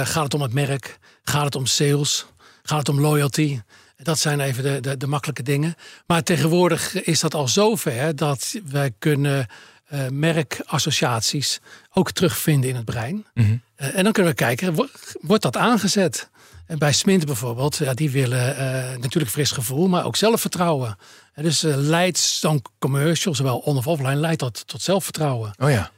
Gaat 0.04 0.22
het 0.24 0.34
om 0.34 0.40
het 0.42 0.52
merk? 0.52 0.98
Gaat 1.22 1.44
het 1.44 1.54
om 1.54 1.66
sales? 1.66 2.26
Gaat 2.62 2.78
het 2.78 2.88
om 2.88 3.00
loyalty? 3.00 3.60
Dat 4.04 4.18
zijn 4.18 4.40
even 4.40 4.62
de, 4.62 4.80
de, 4.80 4.96
de 4.96 5.06
makkelijke 5.06 5.42
dingen. 5.42 5.74
Maar 6.06 6.22
tegenwoordig 6.22 7.02
is 7.02 7.20
dat 7.20 7.34
al 7.34 7.48
zover 7.48 8.16
dat 8.16 8.54
wij 8.64 8.90
kunnen 8.98 9.46
eh, 9.84 10.00
merkassociaties 10.08 11.60
ook 11.92 12.10
terugvinden 12.10 12.70
in 12.70 12.76
het 12.76 12.84
brein. 12.84 13.26
Mhm. 13.34 13.56
Eh, 13.76 13.96
en 13.96 14.04
dan 14.04 14.12
kunnen 14.12 14.32
we 14.32 14.38
kijken, 14.38 14.74
wo- 14.74 14.88
wordt 15.20 15.42
dat 15.42 15.56
aangezet? 15.56 16.28
En 16.66 16.78
bij 16.78 16.92
Smint 16.92 17.26
bijvoorbeeld, 17.26 17.76
ja, 17.76 17.94
die 17.94 18.10
willen 18.10 18.48
uh, 18.58 18.96
natuurlijk 19.00 19.32
fris 19.32 19.50
gevoel, 19.50 19.88
maar 19.88 20.04
ook 20.04 20.16
zelfvertrouwen. 20.16 20.96
En 21.34 21.42
dus 21.42 21.60
leidt 21.62 22.18
zo'n 22.18 22.62
commercial, 22.78 23.34
zowel 23.34 23.58
on- 23.58 23.76
of 23.76 23.86
offline, 23.86 24.14
leidt 24.16 24.40
dat 24.40 24.66
tot 24.66 24.82
zelfvertrouwen. 24.82 25.54
Oh 25.58 25.70
ja. 25.70 25.90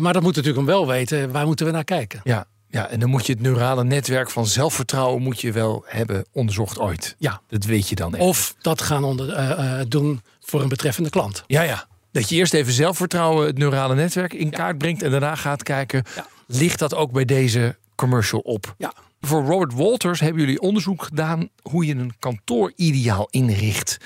Maar 0.00 0.12
dat 0.12 0.22
moet 0.22 0.36
natuurlijk 0.36 0.56
hem 0.56 0.66
wel 0.66 0.86
weten, 0.86 1.30
waar 1.32 1.46
moeten 1.46 1.66
we 1.66 1.72
naar 1.72 1.84
kijken? 1.84 2.20
Ja, 2.24 2.46
ja, 2.68 2.88
en 2.88 3.00
dan 3.00 3.08
moet 3.10 3.26
je 3.26 3.32
het 3.32 3.42
neurale 3.42 3.84
netwerk 3.84 4.30
van 4.30 4.46
zelfvertrouwen 4.46 5.22
moet 5.22 5.40
je 5.40 5.52
wel 5.52 5.84
hebben 5.86 6.24
onderzocht 6.32 6.78
ooit. 6.78 7.14
Ja. 7.18 7.40
Dat 7.48 7.64
weet 7.64 7.88
je 7.88 7.94
dan 7.94 8.14
echt. 8.14 8.24
Of 8.24 8.54
dat 8.60 8.80
gaan 8.82 9.04
onder, 9.04 9.88
doen 9.88 10.20
voor 10.40 10.62
een 10.62 10.68
betreffende 10.68 11.10
klant. 11.10 11.44
Ja, 11.46 11.62
ja. 11.62 11.86
Dat 12.12 12.28
je 12.28 12.34
eerst 12.36 12.54
even 12.54 12.72
zelfvertrouwen, 12.72 13.46
het 13.46 13.58
neurale 13.58 13.94
netwerk 13.94 14.32
in 14.32 14.50
kaart 14.50 14.78
brengt 14.78 15.02
en 15.02 15.10
daarna 15.10 15.34
gaat 15.34 15.62
kijken, 15.62 16.02
Ja. 16.16 16.26
ligt 16.46 16.78
dat 16.78 16.94
ook 16.94 17.12
bij 17.12 17.24
deze 17.24 17.76
commercial 17.94 18.40
op? 18.40 18.74
Ja. 18.78 18.92
Voor 19.20 19.44
Robert 19.44 19.74
Walters 19.74 20.20
hebben 20.20 20.40
jullie 20.40 20.60
onderzoek 20.60 21.02
gedaan 21.02 21.48
hoe 21.62 21.86
je 21.86 21.94
een 21.94 22.14
kantoor 22.18 22.72
ideaal 22.76 23.28
inricht. 23.30 23.96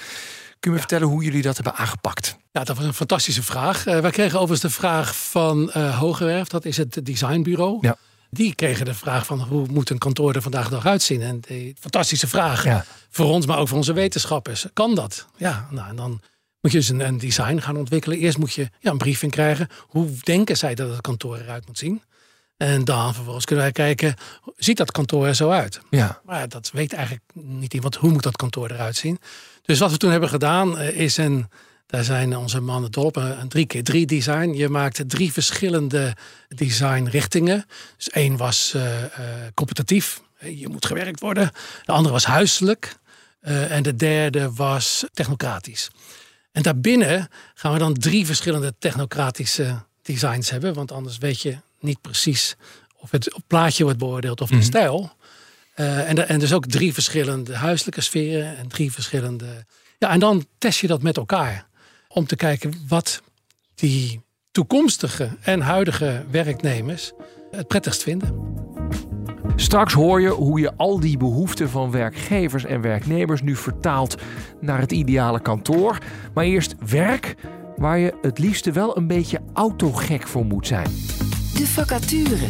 Kun 0.60 0.70
je 0.70 0.70
me 0.70 0.78
vertellen 0.78 1.08
hoe 1.08 1.24
jullie 1.24 1.42
dat 1.42 1.54
hebben 1.54 1.74
aangepakt? 1.74 2.36
Ja, 2.52 2.64
dat 2.64 2.76
was 2.76 2.86
een 2.86 2.94
fantastische 2.94 3.42
vraag. 3.42 3.86
Uh, 3.86 3.98
wij 3.98 4.10
kregen 4.10 4.38
overigens 4.40 4.72
de 4.74 4.80
vraag 4.80 5.16
van 5.16 5.72
uh, 5.76 5.98
Hogewerf, 5.98 6.48
dat 6.48 6.64
is 6.64 6.76
het 6.76 7.00
designbureau. 7.02 7.78
Ja. 7.80 7.96
Die 8.30 8.54
kregen 8.54 8.84
de 8.84 8.94
vraag 8.94 9.26
van 9.26 9.40
hoe 9.40 9.66
moet 9.70 9.90
een 9.90 9.98
kantoor 9.98 10.34
er 10.34 10.42
vandaag 10.42 10.64
de 10.64 10.70
dag 10.74 10.86
uitzien? 10.86 11.22
En 11.22 11.40
die 11.40 11.74
fantastische 11.80 12.26
vraag 12.26 12.64
Ja. 12.64 12.84
voor 13.10 13.26
ons, 13.26 13.46
maar 13.46 13.58
ook 13.58 13.68
voor 13.68 13.76
onze 13.76 13.92
wetenschappers. 13.92 14.66
Kan 14.72 14.94
dat? 14.94 15.26
Ja, 15.36 15.68
nou 15.70 15.88
en 15.88 15.96
dan 15.96 16.20
moet 16.60 16.72
je 16.72 16.78
dus 16.78 16.88
een, 16.88 17.00
een 17.00 17.18
design 17.18 17.58
gaan 17.58 17.76
ontwikkelen. 17.76 18.18
Eerst 18.18 18.38
moet 18.38 18.52
je 18.52 18.70
ja, 18.80 18.90
een 18.90 18.98
briefing 18.98 19.32
krijgen. 19.32 19.68
Hoe 19.86 20.08
denken 20.22 20.56
zij 20.56 20.74
dat 20.74 20.90
het 20.90 21.00
kantoor 21.00 21.36
eruit 21.38 21.66
moet 21.66 21.78
zien? 21.78 22.02
En 22.56 22.84
dan 22.84 23.14
vervolgens 23.14 23.44
kunnen 23.44 23.64
wij 23.64 23.72
kijken, 23.72 24.14
ziet 24.56 24.76
dat 24.76 24.90
kantoor 24.92 25.26
er 25.26 25.34
zo 25.34 25.50
uit? 25.50 25.80
Ja. 25.90 26.20
Maar 26.24 26.48
dat 26.48 26.70
weet 26.72 26.92
eigenlijk 26.92 27.24
niet 27.34 27.74
iemand. 27.74 27.94
Hoe 27.96 28.10
moet 28.10 28.22
dat 28.22 28.36
kantoor 28.36 28.70
eruit 28.70 28.96
zien? 28.96 29.18
Dus 29.62 29.78
wat 29.78 29.90
we 29.90 29.96
toen 29.96 30.10
hebben 30.10 30.28
gedaan 30.28 30.80
uh, 30.80 30.88
is 30.88 31.16
een, 31.16 31.48
daar 31.90 32.04
zijn 32.04 32.36
onze 32.36 32.60
mannen 32.60 32.90
dol 32.90 33.04
op, 33.04 33.16
een 33.16 33.48
3 33.48 33.66
keer 33.66 33.84
3 33.84 34.06
design. 34.06 34.52
Je 34.52 34.68
maakte 34.68 35.06
drie 35.06 35.32
verschillende 35.32 36.16
designrichtingen. 36.48 37.66
Dus 37.96 38.10
één 38.10 38.36
was 38.36 38.72
uh, 38.76 38.82
uh, 38.82 39.06
competitief, 39.54 40.20
je 40.38 40.68
moet 40.68 40.86
gewerkt 40.86 41.20
worden. 41.20 41.50
De 41.82 41.92
andere 41.92 42.14
was 42.14 42.24
huiselijk. 42.24 42.98
Uh, 43.42 43.70
en 43.70 43.82
de 43.82 43.96
derde 43.96 44.52
was 44.52 45.04
technocratisch. 45.12 45.90
En 46.52 46.62
daarbinnen 46.62 47.28
gaan 47.54 47.72
we 47.72 47.78
dan 47.78 47.94
drie 47.94 48.26
verschillende 48.26 48.74
technocratische 48.78 49.82
designs 50.02 50.50
hebben. 50.50 50.74
Want 50.74 50.92
anders 50.92 51.18
weet 51.18 51.40
je 51.40 51.56
niet 51.80 52.00
precies 52.00 52.56
of 52.96 53.10
het 53.10 53.34
op 53.34 53.42
plaatje 53.46 53.82
wordt 53.82 53.98
beoordeeld 53.98 54.40
of 54.40 54.48
de 54.48 54.54
mm 54.54 54.60
-hmm. 54.60 54.68
stijl. 54.68 55.12
Uh, 55.76 56.08
en, 56.08 56.28
en 56.28 56.38
dus 56.38 56.52
ook 56.52 56.66
drie 56.66 56.94
verschillende 56.94 57.54
huiselijke 57.56 58.00
sferen 58.00 58.56
en 58.56 58.68
drie 58.68 58.92
verschillende. 58.92 59.64
Ja, 59.98 60.10
en 60.10 60.20
dan 60.20 60.46
test 60.58 60.80
je 60.80 60.86
dat 60.86 61.02
met 61.02 61.16
elkaar. 61.16 61.68
Om 62.12 62.26
te 62.26 62.36
kijken 62.36 62.72
wat 62.88 63.22
die 63.74 64.20
toekomstige 64.50 65.36
en 65.40 65.60
huidige 65.60 66.24
werknemers 66.30 67.12
het 67.50 67.66
prettigst 67.66 68.02
vinden. 68.02 68.58
Straks 69.56 69.92
hoor 69.92 70.20
je 70.20 70.28
hoe 70.28 70.60
je 70.60 70.76
al 70.76 71.00
die 71.00 71.16
behoeften 71.16 71.70
van 71.70 71.90
werkgevers 71.90 72.64
en 72.64 72.80
werknemers 72.80 73.42
nu 73.42 73.56
vertaalt 73.56 74.16
naar 74.60 74.80
het 74.80 74.92
ideale 74.92 75.40
kantoor. 75.40 75.98
Maar 76.34 76.44
eerst 76.44 76.74
werk, 76.86 77.34
waar 77.76 77.98
je 77.98 78.18
het 78.22 78.38
liefste 78.38 78.72
wel 78.72 78.96
een 78.96 79.06
beetje 79.06 79.40
autogek 79.52 80.26
voor 80.26 80.44
moet 80.44 80.66
zijn. 80.66 80.90
De 81.54 81.66
vacature. 81.66 82.46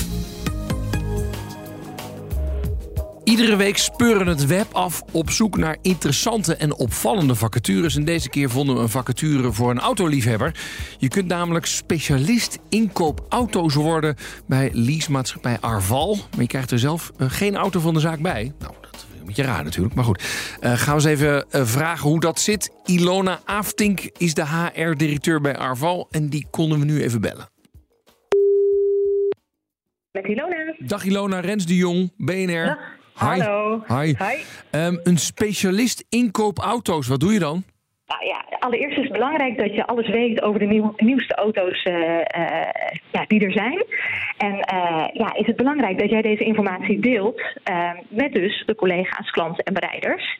Iedere 3.24 3.56
week 3.56 3.76
speuren 3.76 4.26
het 4.26 4.46
web 4.46 4.66
af 4.72 5.02
op 5.12 5.30
zoek 5.30 5.56
naar 5.56 5.76
interessante 5.82 6.56
en 6.56 6.74
opvallende 6.74 7.34
vacatures. 7.34 7.96
En 7.96 8.04
deze 8.04 8.28
keer 8.28 8.50
vonden 8.50 8.74
we 8.76 8.80
een 8.80 8.88
vacature 8.88 9.52
voor 9.52 9.70
een 9.70 9.78
autoliefhebber. 9.78 10.54
Je 10.98 11.08
kunt 11.08 11.26
namelijk 11.26 11.66
specialist 11.66 12.58
inkoop 12.68 13.26
auto's 13.28 13.74
worden 13.74 14.16
bij 14.46 14.70
leasemaatschappij 14.72 15.58
Arval. 15.60 16.16
Maar 16.16 16.40
je 16.40 16.46
krijgt 16.46 16.70
er 16.70 16.78
zelf 16.78 17.10
uh, 17.18 17.30
geen 17.30 17.56
auto 17.56 17.80
van 17.80 17.94
de 17.94 18.00
zaak 18.00 18.20
bij. 18.20 18.52
Nou, 18.58 18.74
dat 18.80 18.94
is 18.94 19.20
een 19.20 19.26
beetje 19.26 19.42
raar 19.42 19.64
natuurlijk. 19.64 19.94
Maar 19.94 20.04
goed, 20.04 20.22
uh, 20.60 20.72
gaan 20.72 20.96
we 20.96 21.08
eens 21.08 21.20
even 21.20 21.44
uh, 21.50 21.64
vragen 21.64 22.08
hoe 22.08 22.20
dat 22.20 22.40
zit. 22.40 22.70
Ilona 22.84 23.40
Aftink 23.44 24.00
is 24.18 24.34
de 24.34 24.44
HR-directeur 24.46 25.40
bij 25.40 25.56
Arval. 25.56 26.08
En 26.10 26.28
die 26.28 26.46
konden 26.50 26.78
we 26.78 26.84
nu 26.84 27.02
even 27.02 27.20
bellen. 27.20 27.48
Met 30.12 30.24
Ilona. 30.24 30.74
Dag 30.78 31.04
Ilona, 31.04 31.40
Rens 31.40 31.66
de 31.66 31.76
Jong, 31.76 32.12
BNR. 32.16 32.64
Dag. 32.64 32.98
Hallo. 33.20 33.82
Hi. 33.86 34.14
Hi. 34.18 34.36
Um, 34.70 35.00
een 35.02 35.18
specialist 35.18 36.04
inkoop 36.08 36.58
auto's, 36.58 37.08
wat 37.08 37.20
doe 37.20 37.32
je 37.32 37.38
dan? 37.38 37.62
Nou 38.06 38.26
ja, 38.26 38.44
allereerst 38.58 38.96
is 38.96 39.04
het 39.04 39.12
belangrijk 39.12 39.58
dat 39.58 39.74
je 39.74 39.86
alles 39.86 40.08
weet 40.08 40.42
over 40.42 40.60
de 40.60 40.66
nieuw, 40.66 40.94
nieuwste 40.96 41.34
auto's 41.34 41.84
uh, 41.84 41.94
uh, 41.94 42.22
ja, 43.12 43.24
die 43.26 43.44
er 43.44 43.52
zijn. 43.52 43.84
En 44.36 44.52
uh, 44.52 45.04
ja, 45.12 45.34
is 45.34 45.46
het 45.46 45.56
belangrijk 45.56 45.98
dat 45.98 46.10
jij 46.10 46.22
deze 46.22 46.44
informatie 46.44 47.00
deelt 47.00 47.42
met 48.08 48.32
dus 48.32 48.62
de 48.66 48.74
collega's, 48.74 49.30
klanten 49.30 49.64
en 49.64 49.72
bereiders. 49.72 50.38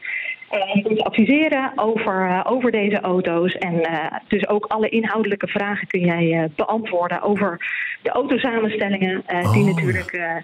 Je 0.75 0.83
kunt 0.83 1.03
adviseren 1.03 1.73
over, 1.75 2.45
over 2.47 2.71
deze 2.71 3.01
auto's. 3.01 3.55
En 3.55 3.89
dus 4.29 4.49
ook 4.49 4.67
alle 4.67 4.89
inhoudelijke 4.89 5.49
vragen 5.49 5.87
kun 5.87 6.01
jij 6.01 6.51
beantwoorden 6.57 7.23
over 7.23 7.69
de 8.03 8.11
autosamenstellingen. 8.11 9.23
Oh, 9.27 9.53
die 9.53 9.65
natuurlijk 9.65 10.43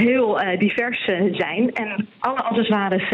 heel 0.00 0.40
divers 0.58 1.04
zijn. 1.30 1.72
En 1.72 2.08
alle 2.18 2.42
accessoires 2.42 3.08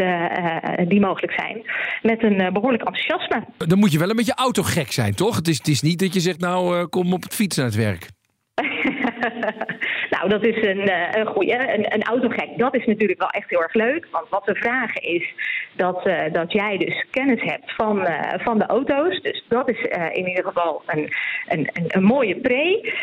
die 0.87 0.99
mogelijk 0.99 1.33
zijn. 1.33 1.61
Met 2.01 2.23
een 2.23 2.53
behoorlijk 2.53 2.83
enthousiasme. 2.83 3.43
Dan 3.57 3.79
moet 3.79 3.91
je 3.91 3.99
wel 3.99 4.09
een 4.09 4.15
beetje 4.15 4.35
autogek 4.35 4.91
zijn, 4.91 5.15
toch? 5.15 5.35
Het 5.35 5.47
is, 5.47 5.57
het 5.57 5.67
is 5.67 5.81
niet 5.81 5.99
dat 5.99 6.13
je 6.13 6.19
zegt, 6.19 6.39
nou 6.39 6.87
kom 6.87 7.13
op 7.13 7.23
het 7.23 7.35
fiets 7.35 7.57
naar 7.57 7.65
het 7.65 7.75
werk. 7.75 8.07
nou, 10.13 10.29
dat 10.29 10.45
is 10.45 10.67
een, 10.67 10.91
een 11.19 11.25
goede. 11.25 11.73
Een, 11.73 11.93
een 11.93 12.03
autogek, 12.03 12.49
dat 12.57 12.75
is 12.75 12.85
natuurlijk 12.85 13.19
wel 13.19 13.29
echt 13.29 13.49
heel 13.49 13.61
erg 13.61 13.73
leuk. 13.73 14.07
Want 14.11 14.29
wat 14.29 14.45
we 14.45 14.55
vragen 14.55 15.01
is 15.01 15.33
dat, 15.75 16.07
uh, 16.07 16.21
dat 16.31 16.51
jij 16.51 16.77
dus 16.77 17.05
kennis 17.11 17.41
hebt 17.41 17.75
van, 17.75 17.99
uh, 17.99 18.19
van 18.37 18.57
de 18.57 18.65
auto's. 18.65 19.21
Dus 19.21 19.45
dat 19.47 19.69
is 19.69 19.79
uh, 19.79 20.05
in 20.13 20.27
ieder 20.27 20.43
geval 20.43 20.83
een, 20.85 21.13
een, 21.47 21.69
een, 21.73 21.85
een 21.87 22.03
mooie 22.03 22.35
pre. 22.35 22.93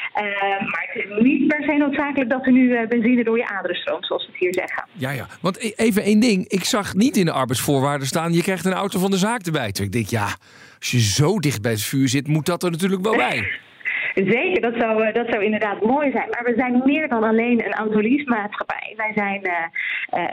maar 0.61 0.89
het 0.93 1.05
is 1.05 1.23
niet 1.23 1.47
per 1.47 1.63
se 1.63 1.73
noodzakelijk 1.73 2.31
dat 2.31 2.47
er 2.47 2.53
nu 2.53 2.87
benzine 2.87 3.25
door 3.25 3.37
je 3.37 3.49
aderen 3.49 3.77
stroomt, 3.77 4.07
zoals 4.07 4.27
we 4.27 4.33
het 4.33 4.41
hier 4.41 4.55
zeggen. 4.55 4.85
Ja, 4.93 5.11
ja. 5.11 5.27
Want 5.41 5.79
even 5.79 6.03
één 6.03 6.21
ding. 6.21 6.49
Ik 6.49 6.65
zag 6.65 6.95
niet 6.95 7.17
in 7.17 7.25
de 7.25 7.33
arbeidsvoorwaarden 7.33 8.07
staan, 8.07 8.33
je 8.33 8.43
krijgt 8.43 8.65
een 8.65 8.73
auto 8.73 8.99
van 8.99 9.11
de 9.11 9.17
zaak 9.17 9.43
erbij. 9.43 9.73
Toen 9.73 9.87
ik 9.87 9.93
denk, 9.93 10.07
ja, 10.07 10.37
als 10.79 10.91
je 10.91 11.01
zo 11.01 11.39
dicht 11.39 11.63
bij 11.63 11.71
het 11.71 11.83
vuur 11.83 12.09
zit, 12.09 12.29
moet 12.29 12.47
dat 12.47 12.63
er 12.63 12.71
natuurlijk 12.71 13.03
wel 13.03 13.17
bij. 13.17 13.51
Zeker, 14.15 14.61
dat 14.61 14.75
zou, 14.79 15.13
dat 15.13 15.27
zou 15.29 15.45
inderdaad 15.45 15.83
mooi 15.83 16.11
zijn. 16.11 16.29
Maar 16.31 16.45
we 16.45 16.55
zijn 16.57 16.83
meer 16.85 17.09
dan 17.09 17.25
alleen 17.25 17.65
een 17.65 17.73
autoleasemaatschappij. 17.73 18.93
Wij 18.97 19.13
zijn 19.15 19.41
uh, 19.47 19.53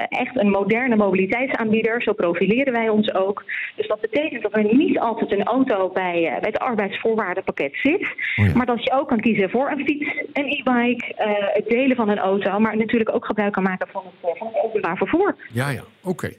echt 0.10 0.38
een 0.38 0.50
moderne 0.50 0.96
mobiliteitsaanbieder. 0.96 2.02
Zo 2.02 2.14
profileren 2.14 2.74
wij 2.74 2.90
ons 2.90 3.14
ook. 3.14 3.44
Dus 3.76 3.88
dat 3.88 4.02
betekent 4.02 4.42
dat 4.42 4.56
er 4.56 4.76
niet 4.76 5.00
altijd 5.00 5.32
een 5.32 5.44
auto 5.44 5.90
bij, 5.90 6.24
uh, 6.24 6.30
bij 6.30 6.50
het 6.52 6.60
arbeidsvoorwaardenpakket 6.60 7.72
zit. 7.74 8.02
Oh 8.36 8.46
ja. 8.46 8.52
Maar 8.56 8.66
dat 8.66 8.84
je 8.84 8.92
ook 8.92 9.08
kan 9.08 9.20
kiezen 9.20 9.50
voor 9.50 9.72
een 9.72 9.86
fiets, 9.86 10.24
een 10.34 10.46
e-bike, 10.46 11.14
het 11.54 11.68
delen 11.68 11.96
van 11.96 12.10
een 12.10 12.18
auto. 12.18 12.60
Maar 12.60 12.78
natuurlijk 12.78 13.16
ook 13.16 13.26
gebruik 13.26 13.54
kan 13.54 13.64
maken 13.64 13.88
van 13.92 14.04
het, 14.06 14.38
van 14.38 14.48
het 14.48 14.64
openbaar 14.64 14.98
vervoer. 14.98 15.36
Ja, 15.54 15.70
ja, 15.70 15.84
oké. 16.04 16.32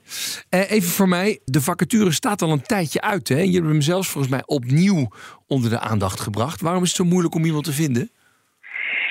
Okay. 0.51 0.67
even 0.69 0.91
voor 0.91 1.09
mij, 1.09 1.39
de 1.45 1.61
vacature 1.61 2.13
staat 2.13 2.43
al 2.43 2.51
een 2.51 2.63
tijdje 2.63 3.01
uit. 3.01 3.29
Hè? 3.29 3.41
Je 3.41 3.53
hebt 3.53 3.67
hem 3.67 3.81
zelfs 3.81 4.09
volgens 4.09 4.33
mij 4.33 4.43
opnieuw 4.47 5.09
onder 5.47 5.71
de 5.71 5.79
aandacht 5.79 6.21
gebracht. 6.21 6.61
Waarom 6.61 6.83
is 6.83 6.89
het 6.89 6.97
zo 6.97 7.05
moeilijk 7.05 7.35
om 7.35 7.45
iemand 7.45 7.65
te 7.65 7.73
vinden? 7.73 8.11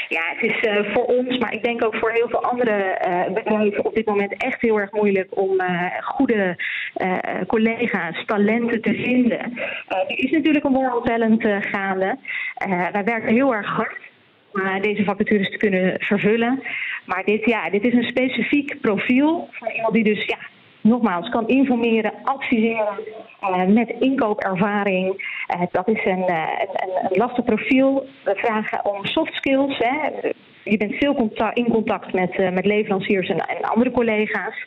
Ja, 0.10 0.22
het 0.36 0.43
is 0.52 0.63
uh, 0.63 0.93
voor 0.93 1.06
ons, 1.06 1.38
maar 1.38 1.54
ik 1.54 1.63
denk 1.63 1.84
ook 1.84 1.96
voor 1.96 2.12
heel 2.12 2.30
veel 2.30 2.43
andere 2.43 3.02
uh, 3.08 3.34
bedrijven 3.34 3.86
op 3.86 3.96
dit 3.96 4.06
moment 4.06 4.34
echt 4.43 4.62
heel 4.62 4.80
erg 4.80 4.91
moeilijk 4.91 5.28
om 5.30 5.62
uh, 5.62 5.84
goede 6.02 6.56
collega's, 7.48 8.26
talenten 8.26 8.82
te 8.82 8.93
vinden. 8.93 9.39
er 9.88 10.17
is 10.17 10.32
natuurlijk 10.32 10.65
een 10.65 10.76
on 10.76 11.04
talent 11.04 11.48
gaande. 11.60 12.17
wij 12.91 13.04
werken 13.04 13.34
heel 13.34 13.54
erg 13.54 13.67
hard 13.67 13.98
om 14.54 14.82
deze 14.82 15.04
vacatures 15.04 15.50
te 15.50 15.58
kunnen 15.58 16.00
vervullen. 16.00 16.63
Maar 17.06 17.24
dit, 17.24 17.46
ja, 17.46 17.70
dit 17.70 17.84
is 17.84 17.93
een 17.93 18.08
specifiek 18.08 18.82
profiel 18.82 19.50
van 19.52 19.70
iemand 19.70 19.94
die 19.94 20.04
dus 20.04 20.25
ja, 20.25 20.38
nogmaals, 20.88 21.29
kan 21.29 21.48
informeren, 21.48 22.13
adviseren 22.23 23.00
uh, 23.42 23.65
met 23.65 23.96
inkoopervaring. 24.00 25.06
Uh, 25.56 25.62
dat 25.71 25.88
is 25.88 26.06
een, 26.06 26.25
uh, 26.29 26.44
een, 26.60 26.90
een 27.10 27.17
lastig 27.17 27.46
profiel. 27.46 28.08
We 28.23 28.35
vragen 28.35 28.85
om 28.85 29.06
soft 29.06 29.33
skills. 29.33 29.77
Hè. 29.77 30.10
Je 30.63 30.77
bent 30.77 30.96
veel 30.96 31.15
contact, 31.15 31.58
in 31.58 31.67
contact 31.69 32.13
met, 32.13 32.54
met 32.54 32.65
leveranciers 32.65 33.29
en, 33.29 33.38
en 33.38 33.62
andere 33.62 33.92
collega's. 33.92 34.65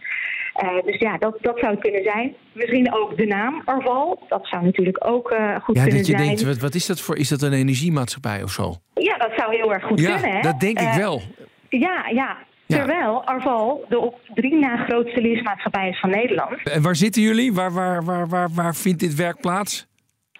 dus 0.84 0.98
ja, 0.98 1.18
dat, 1.18 1.38
dat 1.40 1.58
zou 1.58 1.72
het 1.72 1.80
kunnen 1.80 2.02
zijn. 2.02 2.34
Misschien 2.52 2.94
ook 2.94 3.16
de 3.16 3.26
naam 3.26 3.62
Arval. 3.64 4.22
Dat 4.28 4.46
zou 4.46 4.64
natuurlijk 4.64 5.06
ook 5.06 5.34
goed 5.62 5.76
ja, 5.76 5.82
kunnen 5.82 5.98
dat 5.98 6.06
je 6.06 6.16
zijn. 6.16 6.26
Denkt, 6.26 6.44
wat, 6.44 6.58
wat 6.58 6.74
is 6.74 6.86
dat 6.86 7.00
voor? 7.00 7.16
Is 7.16 7.28
dat 7.28 7.42
een 7.42 7.52
energiemaatschappij 7.52 8.42
of 8.42 8.50
zo? 8.50 8.74
Ja, 8.94 9.16
dat 9.16 9.30
zou 9.36 9.56
heel 9.56 9.72
erg 9.72 9.84
goed 9.84 10.00
ja, 10.00 10.12
kunnen. 10.12 10.36
Hè? 10.36 10.40
Dat 10.40 10.60
denk 10.60 10.80
ik 10.80 10.92
wel. 10.92 11.20
Ja, 11.68 12.08
ja. 12.08 12.36
Terwijl 12.76 13.24
Arval 13.24 13.84
de 13.88 13.98
op 13.98 14.20
drie 14.34 14.54
na 14.58 14.76
grootste 14.76 15.20
leasemaatschappij 15.20 15.88
is 15.88 16.00
van 16.00 16.10
Nederland. 16.10 16.62
En 16.64 16.82
waar 16.82 16.96
zitten 16.96 17.22
jullie? 17.22 17.52
Waar, 17.52 17.72
waar, 17.72 18.04
waar, 18.04 18.28
waar, 18.28 18.48
waar 18.54 18.74
vindt 18.74 19.00
dit 19.00 19.14
werk 19.14 19.40
plaats? 19.40 19.86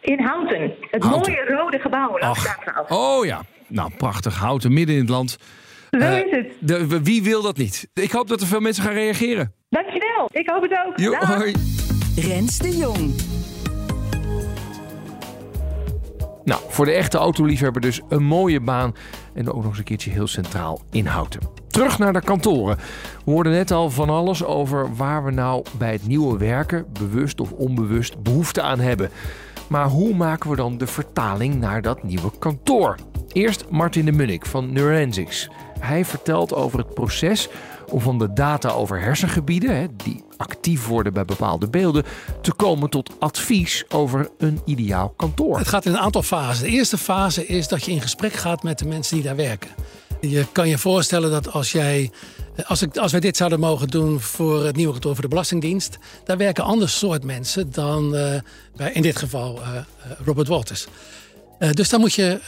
In 0.00 0.20
Houten. 0.20 0.74
Het 0.90 1.02
Houten. 1.02 1.32
mooie 1.32 1.44
rode 1.56 1.78
gebouw 1.78 2.18
langs 2.18 2.42
de 2.42 2.48
Ach, 2.48 2.84
A12. 2.86 2.88
oh 2.88 3.24
ja. 3.24 3.42
Nou, 3.68 3.90
prachtig. 3.96 4.38
Houten, 4.38 4.72
midden 4.72 4.94
in 4.94 5.00
het 5.00 5.10
land. 5.10 5.36
Zo 5.90 5.98
Eh, 5.98 6.18
is 6.18 6.30
het. 6.36 6.52
de, 6.60 7.02
wie 7.02 7.22
wil 7.22 7.42
dat 7.42 7.56
niet? 7.56 7.88
Ik 7.94 8.10
hoop 8.10 8.28
dat 8.28 8.40
er 8.40 8.46
veel 8.46 8.60
mensen 8.60 8.84
gaan 8.84 8.92
reageren. 8.92 9.54
Dankjewel. 9.68 10.28
Ik 10.32 10.50
hoop 10.50 10.62
het 10.62 10.72
ook. 10.86 10.98
Jo, 10.98 11.12
hoi. 11.14 11.52
Rens 12.16 12.58
de 12.58 12.76
Jong. 12.76 13.14
Nou, 16.44 16.60
voor 16.68 16.84
de 16.84 16.92
echte 16.92 17.18
autoliefhebber 17.18 17.82
dus 17.82 18.00
een 18.08 18.22
mooie 18.22 18.60
baan. 18.60 18.94
En 19.34 19.48
ook 19.48 19.56
nog 19.56 19.66
eens 19.66 19.78
een 19.78 19.84
keertje 19.84 20.10
heel 20.10 20.26
centraal 20.26 20.80
in 20.90 21.06
Houten. 21.06 21.40
Terug 21.68 21.98
naar 21.98 22.12
de 22.12 22.20
kantoren. 22.20 22.76
We 23.24 23.30
hoorden 23.30 23.52
net 23.52 23.70
al 23.70 23.90
van 23.90 24.10
alles 24.10 24.44
over 24.44 24.96
waar 24.96 25.24
we 25.24 25.30
nou 25.30 25.64
bij 25.78 25.92
het 25.92 26.06
nieuwe 26.06 26.38
werken, 26.38 26.86
bewust 26.98 27.40
of 27.40 27.52
onbewust, 27.52 28.22
behoefte 28.22 28.62
aan 28.62 28.80
hebben. 28.80 29.10
Maar 29.68 29.86
hoe 29.88 30.14
maken 30.14 30.50
we 30.50 30.56
dan 30.56 30.78
de 30.78 30.86
vertaling 30.86 31.54
naar 31.54 31.82
dat 31.82 32.02
nieuwe 32.02 32.30
kantoor? 32.38 32.94
Eerst 33.32 33.64
Martin 33.70 34.04
de 34.04 34.12
Munnik 34.12 34.46
van 34.46 34.72
Neurensics. 34.72 35.50
Hij 35.78 36.04
vertelt 36.04 36.54
over 36.54 36.78
het 36.78 36.94
proces 36.94 37.48
om 37.88 38.00
van 38.00 38.18
de 38.18 38.32
data 38.32 38.68
over 38.68 39.00
hersengebieden, 39.00 39.90
die 39.96 40.24
actief 40.40 40.86
worden 40.86 41.12
bij 41.12 41.24
bepaalde 41.24 41.68
beelden, 41.68 42.04
te 42.42 42.52
komen 42.52 42.90
tot 42.90 43.10
advies 43.18 43.84
over 43.88 44.30
een 44.38 44.60
ideaal 44.64 45.08
kantoor. 45.08 45.58
Het 45.58 45.68
gaat 45.68 45.86
in 45.86 45.92
een 45.92 45.98
aantal 45.98 46.22
fasen. 46.22 46.64
De 46.64 46.70
eerste 46.70 46.98
fase 46.98 47.46
is 47.46 47.68
dat 47.68 47.84
je 47.84 47.92
in 47.92 48.00
gesprek 48.00 48.32
gaat 48.32 48.62
met 48.62 48.78
de 48.78 48.86
mensen 48.86 49.14
die 49.14 49.24
daar 49.24 49.36
werken. 49.36 49.70
Je 50.20 50.46
kan 50.52 50.68
je 50.68 50.78
voorstellen 50.78 51.30
dat 51.30 51.52
als 51.52 51.72
jij. 51.72 52.10
Als, 52.66 52.82
ik, 52.82 52.96
als 52.96 53.12
wij 53.12 53.20
dit 53.20 53.36
zouden 53.36 53.60
mogen 53.60 53.88
doen 53.88 54.20
voor 54.20 54.64
het 54.64 54.76
nieuwe 54.76 54.92
kantoor 54.92 55.12
voor 55.12 55.22
de 55.22 55.28
Belastingdienst, 55.28 55.98
daar 56.24 56.36
werken 56.36 56.64
ander 56.64 56.88
soort 56.88 57.24
mensen 57.24 57.72
dan 57.72 58.16
eh, 58.16 58.40
bij, 58.76 58.92
in 58.92 59.02
dit 59.02 59.16
geval 59.16 59.60
eh, 59.62 59.76
eh, 59.76 59.84
Robert 60.24 60.48
Walters. 60.48 60.86
Dus 61.72 61.88
dan 61.88 62.00
moet 62.00 62.14
je 62.14 62.40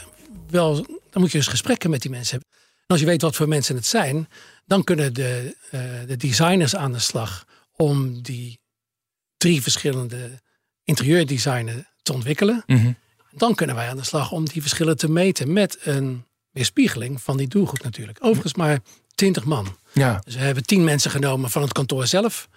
wel 0.49 0.75
dan 1.09 1.21
moet 1.21 1.31
je 1.31 1.37
dus 1.37 1.47
gesprekken 1.47 1.89
met 1.89 2.01
die 2.01 2.11
mensen 2.11 2.31
hebben. 2.31 2.49
En 2.77 2.85
als 2.87 2.99
je 2.99 3.05
weet 3.05 3.21
wat 3.21 3.35
voor 3.35 3.47
mensen 3.47 3.75
het 3.75 3.85
zijn, 3.85 4.27
dan 4.65 4.83
kunnen 4.83 5.13
de, 5.13 5.55
de 6.07 6.17
designers 6.17 6.75
aan 6.75 6.91
de 6.91 6.99
slag 6.99 7.45
om 7.75 8.21
die 8.21 8.59
drie 9.37 9.61
verschillende 9.61 10.41
interieurdesignen 10.83 11.87
te 12.01 12.13
ontwikkelen. 12.13 12.63
Dan 13.31 13.55
kunnen 13.55 13.75
wij 13.75 13.89
aan 13.89 13.97
de 13.97 14.03
slag 14.03 14.31
om 14.31 14.45
die 14.45 14.61
verschillen 14.61 14.97
te 14.97 15.09
meten 15.09 15.53
met 15.53 15.77
een 15.83 16.25
weerspiegeling 16.51 17.21
van 17.21 17.37
die 17.37 17.47
doelgroep 17.47 17.83
natuurlijk. 17.83 18.17
Overigens 18.21 18.53
maar 18.53 18.79
20 19.15 19.43
man. 19.43 19.77
Ja. 19.93 20.21
Dus 20.23 20.35
we 20.35 20.41
hebben 20.41 20.63
10 20.65 20.83
mensen 20.83 21.11
genomen 21.11 21.49
van 21.49 21.61
het 21.61 21.71
kantoor 21.71 22.07
zelf. 22.07 22.47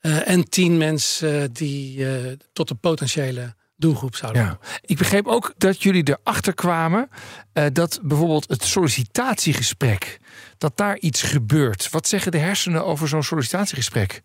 eh, 0.00 0.28
en 0.28 0.48
10 0.48 0.76
mensen 0.76 1.52
die 1.52 2.06
eh, 2.08 2.32
tot 2.52 2.68
de 2.68 2.74
potentiële 2.74 3.54
doelgroep 3.76 4.16
zouden 4.16 4.42
Ja. 4.42 4.58
Ik 4.80 4.98
begreep 4.98 5.26
ook 5.26 5.54
dat 5.58 5.82
jullie 5.82 6.08
erachter 6.08 6.54
kwamen 6.54 7.08
eh, 7.52 7.66
dat 7.72 8.00
bijvoorbeeld 8.02 8.48
het 8.48 8.64
sollicitatiegesprek, 8.64 10.18
dat 10.58 10.76
daar 10.76 10.98
iets 10.98 11.22
gebeurt. 11.22 11.90
Wat 11.90 12.08
zeggen 12.08 12.32
de 12.32 12.38
hersenen 12.38 12.84
over 12.84 13.08
zo'n 13.08 13.22
sollicitatiegesprek? 13.22 14.22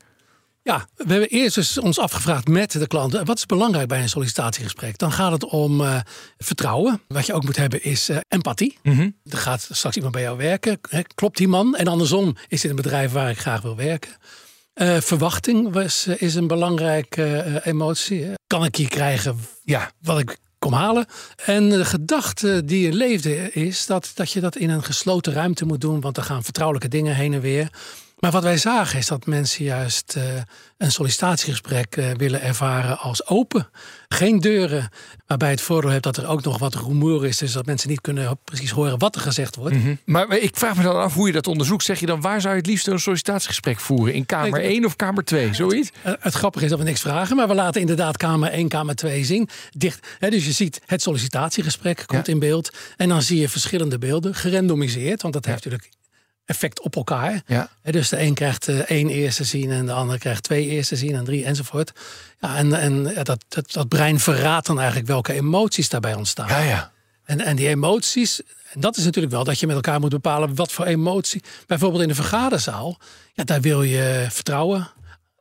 Ja, 0.70 0.88
we 0.96 1.12
hebben 1.12 1.30
eerst 1.30 1.56
dus 1.56 1.78
ons 1.78 2.00
afgevraagd 2.00 2.48
met 2.48 2.72
de 2.72 2.88
klanten. 2.88 3.26
Wat 3.26 3.38
is 3.38 3.46
belangrijk 3.46 3.88
bij 3.88 4.02
een 4.02 4.10
sollicitatiegesprek? 4.10 4.98
Dan 4.98 5.12
gaat 5.12 5.32
het 5.32 5.46
om 5.46 5.82
eh, 5.82 6.00
vertrouwen. 6.38 7.02
Wat 7.08 7.26
je 7.26 7.34
ook 7.34 7.44
moet 7.44 7.56
hebben 7.56 7.84
is 7.84 8.10
eh, 8.10 8.18
empathie. 8.28 8.78
Er 9.24 9.38
gaat 9.38 9.68
straks 9.72 9.96
iemand 9.96 10.14
bij 10.14 10.24
jou 10.24 10.38
werken. 10.38 10.80
Hè, 10.90 11.02
klopt 11.16 11.38
die 11.38 11.48
man? 11.48 11.76
En 11.76 11.88
andersom 11.88 12.36
is 12.48 12.62
dit 12.62 12.70
een 12.70 12.76
bedrijf 12.76 13.12
waar 13.12 13.30
ik 13.30 13.40
graag 13.40 13.62
wil 13.62 13.76
werken. 13.76 14.12
Eh, 14.74 14.98
verwachting 14.98 15.74
was, 15.74 16.06
eh, 16.08 16.22
is 16.22 16.36
een 16.36 16.48
belangrijke 16.48 17.38
eh, 17.38 17.66
emotie. 17.72 18.28
Kan 18.48 18.66
ik 18.66 18.76
hier 18.76 18.90
krijgen 18.90 19.40
Ja. 19.64 19.92
wat 20.02 20.20
ik 20.20 20.38
kom 20.60 20.74
halen? 20.74 21.06
En 21.46 21.70
de 21.70 21.86
gedachte 21.86 22.66
die 22.66 22.88
er 22.88 22.94
leefde 22.94 23.52
is 23.52 23.86
dat, 23.86 24.12
dat 24.16 24.32
je 24.32 24.40
dat 24.40 24.56
in 24.56 24.70
een 24.70 24.84
gesloten 24.84 25.34
ruimte 25.34 25.66
moet 25.66 25.82
doen. 25.82 26.02
Want 26.02 26.18
er 26.18 26.24
gaan 26.24 26.44
vertrouwelijke 26.44 26.90
dingen 26.90 27.16
heen 27.16 27.34
en 27.34 27.42
weer. 27.42 27.70
Maar 28.20 28.32
wat 28.32 28.44
wij 28.44 28.58
zagen 28.58 29.00
is 29.00 29.08
dat 29.08 29.26
mensen 29.26 29.64
juist 29.64 30.16
eh, 30.16 30.24
een 30.78 30.92
sollicitatiegesprek 30.92 31.96
eh, 31.96 32.12
willen 32.18 32.42
ervaren 32.42 32.98
als 33.00 33.28
open. 33.28 33.70
Geen 34.08 34.40
deuren, 34.40 34.90
waarbij 35.28 35.50
het 35.50 35.62
voordeel 35.62 35.90
heeft 35.90 36.04
dat 36.04 36.18
er 36.18 36.28
ook 36.28 36.44
nog 36.44 36.58
wat 36.58 36.76
rumoer 36.76 37.26
is. 37.26 37.38
Dus 37.38 37.52
dat 37.52 37.66
mensen 37.66 37.90
niet 37.90 38.02
kunnen 38.02 38.40
precies 38.44 38.70
horen 38.72 39.00
wat 39.00 39.16
er 39.16 39.22
gezegd 39.22 39.56
wordt. 39.56 39.76
Maar 40.06 40.38
ik 40.38 40.56
vraag 40.58 40.76
me 40.76 40.84
dan 40.84 40.96
af 40.96 41.14
hoe 41.14 41.28
je 41.28 41.34
dat 41.34 41.48
onderzoekt. 41.48 41.84
Zeg 41.84 42.00
je 42.00 42.06
dan 42.06 42.22
waar 42.22 42.42
zou 42.42 42.54
je 42.54 42.60
het 42.60 42.70
liefst 42.70 42.88
een 42.88 43.00
sollicitatiegesprek 43.00 43.80
voeren? 43.80 44.14
In 44.14 44.26
kamer 44.26 44.52
Kijk, 44.52 44.64
1 44.64 44.86
of 44.86 44.96
kamer 44.96 45.24
2? 45.24 45.54
Zoiets? 45.54 45.90
Het 46.20 46.34
grappige 46.34 46.64
is 46.64 46.70
dat 46.70 46.80
we 46.80 46.86
niks 46.86 47.02
vragen, 47.02 47.36
maar 47.36 47.48
we 47.48 47.54
laten 47.56 47.82
inderdaad 47.82 48.18
kamer 48.18 48.50
1, 48.52 48.68
kamer 48.68 48.96
2 48.96 49.24
zien. 49.26 49.50
Dicht, 49.70 50.08
hè, 50.20 50.30
dus 50.30 50.46
je 50.46 50.52
ziet 50.52 50.82
het 50.86 51.02
sollicitatiegesprek 51.02 52.04
komt 52.06 52.28
Ja. 52.28 52.34
in 52.34 52.40
beeld. 52.40 52.70
En 52.98 53.10
dan 53.10 53.22
zie 53.22 53.40
je 53.40 53.50
verschillende 53.50 53.98
beelden, 53.98 54.36
gerandomiseerd. 54.36 55.22
Want 55.22 55.34
dat 55.34 55.46
heeft 55.46 55.64
natuurlijk 55.66 55.90
effect 56.50 56.82
op 56.82 56.96
elkaar. 56.96 57.42
Ja. 57.46 57.70
Dus 57.84 58.10
de 58.10 58.20
een 58.20 58.34
krijgt 58.34 58.68
eh, 58.68 58.80
één 58.80 59.10
eerste 59.10 59.44
zien 59.44 59.72
en 59.72 59.86
de 59.86 59.92
ander 59.92 60.18
krijgt 60.18 60.44
twee 60.44 60.68
eerste 60.68 60.96
zien 60.96 61.16
en 61.16 61.24
drie 61.24 61.46
enzovoort. 61.46 61.92
Ja, 62.40 62.56
en 62.56 62.74
en 62.74 63.04
dat, 63.04 63.46
dat, 63.48 63.72
dat 63.72 63.88
brein 63.88 64.20
verraadt 64.20 64.66
dan 64.66 64.78
eigenlijk 64.78 65.08
welke 65.08 65.34
emoties 65.34 65.90
daarbij 65.90 66.14
ontstaan. 66.14 66.48
Ja, 66.48 66.60
ja. 66.60 66.92
En, 67.24 67.42
en 67.42 67.56
die 67.56 67.68
emoties, 67.68 68.42
en 68.74 68.82
dat 68.82 68.98
is 68.98 69.04
natuurlijk 69.04 69.34
wel 69.34 69.44
dat 69.44 69.60
je 69.60 69.68
met 69.68 69.76
elkaar 69.76 70.00
moet 70.00 70.10
bepalen 70.10 70.56
wat 70.56 70.72
voor 70.72 70.86
emotie. 70.86 71.44
Bijvoorbeeld 71.68 72.04
in 72.04 72.10
een 72.10 72.16
vergaderzaal, 72.16 72.98
ja, 73.34 73.44
daar 73.44 73.62
wil 73.62 73.84
je 73.84 74.28
vertrouwen, 74.30 74.90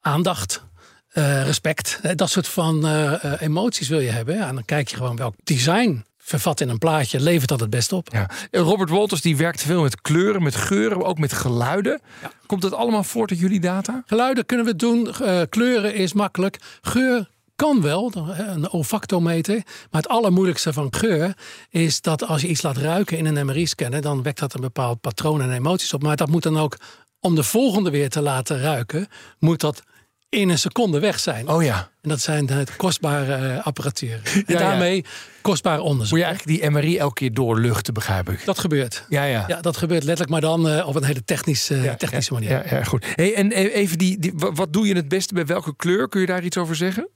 aandacht, 0.00 0.62
eh, 1.08 1.44
respect. 1.44 2.00
Dat 2.14 2.30
soort 2.30 2.48
van 2.48 2.86
eh, 2.86 3.32
emoties 3.40 3.88
wil 3.88 4.00
je 4.00 4.10
hebben. 4.10 4.34
Ja, 4.34 4.48
en 4.48 4.54
dan 4.54 4.64
kijk 4.64 4.88
je 4.88 4.96
gewoon 4.96 5.16
welk 5.16 5.34
design 5.44 6.04
vervat 6.28 6.60
in 6.60 6.68
een 6.68 6.78
plaatje, 6.78 7.20
levert 7.20 7.48
dat 7.48 7.60
het 7.60 7.70
best 7.70 7.92
op. 7.92 8.08
Ja. 8.12 8.30
En 8.50 8.60
Robert 8.60 8.90
Walters 8.90 9.20
die 9.20 9.36
werkt 9.36 9.62
veel 9.62 9.82
met 9.82 10.00
kleuren, 10.00 10.42
met 10.42 10.56
geuren, 10.56 11.04
ook 11.04 11.18
met 11.18 11.32
geluiden. 11.32 12.00
Komt 12.46 12.62
dat 12.62 12.74
allemaal 12.74 13.04
voort 13.04 13.30
uit 13.30 13.40
jullie 13.40 13.60
data? 13.60 14.02
Geluiden 14.06 14.46
kunnen 14.46 14.66
we 14.66 14.76
doen, 14.76 15.14
eh, 15.14 15.40
kleuren 15.48 15.94
is 15.94 16.12
makkelijk, 16.12 16.58
geur 16.80 17.28
kan 17.56 17.82
wel, 17.82 18.12
een 18.36 18.70
olfactometer. 18.70 19.54
Maar 19.54 20.02
het 20.02 20.08
allermoeilijkste 20.08 20.72
van 20.72 20.94
geur 20.94 21.36
is 21.70 22.00
dat 22.00 22.26
als 22.26 22.40
je 22.40 22.48
iets 22.48 22.62
laat 22.62 22.76
ruiken 22.76 23.18
in 23.18 23.26
een 23.26 23.46
MRI-scanner, 23.46 24.00
dan 24.00 24.22
wekt 24.22 24.38
dat 24.38 24.54
een 24.54 24.60
bepaald 24.60 25.00
patroon 25.00 25.42
en 25.42 25.52
emoties 25.52 25.94
op. 25.94 26.02
Maar 26.02 26.16
dat 26.16 26.28
moet 26.28 26.42
dan 26.42 26.58
ook, 26.58 26.76
om 27.20 27.34
de 27.34 27.42
volgende 27.42 27.90
weer 27.90 28.08
te 28.08 28.20
laten 28.20 28.60
ruiken, 28.60 29.08
moet 29.38 29.60
dat 29.60 29.82
in 30.28 30.48
een 30.48 30.58
seconde 30.58 30.98
weg 30.98 31.20
zijn. 31.20 31.48
Oh 31.48 31.62
ja. 31.62 31.90
En 32.02 32.08
dat 32.08 32.20
zijn 32.20 32.46
de 32.46 32.64
kostbare 32.76 33.34
eh, 33.34 33.66
apparatuur. 33.66 34.20
En 34.24 34.42
Ja, 34.46 34.54
ja. 34.54 34.58
daarmee 34.58 35.04
kostbaar 35.42 35.80
onderzoek. 35.80 36.10
Moet 36.10 36.26
je 36.26 36.32
eigenlijk 36.34 36.60
die 36.60 36.70
MRI 36.70 36.98
elke 36.98 37.14
keer 37.14 37.34
doorluchten, 37.34 37.94
begrijp 37.94 38.30
ik. 38.30 38.44
Dat 38.44 38.58
gebeurt. 38.58 39.04
Ja, 39.08 39.24
ja. 39.24 39.44
Ja, 39.48 39.60
dat 39.60 39.76
gebeurt 39.76 40.02
letterlijk, 40.04 40.30
maar 40.30 40.40
dan 40.50 40.68
eh, 40.68 40.86
op 40.88 40.94
een 40.96 41.04
hele 41.04 41.24
technische, 41.24 41.94
technische 41.98 42.32
manier. 42.32 42.50
Ja, 42.50 42.62
ja, 42.76 42.84
goed. 42.84 43.04
Hey, 43.14 43.34
en 43.34 43.52
even 43.52 43.98
die, 43.98 44.18
die, 44.18 44.32
wa- 44.34 44.52
wat 44.52 44.72
doe 44.72 44.86
je 44.86 44.94
het 44.94 45.08
beste 45.08 45.34
bij 45.34 45.46
welke 45.46 45.76
kleur? 45.76 46.08
Kun 46.08 46.20
je 46.20 46.26
daar 46.26 46.44
iets 46.44 46.56
over 46.56 46.76
zeggen? 46.76 47.08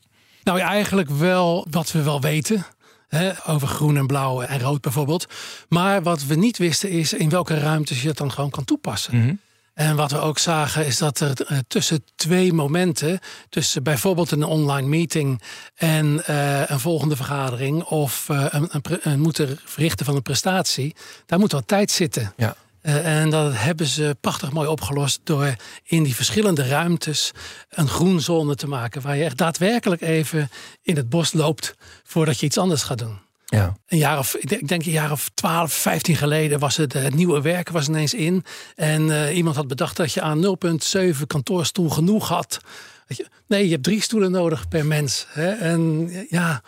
Nou 0.43 0.59
ja, 0.59 0.69
eigenlijk 0.69 1.11
wel 1.11 1.67
wat 1.71 1.93
we 1.93 2.03
wel 2.03 2.21
weten. 2.21 2.67
Hè, 3.09 3.31
over 3.47 3.69
groen 3.69 3.97
en 3.97 4.07
blauw 4.07 4.41
en 4.43 4.61
rood 4.61 4.81
bijvoorbeeld. 4.81 5.27
Maar 5.69 6.03
wat 6.03 6.25
we 6.25 6.35
niet 6.35 6.59
wisten 6.59 6.91
is 6.91 7.13
in 7.13 7.29
welke 7.29 7.59
ruimtes 7.59 8.03
je 8.03 8.09
het 8.09 8.17
dan 8.17 8.33
gewoon 8.33 8.51
kan 8.51 8.65
toepassen. 8.65 9.41
En 9.75 9.97
wat 9.97 10.11
we 10.11 10.19
ook 10.19 10.39
zagen 10.39 10.87
is 10.87 10.99
dat 10.99 11.21
er 11.21 11.41
eh, 11.47 11.59
tussen 11.69 12.05
twee 12.15 12.53
momenten, 12.53 13.19
tussen 13.49 13.83
bijvoorbeeld 13.83 14.31
een 14.31 14.45
online 14.45 14.89
meeting 14.89 15.43
en 15.75 16.27
eh, 16.27 16.71
een 16.71 16.81
volgende 16.81 17.17
vergadering 17.17 17.83
of 17.83 18.29
eh, 18.29 18.47
een, 18.51 18.71
een, 19.03 19.21
moeten 19.21 19.59
verrichten 19.65 20.07
van 20.07 20.17
een 20.17 20.23
prestatie, 20.23 20.97
daar 21.27 21.39
moet 21.39 21.53
wat 21.53 21.69
tijd 21.69 21.91
zitten. 21.91 22.33
Ja. 22.37 22.57
En 22.83 23.31
dat 23.31 23.53
hebben 23.55 23.87
ze 23.87 24.17
prachtig 24.21 24.53
mooi 24.53 24.69
opgelost 24.69 25.21
door 25.25 25.55
in 25.85 26.03
die 26.03 26.15
verschillende 26.15 26.69
ruimtes 26.69 27.31
een 27.71 27.89
groenzone 27.89 28.55
te 28.55 28.69
maken. 28.69 29.03
Waar 29.03 29.17
je 29.17 29.25
echt 29.25 29.39
daadwerkelijk 29.39 30.01
even 30.01 30.51
in 30.83 30.97
het 30.97 31.09
bos 31.09 31.33
loopt 31.33 31.75
voordat 32.05 32.41
je 32.41 32.47
iets 32.47 32.59
anders 32.59 32.83
gaat 32.83 32.99
doen. 32.99 33.19
Ja. 33.57 33.77
Een 33.87 33.99
jaar 33.99 34.19
of, 34.19 34.35
ik 34.35 34.69
denk- 34.69 34.85
een 34.87 34.93
jaar 34.93 35.11
of 35.13 35.31
12, 35.35 35.73
15 35.73 36.17
geleden 36.17 36.59
was 36.59 36.77
het, 36.77 36.95
eh, 36.95 37.03
het 37.03 37.15
nieuwe 37.15 37.41
werken 37.41 37.73
was 37.73 37.89
ineens 37.89 38.15
in. 38.15 38.45
En 38.75 39.11
eh, 39.11 39.37
iemand 39.37 39.57
had 39.57 39.69
bedacht 39.69 39.97
dat 39.97 40.13
je 40.13 40.21
aan 40.21 40.41
0,7 40.41 41.27
kantoorstoel 41.27 41.89
genoeg 41.91 42.29
had. 42.29 42.61
Je, 43.07 43.27
nee, 43.47 43.65
je 43.65 43.71
hebt 43.71 43.83
drie 43.83 44.03
stoelen 44.03 44.31
nodig 44.31 44.69
per 44.69 44.87
mens. 44.87 45.27
Hè? 45.29 45.51
En 45.51 46.09
eh, 46.13 46.31
ja, 46.31 46.63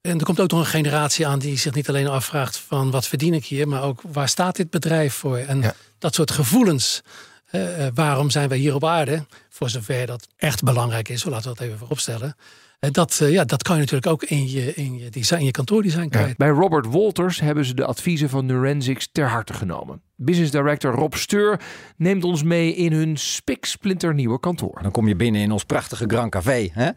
en 0.00 0.18
er 0.18 0.24
komt 0.24 0.40
ook 0.40 0.50
nog 0.50 0.60
een 0.60 0.66
generatie 0.66 1.26
aan 1.26 1.38
die 1.38 1.58
zich 1.58 1.74
niet 1.74 1.88
alleen 1.88 2.08
afvraagt 2.08 2.56
van 2.56 2.90
wat 2.90 3.06
verdien 3.06 3.34
ik 3.34 3.44
hier, 3.44 3.68
maar 3.68 3.82
ook 3.82 4.00
waar 4.12 4.28
staat 4.28 4.56
dit 4.56 4.70
bedrijf 4.70 5.14
voor? 5.14 5.36
En 5.36 5.60
Ja. 5.60 5.74
dat 5.98 6.14
soort 6.14 6.30
gevoelens. 6.30 7.02
waarom 7.94 8.30
zijn 8.30 8.48
wij 8.48 8.58
hier 8.58 8.74
op 8.74 8.84
aarde? 8.84 9.26
Voor 9.50 9.70
zover 9.70 10.06
dat 10.06 10.26
echt 10.36 10.62
belangrijk 10.62 11.08
is, 11.08 11.20
zo 11.20 11.30
laten 11.30 11.50
we 11.50 11.56
dat 11.56 11.66
even 11.66 11.78
vooropstellen. 11.78 12.36
Dat, 12.78 13.18
eh, 13.22 13.32
ja, 13.32 13.44
dat 13.44 13.62
kan 13.62 13.74
je 13.74 13.80
natuurlijk 13.80 14.12
ook 14.12 14.22
in 14.24 14.50
je, 14.50 14.74
in 14.74 14.98
je, 14.98 15.10
design, 15.10 15.38
in 15.38 15.44
je 15.44 15.50
kantoordesign 15.50 16.02
Ja. 16.02 16.08
kwijt. 16.08 16.36
Bij 16.36 16.48
Robert 16.48 16.86
Walters 16.86 17.40
hebben 17.40 17.64
ze 17.64 17.74
de 17.74 17.84
adviezen 17.84 18.28
van 18.28 18.46
Neurensics 18.46 19.08
ter 19.12 19.28
harte 19.28 19.52
genomen. 19.52 20.00
Business 20.16 20.50
Director 20.50 20.94
Rob 20.94 21.14
Steur 21.14 21.60
neemt 21.96 22.24
ons 22.24 22.42
mee 22.42 22.74
in 22.74 22.92
hun 22.92 23.16
spiksplinternieuwe 23.16 24.40
kantoor. 24.40 24.78
Dan 24.82 24.90
kom 24.90 25.08
je 25.08 25.16
binnen 25.16 25.40
in 25.40 25.52
ons 25.52 25.64
prachtige 25.64 26.04
Grand 26.06 26.30
Café. 26.30 26.68
Hè? 26.72 26.90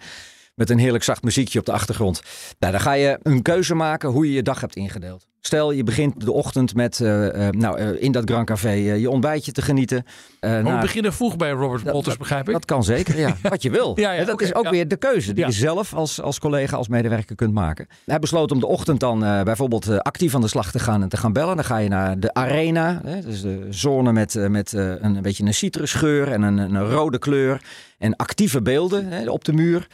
Met 0.59 0.69
een 0.69 0.77
heerlijk 0.77 1.03
zacht 1.03 1.23
muziekje 1.23 1.59
op 1.59 1.65
de 1.65 1.71
achtergrond. 1.71 2.21
Nou, 2.59 2.71
dan 2.71 2.81
ga 2.81 2.93
je 2.93 3.19
een 3.23 3.41
keuze 3.41 3.75
maken 3.75 4.09
hoe 4.09 4.25
je 4.25 4.33
je 4.33 4.41
dag 4.41 4.61
hebt 4.61 4.75
ingedeeld. 4.75 5.27
Stel, 5.41 5.71
je 5.71 5.83
begint 5.83 6.25
de 6.25 6.31
ochtend 6.31 6.75
met 6.75 6.99
uh, 6.99 7.25
uh, 7.25 7.47
nou, 7.49 7.79
uh, 7.79 8.01
in 8.01 8.11
dat 8.11 8.29
Grand 8.29 8.45
Café 8.45 8.71
je 8.71 9.09
ontbijtje 9.09 9.51
te 9.51 9.61
genieten. 9.61 10.05
we 10.39 10.47
nou, 10.47 10.81
beginnen 10.81 11.13
vroeg 11.13 11.35
bij 11.35 11.49
Robert 11.49 11.83
Walters, 11.83 12.17
begrijp 12.17 12.47
ik? 12.47 12.53
Dat 12.53 12.65
kan 12.65 12.83
zeker, 12.83 13.17
ja. 13.19 13.35
Wat 13.49 13.61
je 13.61 13.69
wil. 13.69 13.99
ja, 13.99 14.11
ja, 14.11 14.23
dat 14.25 14.33
okay, 14.33 14.47
is 14.47 14.53
ook 14.53 14.63
ja. 14.63 14.69
weer 14.69 14.87
de 14.87 14.97
keuze 14.97 15.33
die 15.33 15.45
je 15.45 15.51
zelf 15.51 15.93
als, 15.93 16.21
als 16.21 16.39
collega, 16.39 16.77
als 16.77 16.87
medewerker 16.87 17.35
kunt 17.35 17.53
maken. 17.53 17.87
Hij 18.05 18.19
besloot 18.19 18.51
om 18.51 18.59
de 18.59 18.67
ochtend 18.67 18.99
dan 18.99 19.19
bijvoorbeeld 19.19 19.99
actief 19.99 20.35
aan 20.35 20.41
de 20.41 20.47
slag 20.47 20.71
te 20.71 20.79
gaan 20.79 21.01
en 21.01 21.09
te 21.09 21.17
gaan 21.17 21.33
bellen. 21.33 21.55
Dan 21.55 21.65
ga 21.65 21.77
je 21.77 21.89
naar 21.89 22.19
de 22.19 22.33
arena. 22.33 23.01
Hè, 23.03 23.21
dus 23.21 23.41
de 23.41 23.67
zone 23.69 24.11
met, 24.11 24.49
met 24.49 24.71
een, 24.73 25.15
een 25.15 25.21
beetje 25.21 25.45
een 25.45 25.53
citrusgeur 25.53 26.31
en 26.31 26.41
een, 26.41 26.57
een 26.57 26.89
rode 26.89 27.19
kleur. 27.19 27.61
En 27.97 28.15
actieve 28.15 28.61
beelden 28.61 29.05
hè, 29.07 29.29
op 29.29 29.43
de 29.45 29.53
muur. 29.53 29.87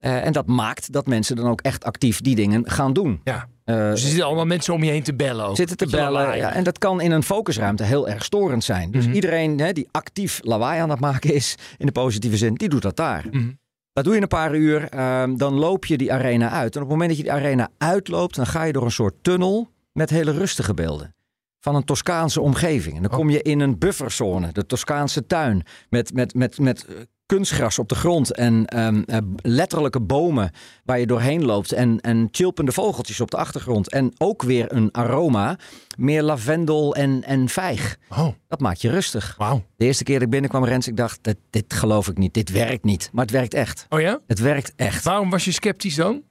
Uh, 0.00 0.26
en 0.26 0.32
dat 0.32 0.46
maakt 0.46 0.92
dat 0.92 1.06
mensen 1.06 1.36
dan 1.36 1.46
ook 1.46 1.60
echt 1.60 1.84
actief 1.84 2.20
die 2.20 2.34
dingen 2.34 2.70
gaan 2.70 2.92
doen. 2.92 3.20
Ja. 3.24 3.48
Uh, 3.64 3.76
dus 3.76 4.02
er 4.02 4.08
zitten 4.08 4.26
allemaal 4.26 4.46
mensen 4.46 4.74
om 4.74 4.82
je 4.82 4.90
heen 4.90 5.02
te 5.02 5.14
bellen 5.14 5.46
ook. 5.46 5.56
Zitten 5.56 5.76
te 5.76 5.86
bellen. 5.86 6.36
Ja, 6.36 6.52
en 6.52 6.64
dat 6.64 6.78
kan 6.78 7.00
in 7.00 7.10
een 7.10 7.22
focusruimte 7.22 7.84
heel 7.84 8.08
erg 8.08 8.24
storend 8.24 8.64
zijn. 8.64 8.90
Dus 8.90 9.04
Mhm. 9.06 9.14
iedereen 9.14 9.60
hè, 9.60 9.72
die 9.72 9.88
actief 9.90 10.40
lawaai 10.42 10.80
aan 10.80 10.90
het 10.90 11.00
maken 11.00 11.34
is, 11.34 11.54
in 11.76 11.86
de 11.86 11.92
positieve 11.92 12.36
zin, 12.36 12.54
die 12.54 12.68
doet 12.68 12.82
dat 12.82 12.96
daar. 12.96 13.26
Mhm. 13.30 13.50
Dat 13.92 14.04
doe 14.04 14.14
je 14.14 14.20
een 14.20 14.28
paar 14.28 14.54
uur, 14.54 14.94
uh, 14.94 15.22
dan 15.36 15.54
loop 15.54 15.84
je 15.86 15.96
die 15.96 16.12
arena 16.12 16.50
uit. 16.50 16.76
En 16.76 16.82
op 16.82 16.88
het 16.88 16.98
moment 16.98 17.08
dat 17.08 17.16
je 17.16 17.22
die 17.22 17.32
arena 17.32 17.68
uitloopt, 17.78 18.34
dan 18.34 18.46
ga 18.46 18.62
je 18.62 18.72
door 18.72 18.84
een 18.84 18.90
soort 18.90 19.14
tunnel 19.22 19.68
met 19.92 20.10
hele 20.10 20.32
rustige 20.32 20.74
beelden. 20.74 21.14
Van 21.60 21.74
een 21.74 21.84
Toscaanse 21.84 22.40
omgeving. 22.40 22.96
En 22.96 23.02
dan 23.02 23.10
kom 23.10 23.30
je 23.30 23.42
in 23.42 23.60
een 23.60 23.78
bufferzone, 23.78 24.52
de 24.52 24.66
Toscaanse 24.66 25.26
tuin. 25.26 25.62
Met, 25.88 26.14
met, 26.14 26.34
met, 26.34 26.58
met 26.58 26.86
kunstgras 27.30 27.78
op 27.78 27.88
de 27.88 27.94
grond 27.94 28.34
en 28.34 28.78
um, 28.78 29.04
uh, 29.06 29.16
letterlijke 29.42 30.00
bomen 30.00 30.50
waar 30.84 30.98
je 30.98 31.06
doorheen 31.06 31.44
loopt. 31.44 31.72
En, 31.72 32.00
en 32.00 32.28
chilpende 32.30 32.72
vogeltjes 32.72 33.20
op 33.20 33.30
de 33.30 33.36
achtergrond. 33.36 33.90
En 33.90 34.12
ook 34.18 34.42
weer 34.42 34.72
een 34.72 34.88
aroma, 34.92 35.58
meer 35.98 36.22
lavendel 36.22 36.94
en, 36.94 37.24
en 37.24 37.48
vijg. 37.48 37.98
Oh. 38.08 38.28
Dat 38.48 38.60
maakt 38.60 38.80
je 38.80 38.90
rustig. 38.90 39.34
De 39.76 39.84
eerste 39.84 40.04
keer 40.04 40.14
dat 40.14 40.22
ik 40.22 40.30
binnenkwam, 40.30 40.64
Rens, 40.64 40.88
ik 40.88 40.96
dacht, 40.96 41.18
dit, 41.22 41.36
dit 41.50 41.74
geloof 41.74 42.08
ik 42.08 42.18
niet. 42.18 42.34
Dit 42.34 42.50
werkt 42.50 42.84
niet. 42.84 43.10
Maar 43.12 43.24
het 43.24 43.34
werkt 43.34 43.54
echt. 43.54 43.86
Oh 43.88 44.00
ja? 44.00 44.20
Het 44.26 44.38
werkt 44.38 44.72
echt. 44.76 45.04
Waarom 45.04 45.30
was 45.30 45.44
je 45.44 45.52
sceptisch 45.52 45.94
dan? 45.94 46.22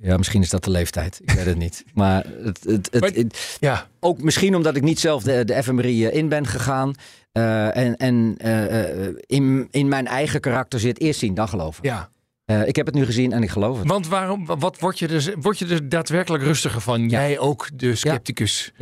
Ja, 0.00 0.16
misschien 0.16 0.42
is 0.42 0.50
dat 0.50 0.64
de 0.64 0.70
leeftijd. 0.70 1.20
Ik 1.22 1.30
weet 1.30 1.46
het 1.46 1.56
niet. 1.56 1.84
Maar, 1.94 2.24
het, 2.44 2.64
het, 2.64 2.88
het, 2.92 3.56
Ja. 3.60 3.86
ook 4.00 4.22
misschien 4.22 4.54
omdat 4.54 4.76
ik 4.76 4.82
niet 4.82 5.00
zelf 5.00 5.22
de, 5.22 5.44
de 5.44 5.62
FMRI 5.62 6.04
in 6.06 6.28
ben 6.28 6.46
gegaan. 6.46 6.92
eh, 7.32 7.76
en 7.76 7.96
en 7.96 8.34
eh, 8.38 9.06
eh, 9.06 9.14
in, 9.26 9.68
in 9.70 9.88
mijn 9.88 10.06
eigen 10.06 10.40
karakter 10.40 10.80
zit 10.80 11.00
eerst 11.00 11.18
zien, 11.20 11.34
dan 11.34 11.48
geloven. 11.48 11.84
Ja. 11.84 12.08
Eh, 12.44 12.66
ik 12.66 12.76
heb 12.76 12.86
het 12.86 12.94
nu 12.94 13.04
gezien 13.04 13.32
en 13.32 13.42
ik 13.42 13.50
geloof 13.50 13.78
het. 13.78 13.88
Want 13.88 14.08
waarom, 14.08 14.46
wat 14.46 14.78
word 14.78 14.98
je, 14.98 15.08
er, 15.08 15.34
word 15.40 15.58
je 15.58 15.66
er 15.66 15.88
daadwerkelijk 15.88 16.42
rustiger 16.44 16.80
van? 16.80 17.08
Jij 17.08 17.38
ook, 17.38 17.68
de 17.74 17.94
scepticus. 17.94 18.72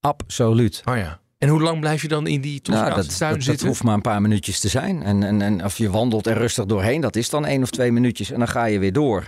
Absoluut. 0.00 0.82
Oh 0.84 0.96
ja. 0.96 1.20
En 1.38 1.48
hoe 1.48 1.60
lang 1.60 1.80
blijf 1.80 2.02
je 2.02 2.08
dan 2.08 2.26
in 2.26 2.40
die 2.40 2.60
Nou, 2.62 2.94
dat, 2.94 3.18
tuin 3.18 3.30
dat, 3.30 3.38
dat 3.38 3.42
zitten? 3.42 3.66
hoeft 3.66 3.82
maar 3.82 3.94
een 3.94 4.00
paar 4.00 4.20
minuutjes 4.20 4.60
te 4.60 4.68
zijn. 4.68 5.02
En, 5.02 5.22
en, 5.22 5.42
en 5.42 5.64
of 5.64 5.78
je 5.78 5.90
wandelt 5.90 6.26
er 6.26 6.36
rustig 6.38 6.64
doorheen, 6.66 7.00
dat 7.00 7.16
is 7.16 7.30
dan 7.30 7.46
één 7.46 7.62
of 7.62 7.70
twee 7.70 7.92
minuutjes. 7.92 8.30
En 8.30 8.38
dan 8.38 8.48
ga 8.48 8.64
je 8.64 8.78
weer 8.78 8.92
door. 8.92 9.26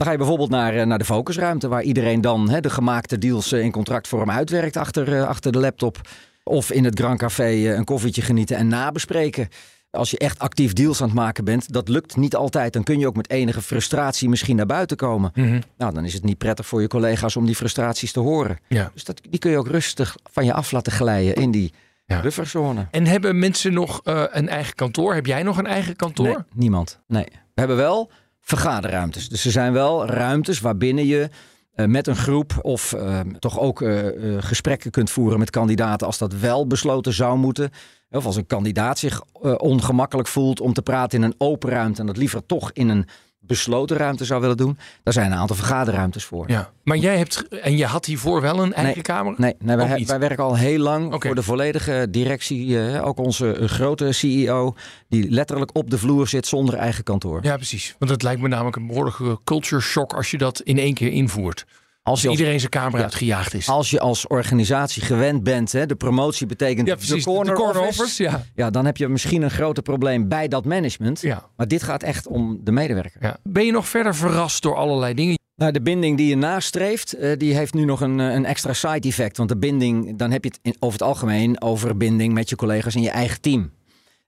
Dan 0.00 0.08
ga 0.08 0.14
je 0.14 0.20
bijvoorbeeld 0.24 0.50
naar, 0.50 0.74
eh, 0.74 0.86
naar 0.86 0.98
de 0.98 1.04
focusruimte, 1.04 1.68
waar 1.68 1.82
iedereen 1.82 2.20
dan 2.20 2.50
hè, 2.50 2.60
de 2.60 2.70
gemaakte 2.70 3.18
deals 3.18 3.52
eh, 3.52 3.60
in 3.60 3.70
contractvorm 3.70 4.30
uitwerkt 4.30 4.76
achter, 4.76 5.16
eh, 5.16 5.28
achter 5.28 5.52
de 5.52 5.58
laptop. 5.58 6.00
Of 6.44 6.70
in 6.72 6.84
het 6.84 6.98
Grand 6.98 7.18
Café 7.18 7.74
een 7.76 7.84
koffietje 7.84 8.22
genieten 8.22 8.56
en 8.56 8.68
nabespreken. 8.68 9.48
Als 9.90 10.10
je 10.10 10.18
echt 10.18 10.38
actief 10.38 10.72
deals 10.72 11.00
aan 11.00 11.06
het 11.06 11.16
maken 11.16 11.44
bent, 11.44 11.72
dat 11.72 11.88
lukt 11.88 12.16
niet 12.16 12.36
altijd. 12.36 12.72
Dan 12.72 12.82
kun 12.82 12.98
je 12.98 13.06
ook 13.06 13.16
met 13.16 13.30
enige 13.30 13.62
frustratie 13.62 14.28
misschien 14.28 14.56
naar 14.56 14.66
buiten 14.66 14.96
komen. 14.96 15.30
Mhm. 15.34 15.60
Nou, 15.78 15.94
dan 15.94 16.04
is 16.04 16.12
het 16.12 16.24
niet 16.24 16.38
prettig 16.38 16.66
voor 16.66 16.80
je 16.80 16.88
collega's 16.88 17.36
om 17.36 17.46
die 17.46 17.56
frustraties 17.56 18.12
te 18.12 18.20
horen. 18.20 18.58
Ja. 18.68 18.90
Dus 18.94 19.04
dat, 19.04 19.20
die 19.30 19.38
kun 19.38 19.50
je 19.50 19.58
ook 19.58 19.68
rustig 19.68 20.16
van 20.30 20.44
je 20.44 20.52
af 20.52 20.72
laten 20.72 20.92
glijden 20.92 21.34
in 21.34 21.50
die 21.50 21.72
Ja. 22.06 22.20
bufferzone. 22.20 22.86
En 22.90 23.06
hebben 23.06 23.38
mensen 23.38 23.72
nog 23.72 24.00
een 24.04 24.48
eigen 24.48 24.74
kantoor? 24.74 25.14
Heb 25.14 25.26
jij 25.26 25.42
nog 25.42 25.58
een 25.58 25.66
eigen 25.66 25.96
kantoor? 25.96 26.26
Nee, 26.26 26.36
niemand. 26.54 27.00
Nee. 27.06 27.26
We 27.30 27.60
hebben 27.60 27.76
wel 27.76 28.10
vergaderruimtes. 28.50 29.28
Dus 29.28 29.44
er 29.44 29.50
zijn 29.50 29.72
wel 29.72 30.06
ruimtes 30.06 30.60
waarbinnen 30.60 31.06
je 31.06 31.28
eh, 31.74 31.86
met 31.86 32.06
een 32.06 32.16
groep 32.16 32.58
of 32.62 32.92
eh, 32.92 33.20
toch 33.38 33.58
ook 33.58 33.82
eh, 33.82 34.06
eh, 34.08 34.42
gesprekken 34.42 34.90
kunt 34.90 35.10
voeren 35.10 35.38
met 35.38 35.50
kandidaten 35.50 36.06
als 36.06 36.18
dat 36.18 36.32
wel 36.32 36.66
besloten 36.66 37.12
zou 37.12 37.38
moeten. 37.38 37.70
Of 38.10 38.26
als 38.26 38.36
een 38.36 38.46
kandidaat 38.46 38.98
zich 38.98 39.22
ongemakkelijk 39.56 40.28
voelt 40.28 40.60
om 40.60 40.72
te 40.72 40.82
praten 40.82 41.18
in 41.18 41.24
een 41.24 41.34
open 41.38 41.70
ruimte 41.70 42.00
en 42.00 42.06
dat 42.06 42.16
liever 42.16 42.46
toch 42.46 42.70
in 42.72 42.88
een 42.88 43.06
besloten 43.50 43.96
ruimte 43.96 44.24
zou 44.24 44.40
willen 44.40 44.56
doen. 44.56 44.78
Daar 45.02 45.12
zijn 45.14 45.32
een 45.32 45.38
aantal 45.38 45.56
vergaderruimtes 45.56 46.24
voor. 46.24 46.50
Ja. 46.50 46.70
Maar 46.84 46.96
jij 46.96 47.16
hebt, 47.18 47.48
en 47.48 47.76
je 47.76 47.84
had 47.86 48.04
hiervoor 48.06 48.40
wel 48.40 48.62
een 48.62 48.72
eigen 48.74 48.94
Nee. 48.94 49.02
kamer? 49.02 49.34
Nee, 49.36 49.54
nee 49.58 49.76
wij, 49.76 50.04
wij 50.06 50.18
werken 50.18 50.44
al 50.44 50.56
heel 50.56 50.78
lang 50.78 51.14
voor 51.18 51.34
de 51.34 51.42
volledige 51.42 52.06
directie. 52.10 52.78
eh, 52.88 53.06
ook 53.06 53.18
onze 53.18 53.52
eh, 53.52 53.68
grote 53.68 54.12
CEO, 54.12 54.74
die 55.08 55.30
letterlijk 55.30 55.70
op 55.76 55.90
de 55.90 55.98
vloer 55.98 56.28
zit 56.28 56.46
zonder 56.46 56.74
eigen 56.74 57.04
kantoor. 57.04 57.38
Ja, 57.42 57.56
precies. 57.56 57.94
Want 57.98 58.10
het 58.10 58.22
lijkt 58.22 58.40
me 58.40 58.48
namelijk 58.48 58.76
een 58.76 58.86
behoorlijke 58.86 59.38
culture 59.44 59.80
shock 59.82 60.12
als 60.12 60.30
je 60.30 60.38
dat 60.38 60.60
in 60.60 60.78
één 60.78 60.94
keer 60.94 61.10
invoert. 61.12 61.66
Als 62.10 62.18
Als 62.18 62.22
je 62.22 62.28
als, 62.28 62.38
iedereen 62.38 62.58
zijn 62.60 62.70
kamer 62.70 62.98
Ja. 62.98 63.04
uitgejaagd 63.04 63.54
is. 63.54 63.68
als 63.68 63.90
je 63.90 64.00
als 64.00 64.26
organisatie 64.26 65.02
gewend 65.02 65.42
bent, 65.42 65.72
hè, 65.72 65.86
de 65.86 65.94
promotie 65.94 66.46
betekent 66.46 66.86
ja, 66.86 66.94
precies. 66.94 67.24
de 67.24 67.30
corner, 67.30 67.56
office, 67.56 68.02
office. 68.02 68.22
Ja. 68.22 68.44
Ja, 68.54 68.70
dan 68.70 68.84
heb 68.84 68.96
je 68.96 69.08
misschien 69.08 69.42
een 69.42 69.50
groter 69.50 69.82
probleem 69.82 70.28
bij 70.28 70.48
dat 70.48 70.64
management. 70.64 71.20
Ja. 71.20 71.46
Maar 71.56 71.68
dit 71.68 71.82
gaat 71.82 72.02
echt 72.02 72.26
om 72.26 72.60
de 72.64 72.72
medewerker. 72.72 73.20
Ja. 73.22 73.36
Ben 73.42 73.64
je 73.66 73.72
nog 73.72 73.88
verder 73.88 74.14
verrast 74.14 74.62
door 74.62 74.76
allerlei 74.76 75.14
dingen? 75.14 75.38
Nou, 75.56 75.72
de 75.72 75.82
binding 75.82 76.16
die 76.16 76.28
je 76.28 76.36
nastreeft, 76.36 77.12
eh, 77.12 77.36
die 77.38 77.54
heeft 77.54 77.74
nu 77.74 77.84
nog 77.84 78.00
een, 78.00 78.20
eh, 78.20 78.32
een 78.34 78.44
extra 78.44 78.72
side 78.72 79.08
effect. 79.08 79.36
Want 79.36 79.48
de 79.48 79.56
binding, 79.56 80.18
dan 80.18 80.30
heb 80.30 80.44
je 80.44 80.50
het 80.50 80.58
in- 80.62 80.76
over 80.78 80.98
het 80.98 81.08
algemeen 81.08 81.62
over 81.62 81.96
binding 81.96 82.34
met 82.34 82.48
je 82.48 82.56
collega's 82.56 82.94
in 82.94 83.02
je 83.02 83.10
eigen 83.10 83.40
team. 83.40 83.70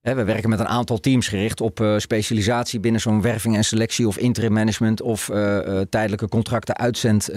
We 0.02 0.24
werken 0.24 0.48
met 0.48 0.58
een 0.60 0.68
aantal 0.68 0.98
teams 1.00 1.28
gericht 1.28 1.60
op 1.60 1.80
eh, 1.80 1.98
specialisatie 1.98 2.80
binnen 2.80 3.00
zo'n 3.00 3.22
werving 3.22 3.56
en 3.56 3.64
selectie 3.64 4.06
of 4.06 4.18
interim 4.18 4.52
management 4.52 5.02
of 5.02 5.28
eh, 5.28 5.58
eh, 5.80 5.86
tijdelijke 5.90 6.28
contracten 6.28 6.76
uitzend 6.76 7.28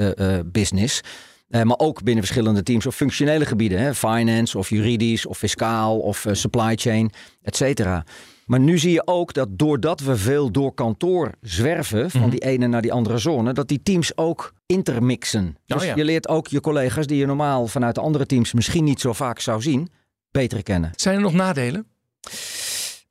business. 0.46 1.02
Eh, 1.50 1.62
maar 1.62 1.78
ook 1.80 2.04
binnen 2.04 2.24
verschillende 2.24 2.64
teams 2.64 2.86
op 2.86 2.94
functionele 2.94 3.46
gebieden. 3.46 3.80
Hè, 3.80 3.96
finance 3.96 4.58
of 4.58 4.70
juridisch 4.70 5.26
of 5.26 5.38
fiscaal 5.38 6.00
of 6.00 6.26
supply 6.32 6.76
chain, 6.76 7.12
et 7.42 7.56
cetera. 7.56 8.04
Maar 8.46 8.60
nu 8.60 8.78
zie 8.78 8.92
je 8.92 9.08
ook 9.08 9.34
dat 9.34 9.48
doordat 9.52 10.00
we 10.00 10.16
veel 10.16 10.52
door 10.52 10.74
kantoor 10.74 11.32
zwerven, 11.42 12.12
van 12.12 12.22
Mhm. 12.22 12.30
die 12.30 12.40
ene 12.40 12.68
naar 12.68 12.82
die 12.82 12.94
andere 12.94 13.18
zone, 13.18 13.54
dat 13.54 13.68
die 13.68 13.80
teams 13.84 14.18
ook 14.18 14.54
intermixen. 14.66 15.58
Dus 15.66 15.82
Oh 15.82 15.88
ja. 15.88 15.96
je 15.96 16.04
leert 16.06 16.28
ook 16.28 16.48
je 16.48 16.60
collega's 16.62 17.08
die 17.08 17.18
je 17.18 17.26
normaal 17.26 17.68
vanuit 17.68 17.96
de 17.96 18.02
andere 18.02 18.26
teams 18.26 18.54
misschien 18.54 18.84
niet 18.84 19.00
zo 19.00 19.14
vaak 19.14 19.40
zou 19.40 19.62
zien, 19.62 19.90
beter 20.32 20.64
kennen. 20.64 20.92
Zijn 20.96 21.16
er 21.16 21.22
nog 21.22 21.34
nadelen? 21.34 21.86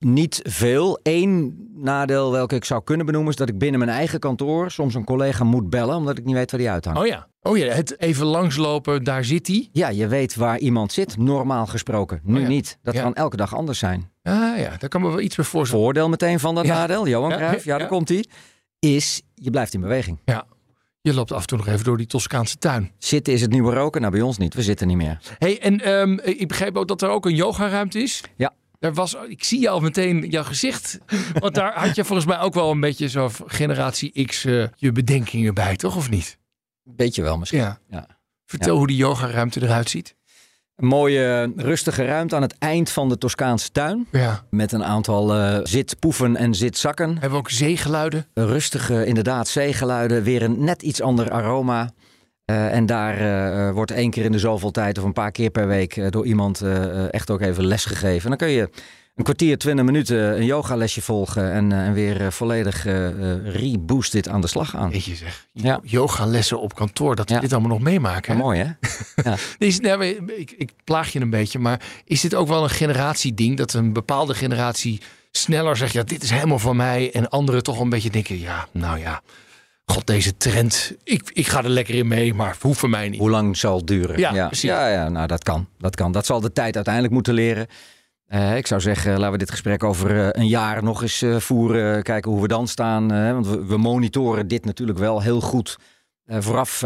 Niet 0.05 0.41
veel. 0.43 0.99
Eén 1.03 1.55
nadeel 1.75 2.33
welke 2.33 2.55
ik 2.55 2.65
zou 2.65 2.85
kunnen 2.85 3.07
benoemen 3.07 3.31
is 3.31 3.37
dat 3.37 3.49
ik 3.49 3.59
binnen 3.59 3.79
mijn 3.81 3.91
eigen 3.93 4.19
kantoor 4.19 4.71
soms 4.71 4.95
een 4.95 5.05
collega 5.05 5.45
moet 5.45 5.71
bellen 5.71 5.97
omdat 5.97 6.19
ik 6.19 6.25
niet 6.25 6.35
weet 6.35 6.51
waar 6.51 6.61
die 6.61 6.71
uithangt. 6.71 7.01
Oh 7.01 7.07
ja. 7.07 7.29
Oh 7.43 7.57
ja, 7.59 7.67
het 7.67 8.01
even 8.01 8.27
langslopen, 8.27 9.05
daar 9.05 9.25
zit 9.25 9.47
hij. 9.47 9.69
Ja, 9.73 9.89
je 9.89 10.07
weet 10.07 10.35
waar 10.35 10.59
iemand 10.59 10.93
zit, 10.93 11.17
normaal 11.17 11.67
gesproken. 11.67 12.21
Nu 12.23 12.35
Oh 12.35 12.41
ja. 12.41 12.49
niet. 12.49 12.79
Dat 12.83 12.95
Ja. 12.95 13.03
kan 13.03 13.15
elke 13.15 13.37
dag 13.37 13.55
anders 13.55 13.79
zijn. 13.79 14.11
Ah 14.23 14.59
ja, 14.59 14.77
daar 14.79 14.89
kan 14.89 15.01
me 15.01 15.09
wel 15.09 15.21
iets 15.21 15.37
bij 15.37 15.45
voorstellen. 15.45 15.85
Voordeel 15.85 16.09
meteen 16.09 16.41
van 16.41 16.55
dat 16.55 16.67
Ja. 16.67 16.75
nadeel, 16.75 17.09
Johan 17.09 17.31
Ja, 17.31 17.37
Cruijff, 17.37 17.65
ja, 17.65 17.73
ja. 17.73 17.79
daar 17.79 17.89
komt 17.89 18.09
hij, 18.09 18.25
is 18.79 19.23
je 19.35 19.51
blijft 19.51 19.75
in 19.75 19.81
beweging. 19.81 20.21
Je 21.01 21.15
loopt 21.15 21.33
af 21.33 21.41
en 21.41 21.47
toe 21.47 21.59
nog 21.59 21.67
even 21.67 21.85
door 21.85 21.97
die 21.97 22.07
Toscaanse 22.07 22.57
tuin. 22.59 22.93
Zitten 22.99 23.33
is 23.33 23.41
het 23.41 23.51
nieuwe 23.51 23.75
roken? 23.75 24.01
Nou, 24.01 24.13
bij 24.13 24.23
ons 24.23 24.39
niet. 24.39 24.55
We 24.55 24.63
zitten 24.63 24.87
niet 24.87 24.97
meer. 24.97 25.19
hey, 25.39 25.61
en 25.61 25.81
ehm, 25.81 26.19
ik 26.23 26.49
begreep 26.49 26.77
ook 26.77 26.89
dat 26.89 27.03
er 27.03 27.09
ook 27.09 27.27
een 27.27 27.35
yogaruimte 27.35 27.99
is. 28.03 28.23
Ja. 28.37 28.53
Daar 28.85 28.95
was, 28.95 29.17
ik 29.29 29.45
zie 29.45 29.61
je 29.61 29.69
al 29.69 29.81
meteen 29.81 30.31
jouw 30.31 30.43
gezicht. 30.43 30.99
Want 31.39 31.55
daar 31.55 31.73
had 31.75 31.95
je 31.95 32.05
volgens 32.05 32.29
mij 32.29 32.39
ook 32.39 32.55
wel 32.55 32.71
een 32.71 32.81
beetje 32.81 33.09
zo 33.09 33.31
generatie 33.47 34.25
X 34.27 34.45
eh, 34.45 34.65
je 34.77 34.93
bedenkingen 34.93 35.55
bij, 35.55 35.77
toch? 35.77 35.97
Of 35.97 36.11
niet? 36.11 36.39
Weet 36.97 37.15
je 37.15 37.23
wel 37.23 37.39
misschien. 37.39 37.59
Ja. 37.59 37.79
Ja. 37.89 38.07
Vertel 38.47 38.77
hoe 38.77 38.87
die 38.87 38.97
yogaruimte 38.97 39.63
eruit 39.63 39.91
ziet. 39.91 40.15
Een 40.77 40.87
mooie 40.87 41.53
rustige 41.57 42.05
ruimte 42.05 42.37
aan 42.37 42.43
het 42.43 42.59
eind 42.59 42.91
van 42.91 43.09
de 43.09 43.19
Toscaanse 43.19 43.71
tuin. 43.71 44.07
Ja. 44.13 44.45
Met 44.51 44.73
een 44.73 44.85
aantal 44.85 45.35
eh, 45.35 45.61
zitpoeven 45.63 46.37
en 46.37 46.55
zitzakken. 46.55 47.11
Hebben 47.11 47.31
we 47.31 47.37
ook 47.37 47.51
zeegeluiden? 47.51 48.27
Rustige, 48.35 49.07
inderdaad, 49.07 49.49
zeegeluiden. 49.49 50.23
Weer 50.23 50.43
een 50.43 50.65
net 50.65 50.83
iets 50.83 51.01
ander 51.03 51.31
aroma. 51.31 51.93
Eh, 52.45 52.75
en 52.75 52.87
daar 52.87 53.19
eh, 53.19 53.73
wordt 53.75 53.91
één 53.91 54.11
keer 54.11 54.25
in 54.25 54.33
de 54.33 54.39
zoveel 54.39 54.71
tijd 54.71 54.99
of 54.99 55.05
een 55.05 55.13
paar 55.13 55.31
keer 55.31 55.51
per 55.51 55.67
week 55.67 55.97
eh, 55.97 56.11
door 56.11 56.27
iemand 56.27 56.61
eh, 56.61 57.13
echt 57.13 57.31
ook 57.31 57.41
even 57.41 57.67
les 57.67 57.85
gegeven. 57.85 58.23
En 58.23 58.29
dan 58.39 58.49
kun 58.49 58.57
je 58.57 58.71
een 59.15 59.25
kwartier, 59.25 59.59
twintig 59.59 59.85
minuten 59.85 60.37
een 60.37 60.45
yogalesje 60.45 61.03
volgen 61.03 61.53
en, 61.53 61.73
eh, 61.73 61.87
en 61.87 61.93
weer 61.93 62.21
eh, 62.21 62.31
volledig 62.31 62.87
eh 62.87 63.07
eh, 63.07 63.47
reboosted 63.55 64.29
aan 64.29 64.41
de 64.41 64.47
slag 64.47 64.71
gaan. 64.71 64.91
Weet 64.91 65.05
je 65.05 65.15
zeg, 65.15 65.47
Ja. 65.53 65.81
yogalessen 65.83 66.61
op 66.61 66.75
kantoor, 66.75 67.17
dat 67.17 67.29
we 67.29 67.35
Ja. 67.35 67.41
dit 67.41 67.53
allemaal 67.53 67.71
nog 67.71 67.81
meemaken. 67.81 68.33
Ja, 68.37 68.43
mooi 68.43 68.59
hè? 68.61 68.71
Ja. 69.31 69.37
Is, 69.59 69.79
ik, 70.37 70.55
ik 70.59 70.71
plaag 70.85 71.13
je 71.13 71.21
een 71.21 71.31
beetje, 71.31 71.59
maar 71.59 71.81
is 72.05 72.21
dit 72.21 72.35
ook 72.35 72.49
wel 72.49 72.63
een 72.63 72.71
generatieding? 72.71 73.57
Dat 73.57 73.73
een 73.73 73.93
bepaalde 73.93 74.35
generatie 74.35 75.01
sneller 75.31 75.77
zegt, 75.77 75.93
ja, 75.93 76.03
dit 76.03 76.23
is 76.23 76.31
helemaal 76.31 76.59
van 76.59 76.77
mij. 76.77 77.13
En 77.13 77.29
anderen 77.29 77.63
toch 77.63 77.81
een 77.81 77.89
beetje 77.89 78.11
denken, 78.11 78.39
ja, 78.41 78.67
nou 78.73 78.99
ja, 78.99 79.23
god, 79.85 80.07
deze 80.07 80.37
trend, 80.37 80.95
ik, 81.03 81.31
ik 81.33 81.47
ga 81.47 81.63
er 81.63 81.69
lekker 81.69 81.95
in 81.95 82.09
mee, 82.09 82.35
maar 82.35 82.57
hoeft 82.61 82.79
voor 82.79 82.91
mij 82.91 83.09
niet. 83.09 83.21
Hoe 83.21 83.31
lang 83.31 83.57
zal 83.57 83.77
het 83.77 83.87
duren? 83.87 84.19
Ja, 84.19 84.35
ja, 84.35 84.47
precies. 84.47 84.71
ja, 84.71 84.89
ja, 84.89 85.09
nou 85.09 85.27
dat 85.27 85.43
kan. 85.43 85.69
Dat 85.79 85.97
kan. 85.97 86.13
Dat 86.13 86.27
zal 86.27 86.41
de 86.41 86.53
tijd 86.53 86.75
uiteindelijk 86.75 87.15
moeten 87.15 87.35
leren. 87.35 87.67
Eh, 88.27 88.57
ik 88.57 88.67
zou 88.67 88.81
zeggen, 88.81 89.13
laten 89.13 89.33
we 89.33 89.39
dit 89.39 89.51
gesprek 89.51 89.85
over 89.85 90.21
eh, 90.21 90.29
een 90.43 90.49
jaar 90.49 90.83
nog 90.83 91.03
eens 91.03 91.23
eh, 91.23 91.37
voeren. 91.37 92.03
Kijken 92.03 92.31
hoe 92.31 92.41
we 92.41 92.49
dan 92.49 92.69
staan. 92.69 93.09
want 93.33 93.47
we, 93.47 93.65
we 93.65 93.77
monitoren 93.77 94.49
dit 94.49 94.65
natuurlijk 94.65 94.99
wel 94.99 95.23
heel 95.23 95.41
goed. 95.41 95.79
vooraf 96.27 96.85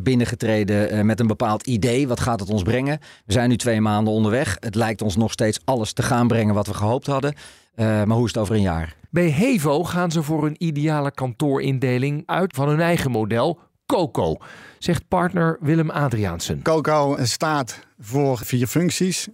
binnengetreden 0.00 1.06
met 1.06 1.20
een 1.20 1.26
bepaald 1.26 1.66
idee. 1.66 2.08
Wat 2.08 2.20
gaat 2.20 2.40
het 2.40 2.50
ons 2.50 2.62
brengen? 2.62 2.98
We 3.26 3.32
zijn 3.32 3.48
nu 3.48 3.56
twee 3.56 3.80
maanden 3.80 4.12
onderweg. 4.12 4.56
Het 4.60 4.74
lijkt 4.74 5.02
ons 5.02 5.16
nog 5.16 5.32
steeds 5.32 5.60
alles 5.64 5.92
te 5.92 6.02
gaan 6.02 6.28
brengen 6.28 6.54
wat 6.54 6.66
we 6.66 6.74
gehoopt 6.74 7.06
hadden. 7.06 7.34
Maar 7.76 8.06
hoe 8.08 8.24
is 8.24 8.32
het 8.32 8.42
over 8.42 8.54
een 8.54 8.60
jaar? 8.60 8.94
Bij 9.10 9.30
Hevo 9.30 9.84
gaan 9.84 10.10
ze 10.10 10.22
voor 10.22 10.46
een 10.46 10.54
ideale 10.58 11.10
kantoorindeling 11.10 12.22
uit 12.26 12.54
van 12.54 12.68
hun 12.68 12.80
eigen 12.80 13.10
model, 13.10 13.58
Coco, 13.86 14.36
zegt 14.78 15.08
partner 15.08 15.58
Willem 15.60 15.90
Adriaansen. 15.90 16.62
Coco 16.62 17.16
staat 17.22 17.86
voor 17.98 18.38
vier 18.38 18.66
functies. 18.66 19.28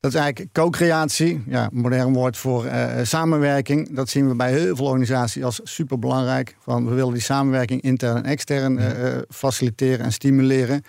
Dat 0.00 0.14
is 0.14 0.20
eigenlijk 0.20 0.52
co-creatie, 0.52 1.42
ja, 1.46 1.68
modern 1.72 2.12
woord 2.12 2.36
voor 2.36 2.64
eh, 2.64 3.04
samenwerking. 3.04 3.94
Dat 3.94 4.08
zien 4.08 4.28
we 4.28 4.34
bij 4.34 4.52
heel 4.52 4.76
veel 4.76 4.86
organisaties 4.86 5.42
als 5.42 5.60
superbelangrijk. 5.62 6.56
Van 6.60 6.88
we 6.88 6.94
willen 6.94 7.12
die 7.12 7.22
samenwerking 7.22 7.82
intern 7.82 8.16
en 8.16 8.24
extern 8.24 8.78
eh, 8.78 9.16
eh, 9.16 9.22
faciliteren 9.28 10.04
en 10.04 10.12
stimuleren. 10.12 10.82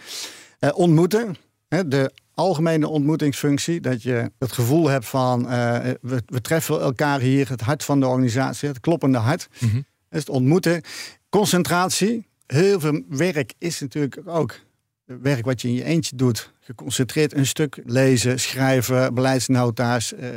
Ontmoeten, 0.74 1.36
hè, 1.68 1.88
de 1.88 2.12
algemene 2.40 2.88
ontmoetingsfunctie. 2.88 3.82
Dat 3.82 4.04
je 4.04 4.32
het 4.40 4.52
gevoel 4.52 4.88
hebt 4.88 5.06
van 5.06 5.50
eh, 5.50 5.78
we, 6.02 6.22
we 6.26 6.42
treffen 6.42 6.82
elkaar 6.82 7.20
hier, 7.20 7.50
het 7.50 7.62
hart 7.62 7.84
van 7.84 8.00
de 8.00 8.08
organisatie, 8.08 8.68
het 8.68 8.80
kloppende 8.80 9.18
hart. 9.18 9.48
Mhm. 9.60 9.76
Dat 9.76 9.84
is 10.10 10.20
het 10.20 10.30
ontmoeten. 10.30 10.82
Concentratie. 11.30 12.28
Heel 12.46 12.80
veel 12.80 13.02
werk 13.10 13.54
is 13.58 13.80
natuurlijk 13.80 14.22
ook 14.26 14.60
werk 15.06 15.46
wat 15.46 15.62
je 15.62 15.68
in 15.68 15.74
je 15.74 15.84
eentje 15.84 16.16
doet. 16.16 16.54
Geconcentreerd 16.60 17.34
een 17.34 17.46
stuk 17.46 17.82
lezen, 17.86 18.40
schrijven, 18.40 19.14
beleidsnota's, 19.14 20.14
eh, 20.14 20.30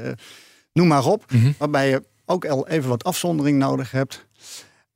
noem 0.73 0.87
maar 0.87 1.07
op. 1.07 1.33
Mhm. 1.33 1.53
Waarbij 1.59 1.89
je 1.89 2.03
ook 2.25 2.45
al 2.45 2.69
even 2.69 2.89
wat 2.89 3.05
afzondering 3.05 3.59
nodig 3.59 3.91
hebt. 3.91 4.27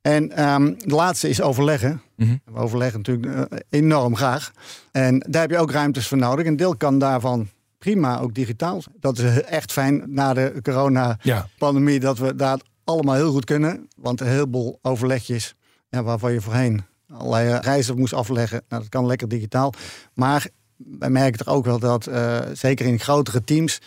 En 0.07 0.31
ehm, 0.31 0.73
de 0.77 0.95
laatste 0.95 1.29
is 1.29 1.41
overleggen. 1.41 2.01
Mhm. 2.15 2.35
We 2.45 2.59
overleggen 2.59 2.97
natuurlijk 3.03 3.51
eh, 3.51 3.59
enorm 3.69 4.15
graag. 4.15 4.51
En 4.91 5.25
daar 5.29 5.41
heb 5.41 5.51
je 5.51 5.57
ook 5.57 5.71
ruimtes 5.71 6.07
voor 6.07 6.17
nodig. 6.17 6.45
Een 6.45 6.55
deel 6.55 6.75
kan 6.75 6.99
daarvan 6.99 7.47
prima 7.77 8.19
ook 8.19 8.33
digitaal. 8.33 8.81
Dat 8.99 9.17
is 9.17 9.41
echt 9.41 9.71
fijn 9.71 10.03
na 10.05 10.33
de 10.33 10.53
corona-pandemie 10.63 11.93
Ja. 11.93 11.99
dat 11.99 12.17
we 12.17 12.35
daar 12.35 12.59
allemaal 12.83 13.15
heel 13.15 13.31
goed 13.31 13.45
kunnen. 13.45 13.87
Want 13.95 14.21
een 14.21 14.27
heleboel 14.27 14.79
overlegjes 14.81 15.55
ja, 15.89 16.03
waarvan 16.03 16.33
je 16.33 16.41
voorheen 16.41 16.83
allerlei 17.13 17.59
reizen 17.61 17.97
moest 17.97 18.13
afleggen. 18.13 18.61
Nou, 18.69 18.81
dat 18.81 18.91
kan 18.91 19.05
lekker 19.05 19.27
digitaal. 19.27 19.73
Maar 20.13 20.47
wij 20.75 21.09
merken 21.09 21.45
toch 21.45 21.53
ook 21.55 21.65
wel 21.65 21.79
dat, 21.79 22.07
eh, 22.07 22.37
zeker 22.53 22.85
in 22.85 22.99
grotere 22.99 23.43
teams... 23.43 23.81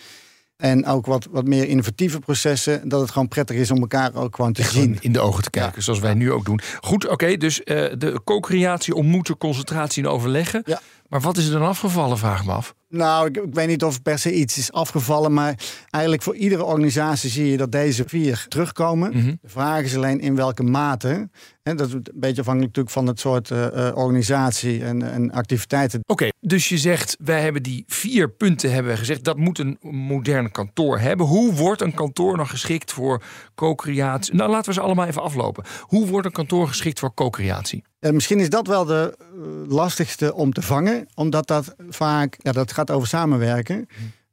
en 0.61 0.87
ook 0.87 1.07
wat, 1.07 1.29
wat 1.31 1.47
meer 1.47 1.69
innovatieve 1.69 2.19
processen... 2.19 2.89
dat 2.89 3.01
het 3.01 3.11
gewoon 3.11 3.29
prettig 3.29 3.57
is 3.57 3.71
om 3.71 3.81
elkaar 3.81 4.15
ook 4.15 4.35
gewoon 4.37 4.53
te 4.53 4.63
zien. 4.63 4.97
in 5.01 5.13
de 5.13 5.21
ogen 5.21 5.43
te 5.43 5.51
kijken, 5.51 5.73
Ja. 5.77 5.83
zoals 5.83 5.99
wij 5.99 6.15
nu 6.15 6.33
ook 6.33 6.45
doen. 6.45 6.61
Goed, 6.81 7.09
oké, 7.09 7.37
dus 7.37 7.63
eh, 7.63 7.77
de 7.99 8.21
co-creatie, 8.25 8.95
ontmoeten, 8.95 9.37
concentratie 9.37 10.03
en 10.03 10.09
overleggen. 10.09 10.63
Ja. 10.65 10.81
Maar 11.09 11.21
wat 11.21 11.37
is 11.37 11.47
er 11.47 11.53
dan 11.59 11.69
afgevallen, 11.69 12.19
vraag 12.19 12.45
me 12.45 12.53
af. 12.53 12.75
Nou, 12.91 13.27
ik, 13.27 13.37
ik 13.37 13.55
weet 13.55 13.69
niet 13.69 13.85
of 13.85 14.03
per 14.03 14.19
se 14.19 14.35
iets 14.35 14.59
is 14.59 14.73
afgevallen, 14.73 15.33
maar 15.33 15.55
eigenlijk 15.91 16.23
voor 16.23 16.35
iedere 16.35 16.65
organisatie 16.65 17.31
zie 17.31 17.51
je 17.51 17.57
dat 17.57 17.73
deze 17.73 18.05
vier 18.07 18.45
terugkomen. 18.49 19.11
Mhm. 19.11 19.35
De 19.41 19.49
vraag 19.49 19.83
is 19.83 19.97
alleen 19.97 20.21
in 20.21 20.37
welke 20.37 20.63
mate. 20.63 21.29
En 21.63 21.77
dat 21.77 21.87
is 21.89 21.93
een 21.93 22.07
beetje 22.15 22.41
afhankelijk 22.41 22.77
natuurlijk 22.77 22.91
van 22.91 23.07
het 23.07 23.21
soort 23.21 23.51
eh, 23.51 23.89
eh, 23.89 23.97
organisatie 23.97 24.85
en, 24.85 25.13
en 25.13 25.31
activiteiten. 25.31 26.01
Oké, 26.07 26.29
dus 26.41 26.69
je 26.69 26.79
zegt, 26.79 27.17
wij 27.25 27.41
hebben 27.41 27.63
die 27.63 27.85
vier 27.87 28.31
punten 28.31 28.73
hebben 28.73 28.93
we 28.93 28.99
gezegd. 28.99 29.25
Dat 29.25 29.37
moet 29.37 29.59
een 29.59 29.79
modern 29.81 30.51
kantoor 30.51 30.99
hebben. 30.99 31.27
Hoe 31.27 31.55
wordt 31.55 31.81
een 31.81 31.95
kantoor 31.95 32.37
nog 32.37 32.51
geschikt 32.51 32.93
voor 32.93 33.23
co-creatie? 33.55 34.35
Nou, 34.35 34.51
laten 34.51 34.69
we 34.69 34.75
ze 34.75 34.81
allemaal 34.81 35.07
even 35.07 35.23
aflopen. 35.23 35.65
Hoe 35.81 36.07
wordt 36.07 36.27
een 36.27 36.33
kantoor 36.33 36.69
geschikt 36.69 36.99
voor 36.99 37.15
co-creatie? 37.15 37.85
En 38.01 38.15
misschien 38.15 38.41
is 38.41 38.51
dat 38.51 38.67
wel 38.67 38.85
de 38.85 39.17
eh, 39.19 39.27
lastigste 39.69 40.35
om 40.35 40.53
te 40.53 40.63
vangen, 40.63 41.07
omdat 41.15 41.47
dat 41.47 41.75
vaak, 41.89 42.37
ja, 42.39 42.53
dat 42.53 42.73
gaat 42.73 42.80
over 42.89 43.09
samenwerken. 43.09 43.89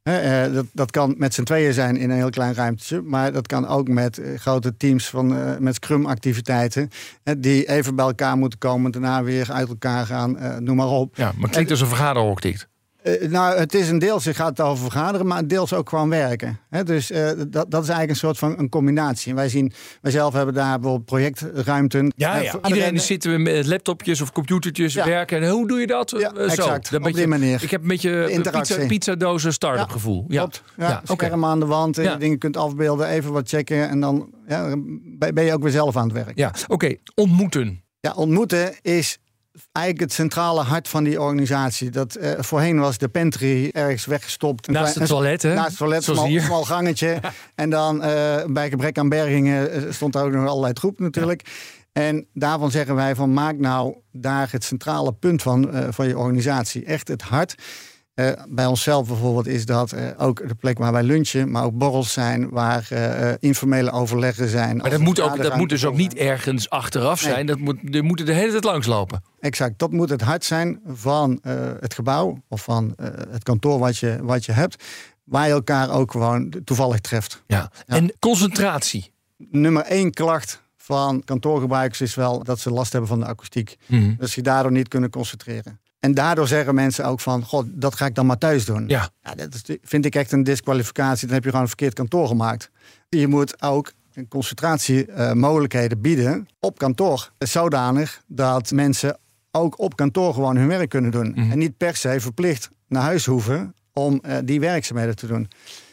Hè, 0.08 0.46
eh, 0.46 0.54
dat, 0.54 0.66
dat 0.74 0.92
kan 0.92 1.16
met 1.18 1.34
z'n 1.34 1.44
tweeën 1.44 1.74
zijn 1.74 1.98
in 1.98 2.10
een 2.10 2.16
heel 2.16 2.30
klein 2.30 2.54
ruimtetje, 2.54 3.02
maar 3.02 3.32
dat 3.34 3.48
kan 3.48 3.68
ook 3.68 3.88
met 3.88 4.18
eh, 4.18 4.40
grote 4.40 4.78
teams 4.78 5.10
van, 5.10 5.36
eh, 5.36 5.58
met 5.58 5.76
Scrum-activiteiten, 5.76 6.90
die 7.38 7.70
even 7.70 7.96
bij 7.96 8.06
elkaar 8.06 8.38
moeten 8.38 8.60
komen, 8.60 8.92
daarna 8.92 9.24
weer 9.24 9.52
uit 9.52 9.68
elkaar 9.68 10.06
gaan, 10.06 10.38
noem 10.64 10.76
maar 10.76 10.88
op. 10.88 11.16
Ja, 11.16 11.32
maar 11.38 11.50
klinkt 11.50 11.72
als 11.72 11.82
een 11.82 11.88
vergaderhok 11.88 12.42
dit. 12.42 12.68
Eh, 13.08 13.30
nou, 13.30 13.58
het 13.58 13.74
is 13.74 13.90
een 13.90 14.00
deels, 14.00 14.26
het 14.26 14.36
gaat 14.36 14.62
over 14.62 14.84
vergaderen, 14.84 15.28
maar 15.28 15.48
deels 15.48 15.74
ook 15.74 15.90
gewoon 15.90 16.10
werken. 16.10 16.60
Dus 16.84 17.12
eh, 17.12 17.26
dat, 17.28 17.72
dat 17.72 17.84
is 17.84 17.90
eigenlijk 17.90 18.10
een 18.10 18.16
soort 18.16 18.38
van 18.38 18.60
een 18.60 18.70
combinatie. 18.70 19.30
En 19.30 19.36
wij 19.36 19.50
zien, 19.50 19.72
wij 20.02 20.12
zelf 20.12 20.34
hebben 20.34 20.54
daar 20.54 20.80
bijvoorbeeld 20.80 21.06
projectruimten. 21.06 22.14
Ja, 22.16 22.38
Eh, 22.38 22.44
ja. 22.44 22.54
Iedereen 22.68 22.94
en- 22.96 23.00
zitten 23.02 23.32
we 23.32 23.38
met 23.38 23.66
laptopjes 23.66 24.22
of 24.22 24.32
computertjes 24.32 24.94
Ja. 24.94 25.06
werken. 25.06 25.42
En 25.42 25.50
hoe 25.50 25.68
doe 25.68 25.80
je 25.80 25.88
dat? 25.88 26.10
Ja, 26.18 26.32
Eh, 26.32 26.36
zo. 26.36 26.42
exact. 26.44 26.92
Dan 26.92 27.06
Op 27.06 27.12
die 27.12 27.22
je- 27.22 27.28
manier. 27.28 27.64
Ik 27.64 27.72
heb 27.72 27.82
een 27.82 27.88
beetje 27.88 28.42
pizza, 28.52 28.86
pizzadozen 28.88 29.54
start-up 29.54 29.90
gevoel. 29.90 30.26
Ja, 30.28 30.40
Klopt. 30.40 30.64
Ja, 30.78 31.02
scherm 31.04 31.46
aan 31.46 31.60
de 31.60 31.66
wand, 31.66 31.96
je 31.96 32.16
dingen 32.20 32.38
kunt 32.38 32.58
afbeelden, 32.58 33.08
even 33.08 33.32
wat 33.32 33.50
checken 33.50 33.90
en 33.90 34.00
dan 34.00 34.30
ben 35.34 35.44
je 35.44 35.54
ook 35.54 35.62
weer 35.64 35.72
zelf 35.72 35.98
aan 35.98 36.04
het 36.04 36.14
werk. 36.26 36.38
Ja, 36.38 36.52
oké. 36.68 36.96
Ontmoeten. 37.16 37.82
Ja, 38.00 38.14
ontmoeten 38.14 38.74
is 38.82 39.18
eigenlijk 39.72 40.06
het 40.06 40.14
centrale 40.14 40.62
hart 40.62 40.88
van 40.88 41.04
die 41.04 41.22
organisatie. 41.22 41.90
Dat, 41.90 42.16
eh, 42.16 42.32
voorheen 42.38 42.80
was 42.80 42.98
de 42.98 43.08
pantry 43.08 43.70
ergens 43.72 44.06
weggestopt. 44.06 44.68
Naast 44.68 44.96
het 44.96 45.08
toilet, 45.08 45.42
hè? 45.42 45.54
Naast 45.54 45.68
het 45.68 45.78
toilet, 45.78 46.04
Zoals 46.04 46.20
smal, 46.20 46.32
hier. 46.32 46.42
smal 46.42 46.64
gangetje. 46.64 47.20
en 47.56 47.70
dan 47.70 48.04
eh, 48.04 48.44
bij 48.46 48.70
gebrek 48.70 48.98
aan 48.98 49.10
bergingen 49.10 49.72
eh, 49.72 49.82
stond 49.92 50.16
er 50.16 50.24
ook 50.24 50.32
nog 50.32 50.48
allerlei 50.48 50.74
troep 50.74 51.00
natuurlijk. 51.00 51.42
En 51.92 52.28
daarvan 52.34 52.72
zeggen 52.72 52.96
wij 52.96 53.16
van 53.16 53.34
maak 53.34 53.58
nou 53.58 53.96
daar 54.12 54.48
het 54.52 54.64
centrale 54.64 55.14
punt 55.14 55.42
van, 55.42 55.70
van 55.90 56.08
je 56.08 56.18
organisatie. 56.18 56.86
Echt 56.86 57.08
het 57.08 57.22
hart. 57.22 57.56
Eh, 58.18 58.32
bij 58.50 58.66
onszelf 58.66 59.08
bijvoorbeeld 59.08 59.48
is 59.48 59.66
dat 59.66 59.92
eh, 59.92 60.08
ook 60.18 60.48
de 60.48 60.56
plek 60.56 60.78
waar 60.78 60.92
wij 60.92 61.04
lunchen, 61.04 61.52
maar 61.52 61.64
ook 61.64 61.78
borrels 61.78 62.14
zijn, 62.14 62.50
waar 62.50 62.88
eh, 62.90 63.34
informele 63.40 63.92
overleggen 63.92 64.50
zijn. 64.50 64.78
Maar 64.78 64.90
dat 64.90 65.00
moet, 65.00 65.20
ook, 65.20 65.42
dat 65.42 65.56
moet 65.56 65.70
dus 65.70 65.86
ook 65.86 65.96
niet 65.96 66.14
ergens 66.14 66.70
achteraf 66.70 67.24
Nee. 67.24 67.34
zijn. 67.34 67.46
Dat 67.46 67.60
moet, 67.60 67.78
die 67.82 68.02
moeten 68.02 68.26
de 68.26 68.34
hele 68.34 68.52
tijd 68.52 68.64
langslopen. 68.64 69.24
Exact, 69.40 69.80
dat 69.80 69.92
moet 69.92 70.10
het 70.10 70.22
hart 70.22 70.46
zijn 70.46 70.80
van 70.86 71.40
het 71.80 71.94
gebouw 71.94 72.44
of 72.48 72.64
van 72.64 72.94
het 73.30 73.44
kantoor 73.44 73.80
wat 73.80 73.98
je, 73.98 74.18
wat 74.22 74.46
je 74.46 74.52
hebt, 74.52 74.84
waar 75.24 75.48
je 75.48 75.54
elkaar 75.54 75.92
ook 75.92 76.12
gewoon 76.12 76.54
toevallig 76.64 77.00
treft. 77.00 77.44
Ja. 77.48 77.72
En 77.86 78.14
concentratie. 78.20 79.12
Nummer 79.38 79.84
één 79.84 80.12
klacht 80.12 80.62
van 80.78 81.24
kantoorgebruikers 81.26 82.02
is 82.02 82.16
wel 82.16 82.44
dat 82.44 82.60
ze 82.60 82.72
last 82.72 82.92
hebben 82.92 83.10
van 83.10 83.20
de 83.20 83.26
akoestiek. 83.26 83.78
Mhm. 83.86 84.16
Dat 84.18 84.30
ze 84.30 84.42
daardoor 84.42 84.72
niet 84.72 84.88
kunnen 84.88 85.10
concentreren. 85.10 85.80
En 86.00 86.14
daardoor 86.14 86.48
zeggen 86.48 86.76
mensen 86.76 87.06
ook 87.06 87.20
van, 87.20 87.44
god, 87.44 87.66
dat 87.70 87.96
ga 87.96 88.06
ik 88.06 88.16
dan 88.16 88.26
maar 88.26 88.38
thuis 88.38 88.66
doen. 88.66 88.88
Ja. 88.88 89.10
dat 89.36 89.78
vind 89.82 90.06
ik 90.06 90.16
echt 90.16 90.32
een 90.32 90.44
disqualificatie. 90.44 91.26
Dan 91.26 91.36
heb 91.36 91.44
je 91.44 91.50
gewoon 91.50 91.64
een 91.64 91.72
verkeerd 91.72 91.94
kantoor 91.94 92.28
gemaakt. 92.28 92.70
Je 93.10 93.28
moet 93.28 93.62
ook 93.62 93.92
concentratiemogelijkheden 94.30 96.02
bieden 96.02 96.48
op 96.60 96.78
kantoor. 96.78 97.32
Zodanig 97.38 98.22
dat 98.28 98.72
mensen 98.72 99.18
ook 99.52 99.80
op 99.80 99.96
kantoor 99.96 100.34
gewoon 100.34 100.58
hun 100.58 100.68
werk 100.68 100.90
kunnen 100.90 101.12
doen. 101.12 101.32
Mhm. 101.36 101.52
En 101.52 101.58
niet 101.58 101.78
per 101.78 101.96
se 101.96 102.20
verplicht 102.20 102.70
naar 102.88 103.04
huis 103.04 103.26
hoeven 103.26 103.76
om 103.94 104.20
eh, 104.22 104.38
die 104.44 104.60
werkzaamheden 104.60 105.16
te 105.16 105.28
doen. 105.28 105.50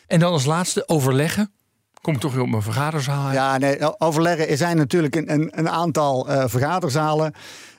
En 0.07 0.19
dan 0.19 0.33
als 0.33 0.45
laatste 0.45 0.89
overleggen. 0.89 1.53
Kom 2.01 2.15
ik 2.15 2.21
toch 2.21 2.33
weer 2.33 2.43
op 2.43 2.49
mijn 2.49 2.63
vergaderzaal. 2.63 3.33
Ja, 3.33 3.59
nee, 3.59 4.01
overleggen. 4.01 4.49
Er 4.49 4.57
zijn 4.57 4.77
natuurlijk 4.77 5.17
een, 5.17 5.33
een, 5.33 5.59
een 5.59 5.69
aantal 5.69 6.29
eh, 6.29 6.45
vergaderzalen. 6.47 7.35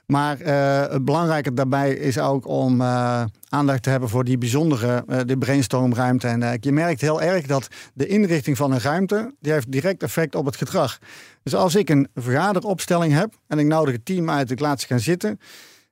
Maar 0.05 0.39
eh, 0.39 0.91
het 0.91 1.05
belangrijke 1.05 1.53
daarbij 1.53 1.93
is 1.93 2.19
ook 2.19 2.47
om 2.47 2.81
eh, 2.81 3.23
aandacht 3.49 3.83
te 3.83 3.89
hebben 3.89 4.09
voor 4.09 4.23
die 4.23 4.37
bijzondere 4.37 5.03
eh, 5.07 5.19
de 5.25 5.37
brainstormruimte. 5.37 6.27
En 6.27 6.57
je 6.59 6.71
merkt 6.71 7.01
heel 7.01 7.21
erg 7.21 7.45
dat 7.45 7.67
de 7.93 8.07
inrichting 8.07 8.57
van 8.57 8.71
een 8.71 8.81
ruimte, 8.81 9.35
die 9.39 9.51
heeft 9.51 9.71
direct 9.71 10.03
effect 10.03 10.35
op 10.35 10.45
het 10.45 10.55
gedrag. 10.55 10.97
Dus 11.43 11.55
als 11.55 11.75
ik 11.75 11.89
een 11.89 12.07
vergaderopstelling 12.13 13.13
heb 13.13 13.33
en 13.47 13.59
ik 13.59 13.65
nodig 13.65 13.93
het 13.93 14.05
team 14.05 14.29
uit, 14.29 14.51
ik 14.51 14.59
laat 14.59 14.81
ze 14.81 14.87
gaan 14.87 14.99
zitten. 14.99 15.39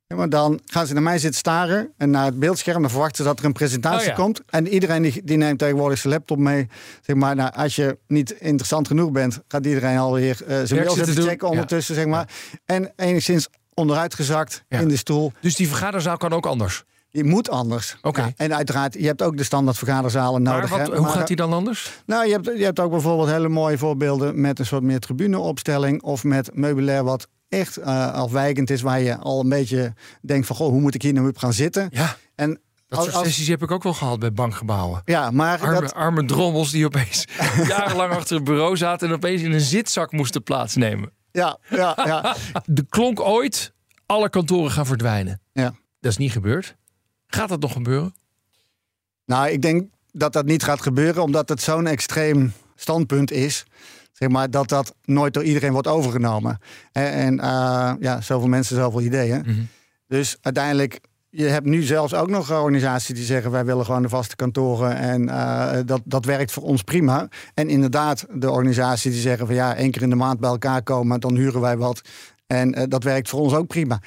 maar 0.08 0.30
dan 0.30 0.60
gaan 0.66 0.88
ze 0.88 0.94
naar 0.94 1.04
mij 1.04 1.18
zitten 1.20 1.40
staren 1.40 1.94
en 1.98 2.10
naar 2.10 2.26
het 2.26 2.40
beeldscherm. 2.40 2.82
Dan 2.82 2.90
verwachten 2.90 3.18
ze 3.18 3.24
dat 3.24 3.40
er 3.40 3.46
een 3.46 3.54
presentatie 3.54 4.00
Oh 4.00 4.06
ja. 4.18 4.24
komt. 4.24 4.42
En 4.50 4.68
iedereen 4.68 5.02
die, 5.02 5.22
die 5.24 5.38
neemt 5.38 5.60
tegenwoordig 5.60 6.00
zijn 6.00 6.14
laptop 6.14 6.38
mee. 6.38 6.68
Zeg 7.02 7.16
maar, 7.16 7.36
nou, 7.36 7.52
als 7.54 7.76
je 7.76 7.98
niet 8.08 8.32
interessant 8.32 8.88
genoeg 8.88 9.12
bent, 9.12 9.40
gaat 9.48 9.66
iedereen 9.66 9.98
alweer 9.98 10.36
zijn 10.48 10.80
mail 10.80 10.94
zitten 10.94 11.24
checken 11.24 11.48
Ja. 11.48 11.54
ondertussen. 11.54 11.96
Zeg 11.96 12.06
maar. 12.06 12.30
En 12.66 12.92
enigszins 12.96 13.50
onderuitgezakt 13.74 14.64
Ja. 14.68 14.80
in 14.80 14.88
de 14.88 14.98
stoel. 14.98 15.32
Dus 15.42 15.56
die 15.56 15.68
vergaderzaal 15.68 16.18
kan 16.18 16.34
ook 16.34 16.46
anders. 16.46 16.84
Die 17.12 17.24
moet 17.24 17.50
anders. 17.50 17.98
Oké. 18.02 18.22
Ja, 18.22 18.32
en 18.36 18.56
uiteraard, 18.56 18.94
je 18.94 19.06
hebt 19.06 19.22
ook 19.22 19.38
de 19.38 19.44
standaard 19.44 19.78
vergaderzalen 19.78 20.42
Maar 20.42 20.54
nodig. 20.54 20.70
wat, 20.70 20.80
hè. 20.80 20.86
hoe 20.86 21.02
Maar, 21.02 21.10
gaat 21.12 21.28
die 21.28 21.36
dan 21.36 21.54
anders? 21.54 21.92
Nou, 22.06 22.26
je 22.28 22.32
hebt, 22.32 22.46
je 22.46 22.64
hebt 22.64 22.80
ook 22.80 22.92
bijvoorbeeld 22.92 23.30
hele 23.30 23.50
mooie 23.50 23.78
voorbeelden 23.78 24.42
met 24.42 24.60
een 24.60 24.66
soort 24.66 24.84
meer 24.84 25.00
tribuneopstelling 25.00 26.02
of 26.04 26.24
met 26.24 26.50
meubilair 26.56 27.04
wat 27.04 27.28
echt 27.50 27.78
eh, 27.78 28.14
afwijkend 28.14 28.70
is, 28.70 28.82
waar 28.82 29.00
je 29.02 29.18
al 29.18 29.40
een 29.40 29.50
beetje 29.50 29.94
denkt 30.22 30.48
van, 30.48 30.56
goh, 30.56 30.68
hoe 30.70 30.82
moet 30.82 30.96
ik 30.96 31.02
hier 31.02 31.14
nou 31.14 31.28
op 31.28 31.38
gaan 31.38 31.54
zitten? 31.54 31.88
Ja, 31.92 32.16
En 32.36 32.60
dat 32.88 33.04
soort 33.04 33.26
sessies 33.26 33.48
heb 33.48 33.64
ik 33.64 33.72
ook 33.72 33.84
wel 33.84 33.94
gehad 33.94 34.20
bij 34.20 34.34
bankgebouwen. 34.34 35.02
ja, 35.06 35.32
maar 35.32 35.60
Arme, 35.60 35.82
dat, 35.82 35.94
arme 35.94 36.26
drommels 36.26 36.72
die 36.72 36.86
opeens 36.86 37.26
jarenlang 37.68 38.12
achter 38.14 38.36
het 38.36 38.44
bureau 38.46 38.78
zaten 38.78 39.08
en 39.08 39.14
opeens 39.14 39.42
in 39.42 39.52
een 39.52 39.62
zitzak 39.62 40.12
moesten 40.12 40.44
plaatsnemen. 40.44 41.12
Ja, 41.34 41.58
ja, 41.70 41.94
ja, 42.06 42.36
Er 42.76 42.86
klonk 42.90 43.20
ooit, 43.20 43.74
alle 44.06 44.30
kantoren 44.30 44.72
gaan 44.72 44.86
verdwijnen. 44.86 45.42
ja. 45.54 45.74
Dat 46.00 46.12
is 46.12 46.18
niet 46.18 46.32
gebeurd. 46.32 46.76
Gaat 47.28 47.50
dat 47.50 47.60
nog 47.60 47.72
gebeuren? 47.72 48.16
Nou, 49.26 49.50
ik 49.50 49.62
denk 49.62 49.90
dat 50.12 50.34
dat 50.34 50.46
niet 50.46 50.64
gaat 50.64 50.82
gebeuren, 50.82 51.24
omdat 51.24 51.50
het 51.50 51.62
zo'n 51.62 51.88
extreem 51.88 52.54
standpunt 52.76 53.32
is. 53.32 53.66
Zeg 54.12 54.30
maar 54.30 54.50
dat 54.52 54.70
dat 54.70 54.96
nooit 55.04 55.34
door 55.34 55.44
iedereen 55.44 55.72
wordt 55.72 55.88
overgenomen. 55.88 56.60
En, 56.92 57.12
en 57.12 57.40
eh, 57.40 57.94
ja, 58.00 58.22
zoveel 58.22 58.48
mensen, 58.48 58.76
zoveel 58.76 59.02
ideeën. 59.02 59.40
Mhm. 59.46 59.62
Dus 60.08 60.38
uiteindelijk, 60.42 61.00
je 61.36 61.46
hebt 61.46 61.66
nu 61.66 61.82
zelfs 61.82 62.14
ook 62.14 62.30
nog 62.30 62.52
organisaties 62.52 63.16
die 63.16 63.26
zeggen: 63.26 63.52
wij 63.52 63.66
willen 63.66 63.86
gewoon 63.86 64.02
de 64.02 64.10
vaste 64.10 64.36
kantoren. 64.36 64.96
En 64.96 65.30
eh, 65.30 65.80
dat, 65.86 66.02
dat 66.06 66.26
werkt 66.26 66.52
voor 66.52 66.64
ons 66.64 66.82
prima. 66.82 67.28
En 67.54 67.70
inderdaad, 67.70 68.26
de 68.34 68.52
organisaties 68.52 69.12
die 69.12 69.22
zeggen: 69.22 69.46
van 69.46 69.56
ja, 69.56 69.76
één 69.76 69.92
keer 69.92 70.02
in 70.02 70.10
de 70.10 70.16
maand 70.16 70.40
bij 70.40 70.50
elkaar 70.50 70.84
komen, 70.84 71.20
dan 71.20 71.36
huren 71.36 71.62
wij 71.62 71.78
wat. 71.78 72.02
En 72.48 72.74
eh, 72.74 72.84
dat 72.88 73.04
werkt 73.04 73.30
voor 73.30 73.40
ons 73.40 73.54
ook 73.54 73.68
prima. 73.68 74.02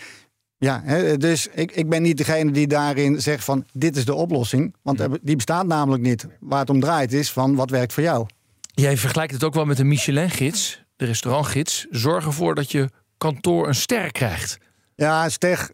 Ja, 0.58 0.82
hè, 0.84 1.16
dus 1.16 1.48
ik, 1.52 1.72
ik 1.72 1.88
ben 1.88 2.02
niet 2.02 2.16
degene 2.16 2.50
die 2.50 2.66
daarin 2.66 3.20
zegt 3.22 3.44
van 3.44 3.64
dit 3.72 3.96
is 3.96 4.04
de 4.04 4.14
oplossing. 4.14 4.74
Want 4.82 5.06
die 5.22 5.36
bestaat 5.36 5.66
namelijk 5.66 6.02
niet. 6.02 6.26
Waar 6.40 6.60
het 6.60 6.70
om 6.70 6.80
draait 6.80 7.12
is 7.12 7.32
van 7.32 7.54
wat 7.54 7.70
werkt 7.70 7.92
voor 7.92 8.02
jou. 8.02 8.26
Jij 8.74 8.96
vergelijkt 8.96 9.32
het 9.32 9.44
ook 9.44 9.54
wel 9.54 9.64
met 9.64 9.76
de 9.76 9.84
Michelin-gids, 9.84 10.84
de 10.96 11.04
restaurantgids. 11.04 11.86
Zorg 11.90 12.26
ervoor 12.26 12.54
dat 12.54 12.70
je 12.70 12.90
kantoor 13.18 13.68
een 13.68 13.74
ster 13.74 14.12
krijgt. 14.12 14.58
Ja, 14.94 15.28
ster. 15.28 15.70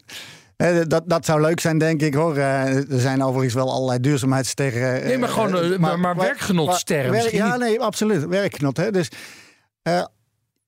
Dat, 0.87 1.03
dat 1.05 1.25
zou 1.25 1.41
leuk 1.41 1.59
zijn, 1.59 1.77
denk 1.77 2.01
ik 2.01 2.13
hoor. 2.13 2.35
Eh, 2.37 2.91
Er 2.91 2.99
zijn 2.99 3.23
overigens 3.23 3.53
wel 3.53 3.71
allerlei 3.71 3.99
duurzaamheidssterren. 3.99 5.01
eh, 5.01 5.07
Nee, 5.07 5.17
maar 5.17 5.29
gewoon, 5.29 5.57
eh, 5.57 5.77
maar- 5.79 5.99
maar 5.99 6.15
werkgenotsterren 6.15 7.11
maar- 7.11 7.35
Ja, 7.35 7.57
nee, 7.57 7.79
absoluut. 7.81 8.25
Werkgenot. 8.25 8.77
Hè. 8.77 8.91
Dus 8.91 9.07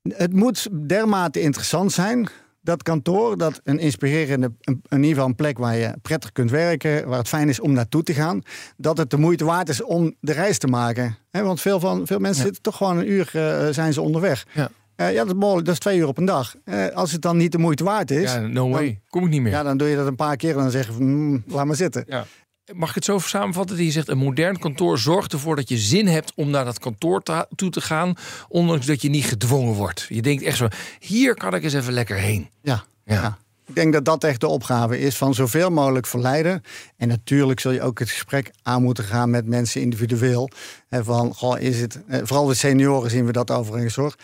het 0.07 0.33
moet 0.33 0.67
dermate 0.87 1.41
interessant 1.41 1.91
zijn. 1.91 2.27
Dat 2.61 2.83
kantoor, 2.83 3.37
dat 3.37 3.59
een 3.63 3.79
inspirerende, 3.79 4.51
een, 4.61 4.81
in 4.89 4.97
ieder 4.97 5.09
geval 5.09 5.25
een 5.27 5.35
plek 5.35 5.57
waar 5.57 5.75
je 5.75 5.93
prettig 6.01 6.31
kunt 6.31 6.51
werken, 6.51 7.07
waar 7.07 7.17
het 7.17 7.27
fijn 7.27 7.49
is 7.49 7.59
om 7.59 7.71
naartoe 7.73 8.03
te 8.03 8.13
gaan, 8.13 8.41
dat 8.77 8.97
het 8.97 9.09
de 9.09 9.17
moeite 9.17 9.45
waard 9.45 9.69
is 9.69 9.83
om 9.83 10.15
de 10.19 10.31
reis 10.33 10.57
te 10.57 10.67
maken. 10.67 11.17
Hè, 11.31 11.43
want 11.43 11.61
veel, 11.61 11.79
van, 11.79 12.07
veel 12.07 12.19
mensen 12.19 12.39
Ja. 12.41 12.45
zitten 12.45 12.63
toch 12.63 12.77
gewoon 12.77 12.97
een 12.97 13.11
uur 13.11 13.29
zijn 13.73 13.93
ze 13.93 14.01
onderweg. 14.01 14.45
Ja. 14.51 14.69
Eh, 14.95 15.11
ja, 15.11 15.17
dat 15.17 15.27
is 15.27 15.37
behoorlijk, 15.37 15.65
dat 15.65 15.73
is 15.73 15.79
twee 15.79 15.97
uur 15.97 16.07
op 16.07 16.17
een 16.17 16.25
dag. 16.25 16.55
Eh, 16.63 16.87
als 16.87 17.11
het 17.11 17.21
dan 17.21 17.37
niet 17.37 17.51
de 17.51 17.57
moeite 17.57 17.83
waard 17.83 18.11
is, 18.11 18.33
Ja, 18.33 18.39
no 18.39 18.69
way. 18.69 19.01
Kom 19.09 19.23
ik 19.23 19.29
niet 19.29 19.41
meer. 19.41 19.51
ja, 19.51 19.63
dan 19.63 19.77
doe 19.77 19.87
je 19.87 19.95
dat 19.95 20.07
een 20.07 20.15
paar 20.15 20.35
keer 20.35 20.51
en 20.55 20.57
dan 20.61 20.71
zeggen 20.71 20.93
van, 20.93 21.03
mm, 21.05 21.43
laat 21.47 21.65
maar 21.65 21.75
zitten. 21.75 22.03
Ja. 22.07 22.25
Mag 22.73 22.89
ik 22.89 22.95
het 22.95 23.05
zo 23.05 23.19
samenvatten? 23.19 23.75
Dat 23.75 23.85
je 23.85 23.91
zegt, 23.91 24.07
een 24.07 24.17
modern 24.17 24.59
kantoor 24.59 24.97
zorgt 24.99 25.33
ervoor 25.33 25.55
dat 25.55 25.69
je 25.69 25.77
zin 25.77 26.07
hebt 26.07 26.31
om 26.35 26.49
naar 26.49 26.65
dat 26.65 26.79
kantoor 26.79 27.21
toe 27.55 27.69
te 27.69 27.81
gaan. 27.81 28.13
Ondanks 28.47 28.85
dat 28.85 29.01
je 29.01 29.09
niet 29.09 29.25
gedwongen 29.25 29.73
wordt. 29.73 30.05
Je 30.09 30.21
denkt 30.21 30.43
echt 30.43 30.57
zo, 30.57 30.67
hier 30.99 31.33
kan 31.35 31.53
ik 31.53 31.63
eens 31.63 31.73
even 31.73 31.93
lekker 31.93 32.15
heen. 32.17 32.49
Ja, 32.61 32.83
Ja. 33.05 33.13
ja. 33.21 33.37
Ik 33.67 33.75
denk 33.75 33.93
dat 33.93 34.05
dat 34.05 34.23
echt 34.23 34.39
de 34.39 34.47
opgave 34.47 34.99
is 34.99 35.17
van 35.17 35.33
zoveel 35.33 35.69
mogelijk 35.69 36.05
verleiden. 36.07 36.61
En 36.97 37.07
natuurlijk 37.07 37.59
zul 37.59 37.71
je 37.71 37.81
ook 37.81 37.99
het 37.99 38.09
gesprek 38.09 38.51
aan 38.63 38.83
moeten 38.83 39.03
gaan 39.03 39.29
met 39.29 39.45
mensen 39.45 39.81
individueel. 39.81 40.49
En 40.89 41.05
van, 41.05 41.33
goh, 41.33 41.59
is 41.59 41.81
het, 41.81 41.99
eh, 42.07 42.19
vooral 42.23 42.45
de 42.45 42.53
senioren 42.53 43.09
zien 43.09 43.25
we 43.25 43.31
dat 43.31 43.51
overigens 43.51 43.95
hoor. 43.95 44.15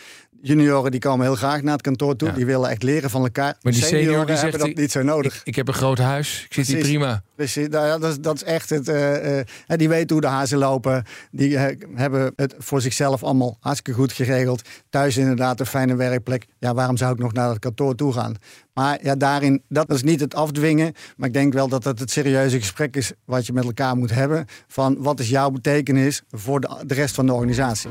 Junioren 0.44 0.90
die 0.90 1.00
komen 1.00 1.26
heel 1.26 1.34
graag 1.34 1.62
naar 1.62 1.72
het 1.72 1.82
kantoor 1.82 2.16
toe. 2.16 2.28
Ja. 2.28 2.34
Die 2.34 2.46
willen 2.46 2.70
echt 2.70 2.82
leren 2.82 3.10
van 3.10 3.22
elkaar. 3.22 3.56
Maar 3.62 3.72
die 3.72 3.82
senior 3.82 3.98
die 3.98 4.06
Senioren 4.06 4.38
zegt, 4.38 4.40
hebben 4.52 4.60
dat 4.60 4.76
niet 4.76 4.92
zo 4.92 5.02
nodig. 5.02 5.36
Ik, 5.36 5.40
ik 5.44 5.54
heb 5.54 5.68
een 5.68 5.74
groot 5.74 5.98
huis, 5.98 6.44
ik 6.48 6.52
zit 6.52 6.66
hier 6.66 6.78
prima. 6.78 7.22
Precies, 7.42 7.68
nou 7.68 7.86
ja, 7.86 7.98
dat, 7.98 8.10
is, 8.10 8.20
dat 8.20 8.34
is 8.34 8.44
echt 8.44 8.70
het. 8.70 8.88
eh, 8.88 9.38
eh, 9.38 9.46
die 9.66 9.88
weten 9.88 10.12
hoe 10.12 10.20
de 10.20 10.26
hazen 10.26 10.58
lopen. 10.58 11.04
Die 11.30 11.56
eh, 11.56 11.88
hebben 11.94 12.32
het 12.36 12.54
voor 12.58 12.80
zichzelf 12.80 13.22
allemaal 13.22 13.56
hartstikke 13.60 14.00
goed 14.00 14.12
geregeld. 14.12 14.62
Thuis 14.90 15.16
inderdaad 15.16 15.60
een 15.60 15.66
fijne 15.66 15.96
werkplek. 15.96 16.46
Ja, 16.58 16.74
waarom 16.74 16.96
zou 16.96 17.12
ik 17.12 17.18
nog 17.18 17.32
naar 17.32 17.48
het 17.48 17.58
kantoor 17.58 17.94
toe 17.94 18.12
gaan? 18.12 18.34
Maar 18.74 18.98
ja, 19.02 19.14
daarin, 19.14 19.62
dat 19.68 19.90
is 19.90 20.02
niet 20.02 20.20
het 20.20 20.34
afdwingen. 20.34 20.92
Maar 21.16 21.28
ik 21.28 21.34
denk 21.34 21.52
wel 21.52 21.68
dat 21.68 21.84
het 21.84 21.98
het 21.98 22.10
serieuze 22.10 22.58
gesprek 22.58 22.96
is 22.96 23.12
wat 23.24 23.46
je 23.46 23.52
met 23.52 23.64
elkaar 23.64 23.96
moet 23.96 24.14
hebben. 24.14 24.46
Van 24.68 24.96
wat 24.98 25.20
is 25.20 25.28
jouw 25.28 25.50
betekenis 25.50 26.22
voor 26.30 26.60
de, 26.60 26.68
de 26.86 26.94
rest 26.94 27.14
van 27.14 27.26
de 27.26 27.32
organisatie? 27.32 27.90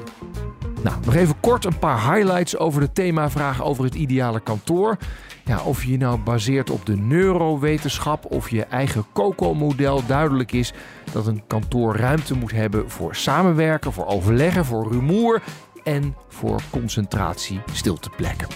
Nou, 0.84 0.96
nog 1.06 1.16
even 1.16 1.40
kort 1.40 1.66
een 1.66 1.80
paar 1.80 2.14
highlights 2.14 2.58
over 2.58 2.82
de 2.82 2.92
themavraag 2.92 3.64
over 3.64 3.84
het 3.84 3.96
ideale 3.96 4.40
kantoor. 4.40 4.98
Ja, 5.46 5.62
of 5.64 5.84
je 5.84 5.98
nou 5.98 6.20
baseert 6.20 6.70
op 6.70 6.86
de 6.86 6.98
neurowetenschap 6.98 8.26
of 8.26 8.50
je 8.50 8.64
eigen 8.64 9.06
COCO-model, 9.14 10.06
duidelijk 10.06 10.52
is 10.52 10.74
dat 11.12 11.28
een 11.28 11.44
kantoor 11.48 11.96
ruimte 11.96 12.38
moet 12.38 12.52
hebben 12.52 12.90
voor 12.90 13.16
samenwerken, 13.16 13.94
voor 13.94 14.06
overleggen, 14.06 14.66
voor 14.66 14.92
rumoer 14.92 15.42
en 15.84 16.16
voor 16.28 16.62
concentratie, 16.70 17.62
stilteplekken. 17.72 18.48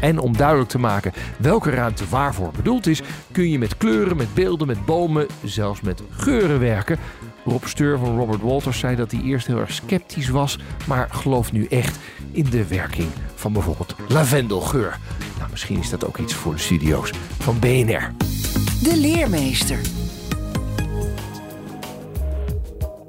En 0.00 0.18
om 0.18 0.36
duidelijk 0.36 0.68
te 0.68 0.78
maken 0.78 1.12
welke 1.38 1.70
ruimte 1.70 2.08
waarvoor 2.08 2.50
bedoeld 2.56 2.86
is, 2.86 3.02
kun 3.32 3.50
je 3.50 3.58
met 3.58 3.76
kleuren, 3.76 4.16
met 4.16 4.34
beelden, 4.34 4.66
met 4.66 4.84
bomen, 4.84 5.26
zelfs 5.44 5.80
met 5.80 6.02
geuren 6.10 6.60
werken. 6.60 6.98
Rob 7.44 7.64
Steur 7.64 7.98
van 7.98 8.18
Robert 8.18 8.42
Walters 8.42 8.78
zei 8.78 8.96
dat 8.96 9.10
hij 9.10 9.20
eerst 9.20 9.46
heel 9.46 9.58
erg 9.58 9.72
sceptisch 9.72 10.28
was, 10.28 10.58
maar 10.86 11.08
gelooft 11.10 11.52
nu 11.52 11.66
echt 11.66 11.98
in 12.32 12.50
de 12.50 12.66
werking 12.66 13.08
van 13.34 13.52
bijvoorbeeld 13.52 13.94
lavendelgeur. 14.08 14.98
Nou, 15.38 15.50
misschien 15.50 15.78
is 15.78 15.90
dat 15.90 16.06
ook 16.06 16.18
iets 16.18 16.34
voor 16.34 16.52
de 16.52 16.60
studio's 16.60 17.10
van 17.38 17.58
BNR. 17.58 18.12
De 18.82 18.96
leermeester. 18.96 19.78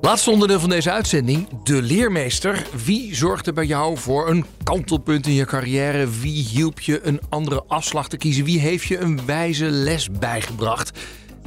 Laatste 0.01 0.31
onderdeel 0.31 0.59
van 0.59 0.69
deze 0.69 0.91
uitzending, 0.91 1.47
de 1.63 1.81
leermeester. 1.81 2.65
Wie 2.86 3.15
zorgde 3.15 3.53
bij 3.53 3.65
jou 3.65 3.97
voor 3.97 4.29
een 4.29 4.45
kantelpunt 4.63 5.27
in 5.27 5.34
je 5.34 5.45
carrière? 5.45 6.09
Wie 6.09 6.43
hielp 6.43 6.79
je 6.79 6.99
een 7.03 7.21
andere 7.29 7.63
afslag 7.67 8.09
te 8.09 8.17
kiezen? 8.17 8.43
Wie 8.43 8.59
heeft 8.59 8.86
je 8.86 8.97
een 8.97 9.25
wijze 9.25 9.65
les 9.65 10.11
bijgebracht? 10.11 10.99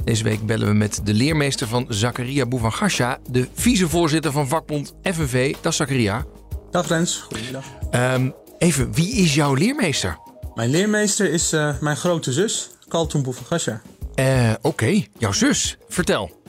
Deze 0.07 0.23
week 0.23 0.45
bellen 0.45 0.67
we 0.67 0.73
met 0.73 0.99
de 1.03 1.13
leermeester 1.13 1.67
van 1.67 1.85
Zakaria 1.89 2.45
Bouvangasha, 2.45 3.19
de 3.29 3.47
vicevoorzitter 3.53 4.31
van 4.31 4.47
vakbond 4.47 4.93
FNV. 5.03 5.55
Dat 5.61 5.71
is 5.71 5.77
Zakaria. 5.77 6.25
Dag 6.71 6.87
Rens, 6.87 7.17
goedemiddag. 7.17 7.65
Ehm, 7.91 8.29
even, 8.57 8.93
wie 8.93 9.11
is 9.11 9.35
jouw 9.35 9.53
leermeester? 9.53 10.17
Mijn 10.55 10.69
leermeester 10.69 11.31
is 11.31 11.51
eh, 11.51 11.79
mijn 11.79 11.97
grote 11.97 12.33
zus, 12.33 12.69
Kaltoen 12.87 13.23
Boevengasja. 13.23 13.81
Eh, 14.15 14.53
Oké, 14.61 15.03
jouw 15.17 15.31
zus. 15.31 15.77
Vertel. 15.89 16.41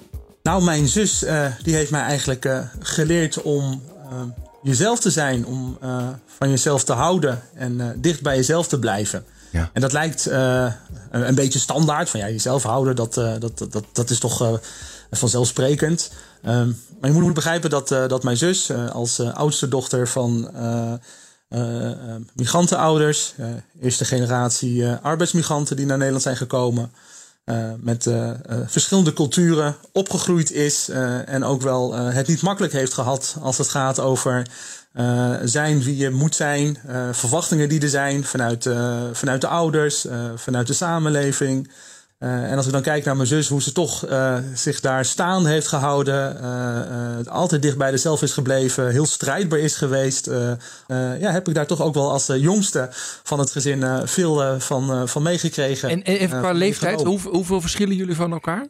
Nou, 0.42 0.64
mijn 0.64 0.88
zus 0.88 1.24
eh, 1.24 1.46
die 1.62 1.74
heeft 1.74 1.90
mij 1.90 2.02
eigenlijk 2.02 2.48
geleerd 2.80 3.42
om 3.42 3.82
jezelf 4.62 5.00
te 5.00 5.10
zijn, 5.10 5.46
om 5.46 5.78
van 6.38 6.50
jezelf 6.50 6.84
te 6.84 6.92
houden 6.92 7.42
en 7.54 7.96
dicht 7.96 8.22
bij 8.22 8.36
jezelf 8.36 8.68
te 8.68 8.78
blijven. 8.78 9.24
Ja. 9.50 9.70
En 9.72 9.80
dat 9.80 9.92
lijkt 9.92 10.26
eh, 10.26 10.72
een, 11.10 11.34
beetje 11.34 11.58
standaard, 11.58 12.10
van 12.10 12.20
ja, 12.20 12.28
jezelf 12.28 12.62
houden, 12.62 12.96
dat, 12.96 13.16
eh, 13.16 13.32
dat, 13.38 13.66
dat, 13.70 13.84
dat, 13.92 14.10
is 14.10 14.18
toch 14.18 14.42
eh, 14.42 14.52
vanzelfsprekend. 15.10 16.10
Ehm, 16.42 16.72
maar 17.00 17.10
je 17.10 17.20
moet 17.20 17.34
begrijpen 17.34 17.70
dat, 17.70 17.88
dat 17.88 18.22
mijn 18.22 18.36
zus, 18.36 18.72
als 18.92 19.20
oudste 19.20 19.68
dochter 19.68 20.08
van 20.08 20.50
migrantenouders, 22.32 23.34
eerste 23.80 24.04
generatie 24.04 24.88
arbeidsmigranten 24.88 25.76
die 25.76 25.86
naar 25.86 25.96
Nederland 25.96 26.22
zijn 26.22 26.36
gekomen, 26.36 26.92
met 27.80 28.10
verschillende 28.66 29.12
culturen 29.12 29.76
opgegroeid 29.92 30.52
is 30.52 30.88
en 31.24 31.44
ook 31.44 31.62
wel 31.62 31.94
het 31.94 32.26
niet 32.26 32.42
makkelijk 32.42 32.72
heeft 32.72 32.94
gehad 32.94 33.36
als 33.40 33.58
het 33.58 33.68
gaat 33.68 34.00
over 34.00 34.46
eh, 34.98 35.34
zijn 35.44 35.82
wie 35.82 35.96
je 35.96 36.10
moet 36.10 36.34
zijn, 36.34 36.78
eh, 36.86 37.08
verwachtingen 37.12 37.68
die 37.68 37.80
er 37.80 37.88
zijn 37.88 38.24
vanuit, 38.24 38.66
eh, 38.66 38.96
vanuit 39.12 39.40
de 39.40 39.46
ouders, 39.46 40.06
vanuit 40.36 40.66
de 40.66 40.72
samenleving. 40.72 41.70
En 42.18 42.56
als 42.56 42.66
ik 42.66 42.72
dan 42.72 42.82
kijk 42.82 43.04
naar 43.04 43.16
mijn 43.16 43.28
zus, 43.28 43.48
hoe 43.48 43.62
ze 43.62 43.72
toch 43.72 44.06
zich 44.54 44.80
daar 44.80 45.04
staan 45.04 45.46
heeft 45.46 45.66
gehouden, 45.66 46.40
eh, 46.40 47.18
eh, 47.18 47.26
altijd 47.26 47.62
dicht 47.62 47.76
bij 47.76 47.90
zichzelf 47.90 48.22
is 48.22 48.32
gebleven, 48.32 48.90
heel 48.90 49.06
strijdbaar 49.06 49.58
is 49.58 49.74
geweest, 49.74 50.30
ja, 51.18 51.30
heb 51.30 51.48
ik 51.48 51.54
daar 51.54 51.66
toch 51.66 51.82
ook 51.82 51.94
wel 51.94 52.10
als 52.10 52.26
jongste 52.26 52.88
van 53.22 53.38
het 53.38 53.50
gezin 53.50 53.84
veel 54.04 54.60
van, 54.60 55.08
van 55.08 55.22
meegekregen. 55.22 55.88
En, 55.88 56.02
en 56.02 56.16
even 56.16 56.38
qua 56.38 56.52
leeftijd, 56.52 57.02
hoe, 57.02 57.20
hoeveel 57.20 57.60
verschillen 57.60 57.96
jullie 57.96 58.16
van 58.16 58.32
elkaar? 58.32 58.66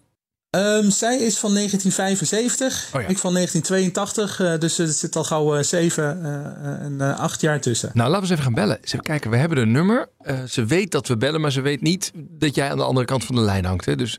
Ehm, 0.59 0.91
zij 0.91 1.19
is 1.19 1.39
van 1.39 1.53
1975, 1.53 2.91
Oh 2.95 3.01
ja. 3.03 3.09
ik 3.09 3.19
van 3.19 3.33
1982, 3.33 4.41
eh, 4.41 4.59
dus 4.59 4.79
er 4.79 4.87
zit 4.89 5.17
al 5.17 5.25
gauw 5.25 5.57
eh, 5.57 5.63
zeven 5.63 6.25
eh, 6.25 6.85
en 6.85 7.01
eh, 7.01 7.19
acht 7.19 7.41
jaar 7.41 7.61
tussen. 7.61 7.91
Nou, 7.95 8.11
laten 8.11 8.15
we 8.15 8.21
eens 8.21 8.31
even 8.31 8.45
gaan 8.45 8.55
bellen. 8.55 8.77
Eens 8.77 8.93
even 8.93 9.05
kijken, 9.05 9.31
we 9.31 9.37
hebben 9.37 9.59
een 9.59 9.73
nummer. 9.73 10.09
Eh, 10.19 10.43
ze 10.45 10.65
weet 10.65 10.91
dat 10.91 11.07
we 11.09 11.17
bellen, 11.17 11.41
maar 11.41 11.53
ze 11.53 11.61
weet 11.61 11.81
niet 11.81 12.13
dat 12.15 12.55
jij 12.55 12.71
aan 12.71 12.77
de 12.77 12.85
andere 12.85 13.07
kant 13.07 13.25
van 13.25 13.35
de 13.35 13.41
lijn 13.41 13.65
hangt. 13.65 13.85
Hè? 13.85 13.97
Dus 13.97 14.19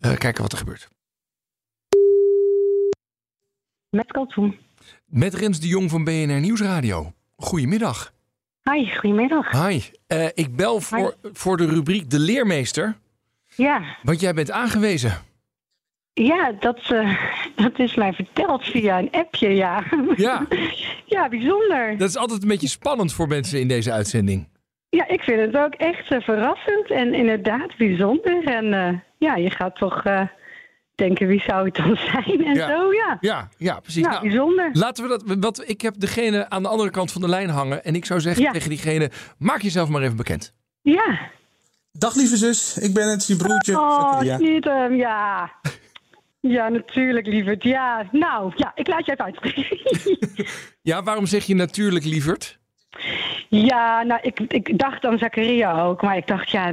eh, 0.00 0.16
kijken 0.16 0.42
wat 0.42 0.52
er 0.52 0.58
gebeurt. 0.58 0.88
Met 3.90 4.06
Kaltoen. 4.06 4.58
Met 5.06 5.34
Rens 5.34 5.60
de 5.60 5.66
Jong 5.68 5.90
van 5.90 6.04
BNR 6.04 6.40
Nieuwsradio. 6.40 7.12
Goedemiddag. 7.36 8.12
Hi, 8.62 8.96
goedemiddag. 8.96 9.50
Hi. 9.68 9.80
Uh, 10.08 10.26
ik 10.34 10.56
bel 10.56 10.80
voor, 10.80 11.14
voor 11.32 11.56
de 11.56 11.66
rubriek 11.66 12.10
De 12.10 12.18
Leermeester. 12.18 12.96
Ja. 13.56 13.96
Want 14.02 14.20
jij 14.20 14.34
bent 14.34 14.50
aangewezen. 14.50 15.22
Ja, 16.14 16.52
dat, 16.60 16.80
uh, 16.92 17.18
dat 17.64 17.78
is 17.78 17.94
mij 17.94 18.12
verteld 18.12 18.64
via 18.64 18.98
een 18.98 19.10
appje, 19.10 19.48
ja. 19.48 19.84
Ja. 20.16 20.46
ja, 21.14 21.28
bijzonder. 21.28 21.98
Dat 21.98 22.08
is 22.08 22.16
altijd 22.16 22.42
een 22.42 22.48
beetje 22.48 22.68
spannend 22.68 23.12
voor 23.12 23.28
mensen 23.28 23.60
in 23.60 23.68
deze 23.68 23.92
uitzending. 23.92 24.48
Ja, 24.88 25.08
ik 25.08 25.22
vind 25.22 25.40
het 25.40 25.56
ook 25.56 25.74
echt 25.74 26.10
uh, 26.10 26.20
verrassend 26.20 26.90
en 26.90 27.14
inderdaad 27.14 27.76
bijzonder. 27.76 28.44
En 28.44 28.64
uh, 28.64 28.98
ja, 29.18 29.36
je 29.36 29.50
gaat 29.50 29.76
toch 29.76 30.02
denken, 30.94 31.26
wie 31.26 31.40
zou 31.40 31.64
het 31.64 31.76
dan 31.76 31.96
zijn 32.12 32.44
en 32.44 32.54
ja. 32.54 32.68
zo, 32.68 32.92
ja. 32.92 33.16
Ja, 33.20 33.48
ja 33.56 33.80
precies. 33.80 34.06
Nou, 34.06 34.20
bijzonder. 34.20 34.70
Laten 34.72 35.04
we 35.04 35.10
dat, 35.10 35.22
want 35.40 35.68
ik 35.68 35.80
heb 35.80 35.94
degene 35.98 36.50
aan 36.50 36.62
de 36.62 36.68
andere 36.68 36.90
kant 36.90 37.12
van 37.12 37.20
de 37.20 37.28
lijn 37.28 37.48
hangen. 37.48 37.84
En 37.84 37.94
ik 37.94 38.04
zou 38.04 38.20
zeggen 38.20 38.42
Ja. 38.42 38.50
tegen 38.52 38.68
diegene, 38.68 39.10
maak 39.38 39.62
jezelf 39.62 39.88
maar 39.88 40.02
even 40.02 40.16
bekend. 40.16 40.54
Ja. 40.82 41.18
Dag 41.92 42.14
lieve 42.14 42.36
zus, 42.36 42.78
ik 42.78 42.94
ben 42.94 43.10
het, 43.10 43.26
je 43.26 43.36
broertje. 43.36 43.80
Oh, 43.80 44.00
Zakaria. 44.00 44.36
Stietem, 44.36 44.94
ja. 44.94 45.52
Ja, 46.48 46.68
natuurlijk, 46.68 47.26
lieverd. 47.26 47.62
Ja, 47.62 48.08
nou, 48.12 48.52
ja, 48.56 48.72
ik 48.74 48.86
laat 48.86 49.06
je 49.06 49.12
even 49.12 49.24
uitspreken. 49.24 49.78
Ja, 50.82 51.02
waarom 51.02 51.26
zeg 51.26 51.44
je 51.44 51.54
natuurlijk 51.54 52.04
lieverd? 52.04 52.58
ja, 53.48 54.02
nou, 54.02 54.20
ik, 54.22 54.40
ik 54.40 54.78
dacht 54.78 55.04
aan 55.04 55.18
Zakaria 55.18 55.82
ook, 55.82 56.02
maar 56.02 56.16
ik 56.16 56.26
dacht, 56.26 56.50
ja, 56.50 56.72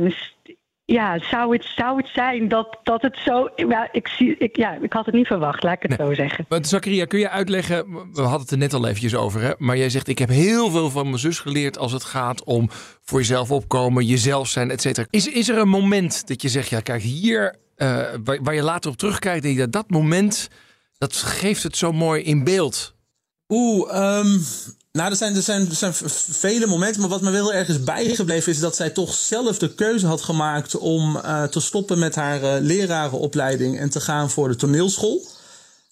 ja 0.85 1.19
zou, 1.19 1.53
het, 1.53 1.65
zou 1.75 1.97
het 1.97 2.07
zijn 2.07 2.47
dat, 2.47 2.79
dat 2.83 3.01
het 3.01 3.17
zo... 3.17 3.49
Ja 3.55 3.89
ik, 3.91 4.07
zie, 4.07 4.37
ik, 4.37 4.55
ja, 4.55 4.77
ik 4.81 4.93
had 4.93 5.05
het 5.05 5.15
niet 5.15 5.27
verwacht, 5.27 5.63
laat 5.63 5.83
ik 5.83 5.89
het 5.89 5.99
zo 5.99 6.13
zeggen. 6.13 6.45
Want 6.49 6.67
Zakaria, 6.67 7.05
kun 7.05 7.19
je 7.19 7.29
uitleggen, 7.29 7.85
we 8.13 8.21
hadden 8.21 8.39
het 8.41 8.51
er 8.51 8.57
net 8.57 8.73
al 8.73 8.87
eventjes 8.87 9.15
over, 9.15 9.41
hè? 9.41 9.51
maar 9.57 9.77
jij 9.77 9.89
zegt 9.89 10.07
ik 10.07 10.19
heb 10.19 10.29
heel 10.29 10.69
veel 10.69 10.89
van 10.89 11.05
mijn 11.05 11.19
zus 11.19 11.39
geleerd 11.39 11.77
als 11.77 11.91
het 11.91 12.03
gaat 12.03 12.43
om 12.43 12.69
voor 13.01 13.19
jezelf 13.19 13.51
opkomen, 13.51 14.05
jezelf 14.05 14.47
zijn, 14.47 14.71
et 14.71 14.81
cetera. 14.81 15.07
Is, 15.09 15.27
is 15.27 15.49
er 15.49 15.57
een 15.57 15.69
moment 15.69 16.27
dat 16.27 16.41
je 16.41 16.49
zegt, 16.49 16.69
ja 16.69 16.79
kijk 16.79 17.01
hier, 17.01 17.55
eh, 17.81 18.37
waar, 18.43 18.53
je 18.55 18.61
later 18.61 18.91
op 18.91 18.97
terugkijkt, 18.97 19.45
je 19.45 19.55
dat 19.55 19.71
dat 19.71 19.89
moment, 19.89 20.47
dat 20.97 21.15
geeft 21.15 21.63
het 21.63 21.77
zo 21.77 21.91
mooi 21.91 22.23
in 22.23 22.43
beeld. 22.43 22.93
Oeh, 23.49 23.93
ehm, 23.93 24.39
nou, 24.91 25.09
er 25.09 25.15
zijn, 25.15 25.35
er, 25.35 25.41
zijn, 25.41 25.69
er 25.69 25.75
zijn 25.75 25.93
vele 26.17 26.65
momenten. 26.65 27.01
Maar 27.01 27.09
wat 27.09 27.21
me 27.21 27.31
wel 27.31 27.53
erg 27.53 27.67
is 27.67 27.83
bijgebleven 27.83 28.51
is 28.51 28.59
dat 28.59 28.75
zij 28.75 28.89
toch 28.89 29.13
zelf 29.13 29.57
de 29.57 29.75
keuze 29.75 30.07
had 30.07 30.21
gemaakt 30.21 30.77
om 30.77 31.17
eh, 31.17 31.43
te 31.43 31.59
stoppen 31.59 31.99
met 31.99 32.15
haar 32.15 32.43
eh, 32.43 32.61
lerarenopleiding 32.61 33.79
en 33.79 33.89
te 33.89 34.01
gaan 34.01 34.29
voor 34.29 34.47
de 34.47 34.55
toneelschool. 34.55 35.25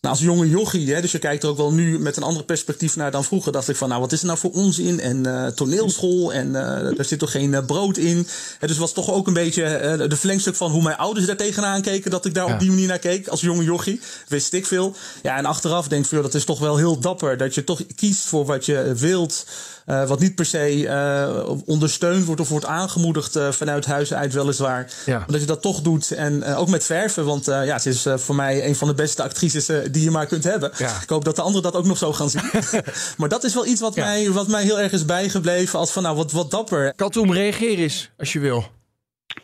Nou, 0.02 0.16
als 0.16 0.24
jonge 0.24 0.50
jochie, 0.50 0.94
hè, 0.94 1.02
dus 1.02 1.12
je 1.12 1.20
kijkt 1.20 1.44
er 1.44 1.50
ook 1.50 1.58
wel 1.58 1.74
nu 1.74 2.00
met 2.00 2.18
een 2.18 2.24
ander 2.24 2.44
perspectief 2.44 2.96
naar 2.96 3.12
dan 3.12 3.24
vroeger, 3.24 3.52
dacht 3.52 3.70
ik 3.70 3.76
van, 3.76 3.90
nou, 3.90 4.02
wat 4.02 4.12
is 4.12 4.20
er 4.20 4.26
nou 4.26 4.38
voor 4.38 4.52
onzin? 4.52 5.00
En 5.00 5.26
eh, 5.26 5.48
toneelschool, 5.52 6.34
en 6.34 6.56
eh 6.56 6.98
er 7.00 7.06
zit 7.06 7.20
toch 7.20 7.32
geen 7.32 7.54
eh, 7.54 7.66
brood 7.66 7.98
in? 7.98 8.28
Hè, 8.60 8.68
dus 8.68 8.78
was 8.78 8.94
toch 8.94 9.12
ook 9.12 9.28
een 9.28 9.34
beetje 9.34 10.06
de 10.10 10.16
verlengstuk 10.18 10.56
van 10.56 10.72
hoe 10.72 10.82
mijn 10.84 10.98
ouders 10.98 11.26
daar 11.26 11.36
tegenaan 11.36 11.82
keken, 11.82 12.12
dat 12.12 12.26
ik 12.26 12.34
daar 12.34 12.48
Ja. 12.48 12.54
op 12.54 12.60
die 12.60 12.70
manier 12.70 12.88
naar 12.88 13.00
keek, 13.00 13.28
als 13.28 13.42
jonge 13.42 13.64
jochie. 13.64 14.02
Wist 14.28 14.54
ik 14.54 14.66
veel. 14.66 14.96
Ja, 15.24 15.38
en 15.38 15.46
achteraf 15.46 15.88
denk 15.88 16.06
ik, 16.06 16.22
dat 16.22 16.34
is 16.34 16.46
toch 16.46 16.60
wel 16.60 16.78
heel 16.78 17.00
dapper, 17.00 17.38
dat 17.38 17.56
je 17.56 17.64
toch 17.64 17.82
kiest 17.96 18.22
voor 18.26 18.46
wat 18.46 18.66
je 18.66 18.94
wilt, 18.96 19.46
eh, 19.90 20.08
wat 20.08 20.20
niet 20.20 20.36
per 20.36 20.46
se 20.46 20.88
eh, 20.88 21.50
ondersteund 21.66 22.26
wordt 22.26 22.42
of 22.42 22.50
wordt 22.50 22.66
aangemoedigd 22.66 23.36
eh, 23.36 23.52
vanuit 23.52 23.86
huis 23.86 24.14
uit 24.14 24.34
weliswaar. 24.34 24.92
Ja. 25.06 25.18
Maar 25.18 25.28
dat 25.28 25.40
je 25.40 25.46
dat 25.46 25.62
toch 25.62 25.82
doet. 25.82 26.12
En 26.12 26.44
ook 26.46 26.70
met 26.70 26.84
verven. 26.84 27.26
Want 27.26 27.48
eh, 27.48 27.66
ja, 27.66 27.80
ze 27.80 27.90
is 27.90 28.06
voor 28.16 28.36
mij 28.36 28.66
een 28.68 28.76
van 28.76 28.88
de 28.88 28.94
beste 28.94 29.24
actrices 29.24 29.66
die 29.92 30.04
je 30.04 30.12
maar 30.12 30.26
kunt 30.26 30.44
hebben. 30.44 30.72
Ja. 30.78 30.98
Ik 31.02 31.10
hoop 31.10 31.26
dat 31.26 31.36
de 31.36 31.42
anderen 31.42 31.72
dat 31.72 31.76
ook 31.82 31.86
nog 31.88 31.98
zo 31.98 32.14
gaan 32.14 32.30
zien. 32.30 32.42
maar 33.18 33.30
dat 33.30 33.44
is 33.44 33.54
wel 33.54 33.66
iets 33.66 33.82
wat, 33.82 33.96
Ja. 33.96 34.06
mij, 34.06 34.32
wat 34.32 34.48
mij 34.48 34.64
heel 34.64 34.80
erg 34.80 34.92
is 34.92 35.06
bijgebleven. 35.06 35.80
Als 35.80 35.92
van 35.92 36.04
nou, 36.04 36.16
wat, 36.16 36.32
wat 36.32 36.52
dapper. 36.52 36.94
Kaltoem, 36.96 37.34
reageer 37.34 37.78
eens 37.78 38.12
als 38.18 38.34
je 38.34 38.40
wil. 38.40 38.66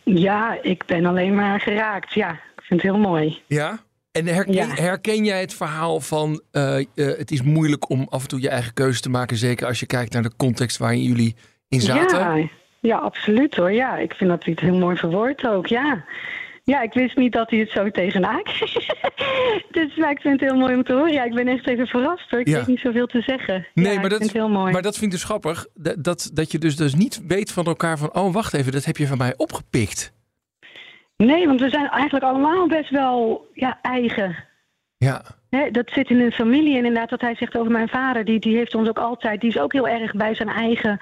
Ja, 0.04 0.58
ik 0.62 0.86
ben 0.86 1.04
alleen 1.06 1.34
maar 1.34 1.60
geraakt. 1.60 2.12
Ja, 2.12 2.30
ik 2.30 2.62
vind 2.62 2.82
het 2.82 2.90
heel 2.92 3.00
mooi. 3.00 3.42
Ja? 3.46 3.78
En 4.16 4.26
herken, 4.26 4.54
Ja. 4.54 4.66
herken 4.74 5.24
jij 5.24 5.40
het 5.40 5.54
verhaal 5.54 6.00
van 6.00 6.42
eh, 6.50 6.78
eh, 6.78 6.84
het 6.94 7.30
is 7.30 7.42
moeilijk 7.42 7.90
om 7.90 8.06
af 8.08 8.22
en 8.22 8.28
toe 8.28 8.40
je 8.40 8.48
eigen 8.48 8.72
keuze 8.74 9.00
te 9.00 9.10
maken, 9.10 9.36
zeker 9.36 9.66
als 9.66 9.80
je 9.80 9.86
kijkt 9.86 10.12
naar 10.12 10.22
de 10.22 10.30
context 10.36 10.76
waarin 10.76 11.02
jullie 11.02 11.34
in 11.68 11.80
zaten? 11.80 12.18
Ja, 12.18 12.48
ja, 12.80 12.96
absoluut 12.96 13.54
hoor. 13.56 13.72
Ja, 13.72 13.96
ik 13.98 14.12
vind 14.14 14.30
dat 14.30 14.44
hij 14.44 14.52
het 14.52 14.62
heel 14.62 14.78
mooi 14.78 14.96
verwoordt 14.96 15.46
ook. 15.46 15.66
Ja. 15.66 16.04
Ja, 16.64 16.82
ik 16.82 16.92
wist 16.92 17.16
niet 17.16 17.32
dat 17.32 17.50
hij 17.50 17.58
het 17.58 17.70
zo 17.70 17.90
tegenaan 17.90 18.42
kreeg. 18.42 18.72
dus 19.70 19.96
maar 19.96 20.10
ik 20.10 20.20
vind 20.20 20.40
het 20.40 20.50
heel 20.50 20.58
mooi 20.58 20.74
om 20.74 20.84
te 20.84 20.92
horen. 20.92 21.12
Ja, 21.12 21.24
ik 21.24 21.34
ben 21.34 21.48
echt 21.48 21.68
even 21.68 21.86
verrast 21.86 22.30
hoor. 22.30 22.40
Ik 22.40 22.48
Ja. 22.48 22.56
weet 22.56 22.66
niet 22.66 22.78
zoveel 22.80 23.06
te 23.06 23.20
zeggen. 23.20 23.66
Nee, 23.74 23.92
ja, 23.94 24.00
maar, 24.00 24.08
dat, 24.08 24.30
heel 24.30 24.48
mooi. 24.48 24.72
maar 24.72 24.82
dat 24.82 24.92
vind 24.94 25.04
ik 25.04 25.10
dus 25.10 25.24
grappig. 25.24 25.66
Dat, 25.74 26.04
dat, 26.04 26.30
dat 26.32 26.52
je 26.52 26.58
dus, 26.58 26.76
dus 26.76 26.94
niet 26.94 27.20
weet 27.26 27.52
van 27.52 27.64
elkaar 27.64 27.98
van... 27.98 28.14
oh, 28.14 28.32
wacht 28.32 28.54
even, 28.54 28.72
dat 28.72 28.84
heb 28.84 28.96
je 28.96 29.06
van 29.06 29.18
mij 29.18 29.34
opgepikt. 29.36 30.12
Nee, 31.16 31.46
want 31.46 31.60
we 31.60 31.68
zijn 31.68 31.88
eigenlijk 31.88 32.24
allemaal 32.24 32.66
best 32.66 32.90
wel 32.90 33.46
ja, 33.52 33.78
eigen. 33.82 34.36
Ja, 34.96 35.22
dat 35.70 35.90
zit 35.90 36.10
in 36.10 36.20
een 36.20 36.32
familie. 36.32 36.78
En 36.78 36.84
inderdaad, 36.84 37.10
wat 37.10 37.20
hij 37.20 37.34
zegt 37.34 37.56
over 37.56 37.72
mijn 37.72 37.88
vader, 37.88 38.24
die, 38.24 38.38
die 38.38 38.56
heeft 38.56 38.74
ons 38.74 38.88
ook 38.88 38.98
altijd, 38.98 39.40
die 39.40 39.50
is 39.50 39.58
ook 39.58 39.72
heel 39.72 39.88
erg 39.88 40.14
bij 40.14 40.34
zijn 40.34 40.48
eigen 40.48 41.00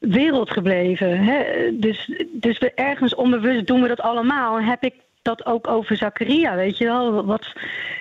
wereld 0.00 0.50
gebleven. 0.50 1.18
Hè? 1.24 1.44
Dus, 1.78 2.10
dus 2.32 2.58
we 2.58 2.72
ergens 2.74 3.14
onbewust 3.14 3.66
doen 3.66 3.82
we 3.82 3.88
dat 3.88 4.00
allemaal. 4.00 4.58
En 4.58 4.64
heb 4.64 4.82
ik 4.82 4.94
dat 5.22 5.46
ook 5.46 5.68
over 5.68 5.96
Zakaria, 5.96 6.54
weet 6.54 6.78
je 6.78 6.84
wel? 6.84 7.24
Wat, 7.24 7.52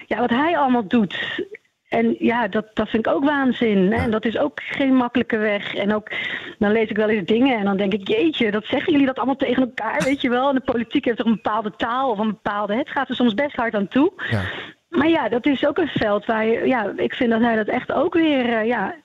ja, 0.06 0.20
wat 0.20 0.30
hij 0.30 0.58
allemaal 0.58 0.88
doet. 0.88 1.46
En 1.88 2.16
ja, 2.20 2.48
dat, 2.48 2.66
dat 2.74 2.90
vind 2.90 3.08
ik 3.08 3.14
ook 3.14 3.24
waanzin. 3.24 3.92
Hè? 3.92 4.04
En 4.04 4.12
dat 4.12 4.26
is 4.26 4.38
ook 4.38 4.62
geen 4.62 4.96
makkelijke 4.96 5.38
weg. 5.38 5.76
En 5.76 5.96
ook, 5.96 6.12
dan 6.60 6.72
lees 6.72 6.90
ik 6.90 6.98
wel 6.98 7.10
eens 7.10 7.28
dingen 7.28 7.58
en 7.58 7.66
dan 7.66 7.78
denk 7.78 7.94
ik, 7.94 8.08
jeetje, 8.08 8.52
dat 8.52 8.66
zeggen 8.66 8.92
jullie 8.92 9.08
dat 9.08 9.18
allemaal 9.18 9.36
tegen 9.36 9.64
elkaar, 9.64 10.04
weet 10.04 10.22
je 10.22 10.30
wel? 10.30 10.50
En 10.50 10.56
de 10.56 10.62
politiek 10.62 11.06
heeft 11.06 11.18
toch 11.18 11.28
een 11.28 11.42
bepaalde 11.42 11.74
taal 11.78 12.12
of 12.12 12.18
een 12.20 12.28
bepaalde... 12.28 12.76
Het 12.76 12.90
gaat 12.90 13.10
er 13.10 13.16
soms 13.16 13.34
best 13.34 13.56
hard 13.56 13.76
aan 13.76 13.88
toe. 13.88 14.12
ja. 14.30 14.42
Maar 14.90 15.10
ja, 15.10 15.30
dat 15.30 15.46
is 15.46 15.66
ook 15.66 15.78
een 15.78 15.88
veld 15.88 16.26
waar 16.26 16.46
je, 16.46 16.68
ja, 16.68 16.94
ik 16.96 17.14
vind 17.14 17.32
dat 17.32 17.42
hij 17.42 17.56
dat 17.56 17.68
echt 17.68 17.92
ook 17.92 18.14
weer, 18.14 18.54
eh, 18.54 18.66
ja, 18.66 18.96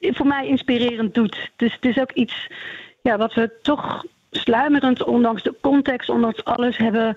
voor 0.00 0.26
mij 0.26 0.46
inspirerend 0.46 1.14
doet. 1.14 1.50
Dus 1.56 1.72
het 1.74 1.84
is 1.84 1.98
ook 1.98 2.12
iets, 2.12 2.50
ja, 3.02 3.16
wat 3.16 3.34
we 3.34 3.58
toch 3.62 4.04
sluimerend, 4.30 5.04
ondanks 5.04 5.42
de 5.42 5.54
context, 5.60 6.08
ondanks 6.08 6.44
alles 6.44 6.76
hebben, 6.76 7.16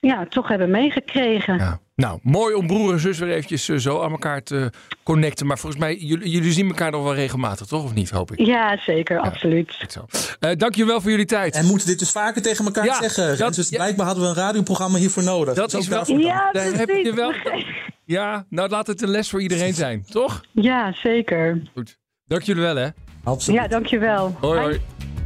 ja, 0.00 0.26
toch 0.26 0.48
hebben 0.48 0.70
meegekregen. 0.70 1.56
ja. 1.56 1.80
Nou, 1.98 2.18
mooi 2.22 2.54
om 2.54 2.66
broer 2.66 2.92
en 2.92 3.00
zus 3.00 3.18
weer 3.18 3.30
eventjes 3.30 3.68
eh, 3.68 3.76
zo 3.76 4.02
aan 4.02 4.10
elkaar 4.10 4.42
te 4.42 4.70
connecten. 5.02 5.46
Maar 5.46 5.58
volgens 5.58 5.82
mij, 5.82 5.96
jullie, 5.96 6.30
jullie 6.30 6.52
zien 6.52 6.68
elkaar 6.68 6.90
nog 6.90 7.02
wel 7.02 7.14
regelmatig, 7.14 7.66
toch? 7.66 7.84
Of 7.84 7.94
niet, 7.94 8.10
hoop 8.10 8.30
ik? 8.32 8.46
Ja, 8.46 8.76
zeker, 8.76 9.18
absoluut. 9.18 9.76
Goed 9.80 9.92
zo. 9.92 10.06
Eh 10.40 10.50
dankjewel 10.56 11.00
voor 11.00 11.10
jullie 11.10 11.26
tijd. 11.26 11.54
En 11.54 11.66
moeten 11.66 11.86
dit 11.86 11.98
dus 11.98 12.10
vaker 12.10 12.42
tegen 12.42 12.64
elkaar 12.64 12.84
Ja, 12.84 13.00
zeggen. 13.00 13.38
dat- 13.38 13.54
dus 13.54 13.68
ja. 13.68 13.76
blijkbaar 13.76 14.06
hadden 14.06 14.24
we 14.24 14.30
een 14.30 14.36
radioprogramma 14.36 14.98
hiervoor 14.98 15.22
nodig. 15.22 15.54
Dat 15.54 15.74
ook 15.74 15.80
is 15.80 15.88
wel- 15.88 15.96
daarvoor 15.98 16.20
Ja, 16.20 16.52
Daar 16.52 16.64
heb 16.64 16.86
precies. 16.86 17.04
je 17.06 17.14
wel... 17.14 17.32
Ja, 18.04 18.44
nou 18.50 18.68
laat 18.68 18.86
het 18.86 19.02
een 19.02 19.08
les 19.10 19.30
voor 19.30 19.42
iedereen 19.42 19.74
zijn, 19.74 20.04
toch? 20.10 20.40
Ja, 20.52 20.92
zeker. 20.92 21.62
Goed. 21.74 21.98
Dank 22.26 22.42
jullie 22.42 22.62
wel, 22.62 22.76
hè. 22.76 22.88
Absoluut. 23.24 23.60
Ja, 23.60 23.68
dankjewel. 23.68 24.36
Hoi, 24.40 24.60
hoi. 24.60 24.80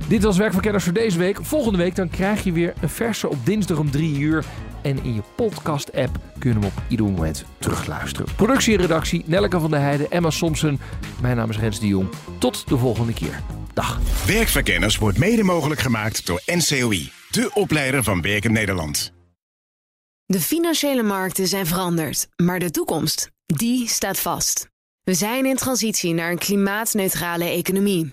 Dit 0.08 0.22
was 0.22 0.36
Werkverkenners 0.36 0.84
voor 0.84 0.92
deze 0.92 1.18
week. 1.18 1.38
Volgende 1.44 1.78
week 1.78 1.94
dan 1.94 2.08
krijg 2.08 2.44
je 2.44 2.52
weer 2.52 2.72
een 2.80 2.88
verse 2.88 3.28
op 3.28 3.46
dinsdag 3.46 3.78
om 3.78 3.90
3 3.90 4.18
uur. 4.18 4.44
En 4.82 5.04
in 5.04 5.14
je 5.14 5.22
podcast-app 5.36 6.18
kun 6.38 6.50
je 6.50 6.56
hem 6.58 6.64
op 6.64 6.82
ieder 6.88 7.06
moment 7.06 7.44
terugluisteren. 7.58 8.34
Productie 8.36 8.74
en 8.74 8.80
redactie 8.80 9.22
Nelleke 9.26 9.60
van 9.60 9.70
der 9.70 9.80
Heijden, 9.80 10.10
Emma 10.10 10.30
Somsen. 10.30 10.80
Mijn 11.20 11.36
naam 11.36 11.50
is 11.50 11.58
Rens 11.58 11.80
de 11.80 11.86
Jong. 11.86 12.08
Tot 12.38 12.68
de 12.68 12.78
volgende 12.78 13.12
keer. 13.12 13.40
Dag. 13.72 14.00
Werkverkenners 14.26 14.98
wordt 14.98 15.18
mede 15.18 15.42
mogelijk 15.42 15.80
gemaakt 15.80 16.26
door 16.26 16.42
NCOI, 16.46 17.12
de 17.30 17.50
opleider 17.54 18.02
van 18.02 18.22
Werken 18.22 18.52
Nederland. 18.52 19.12
De 20.26 20.40
financiële 20.40 21.02
markten 21.02 21.46
zijn 21.46 21.66
veranderd, 21.66 22.28
maar 22.36 22.58
de 22.58 22.70
toekomst, 22.70 23.30
die 23.46 23.88
staat 23.88 24.18
vast. 24.18 24.68
We 25.04 25.14
zijn 25.14 25.46
in 25.46 25.56
transitie 25.56 26.14
naar 26.14 26.30
een 26.30 26.38
klimaatneutrale 26.38 27.44
economie. 27.44 28.12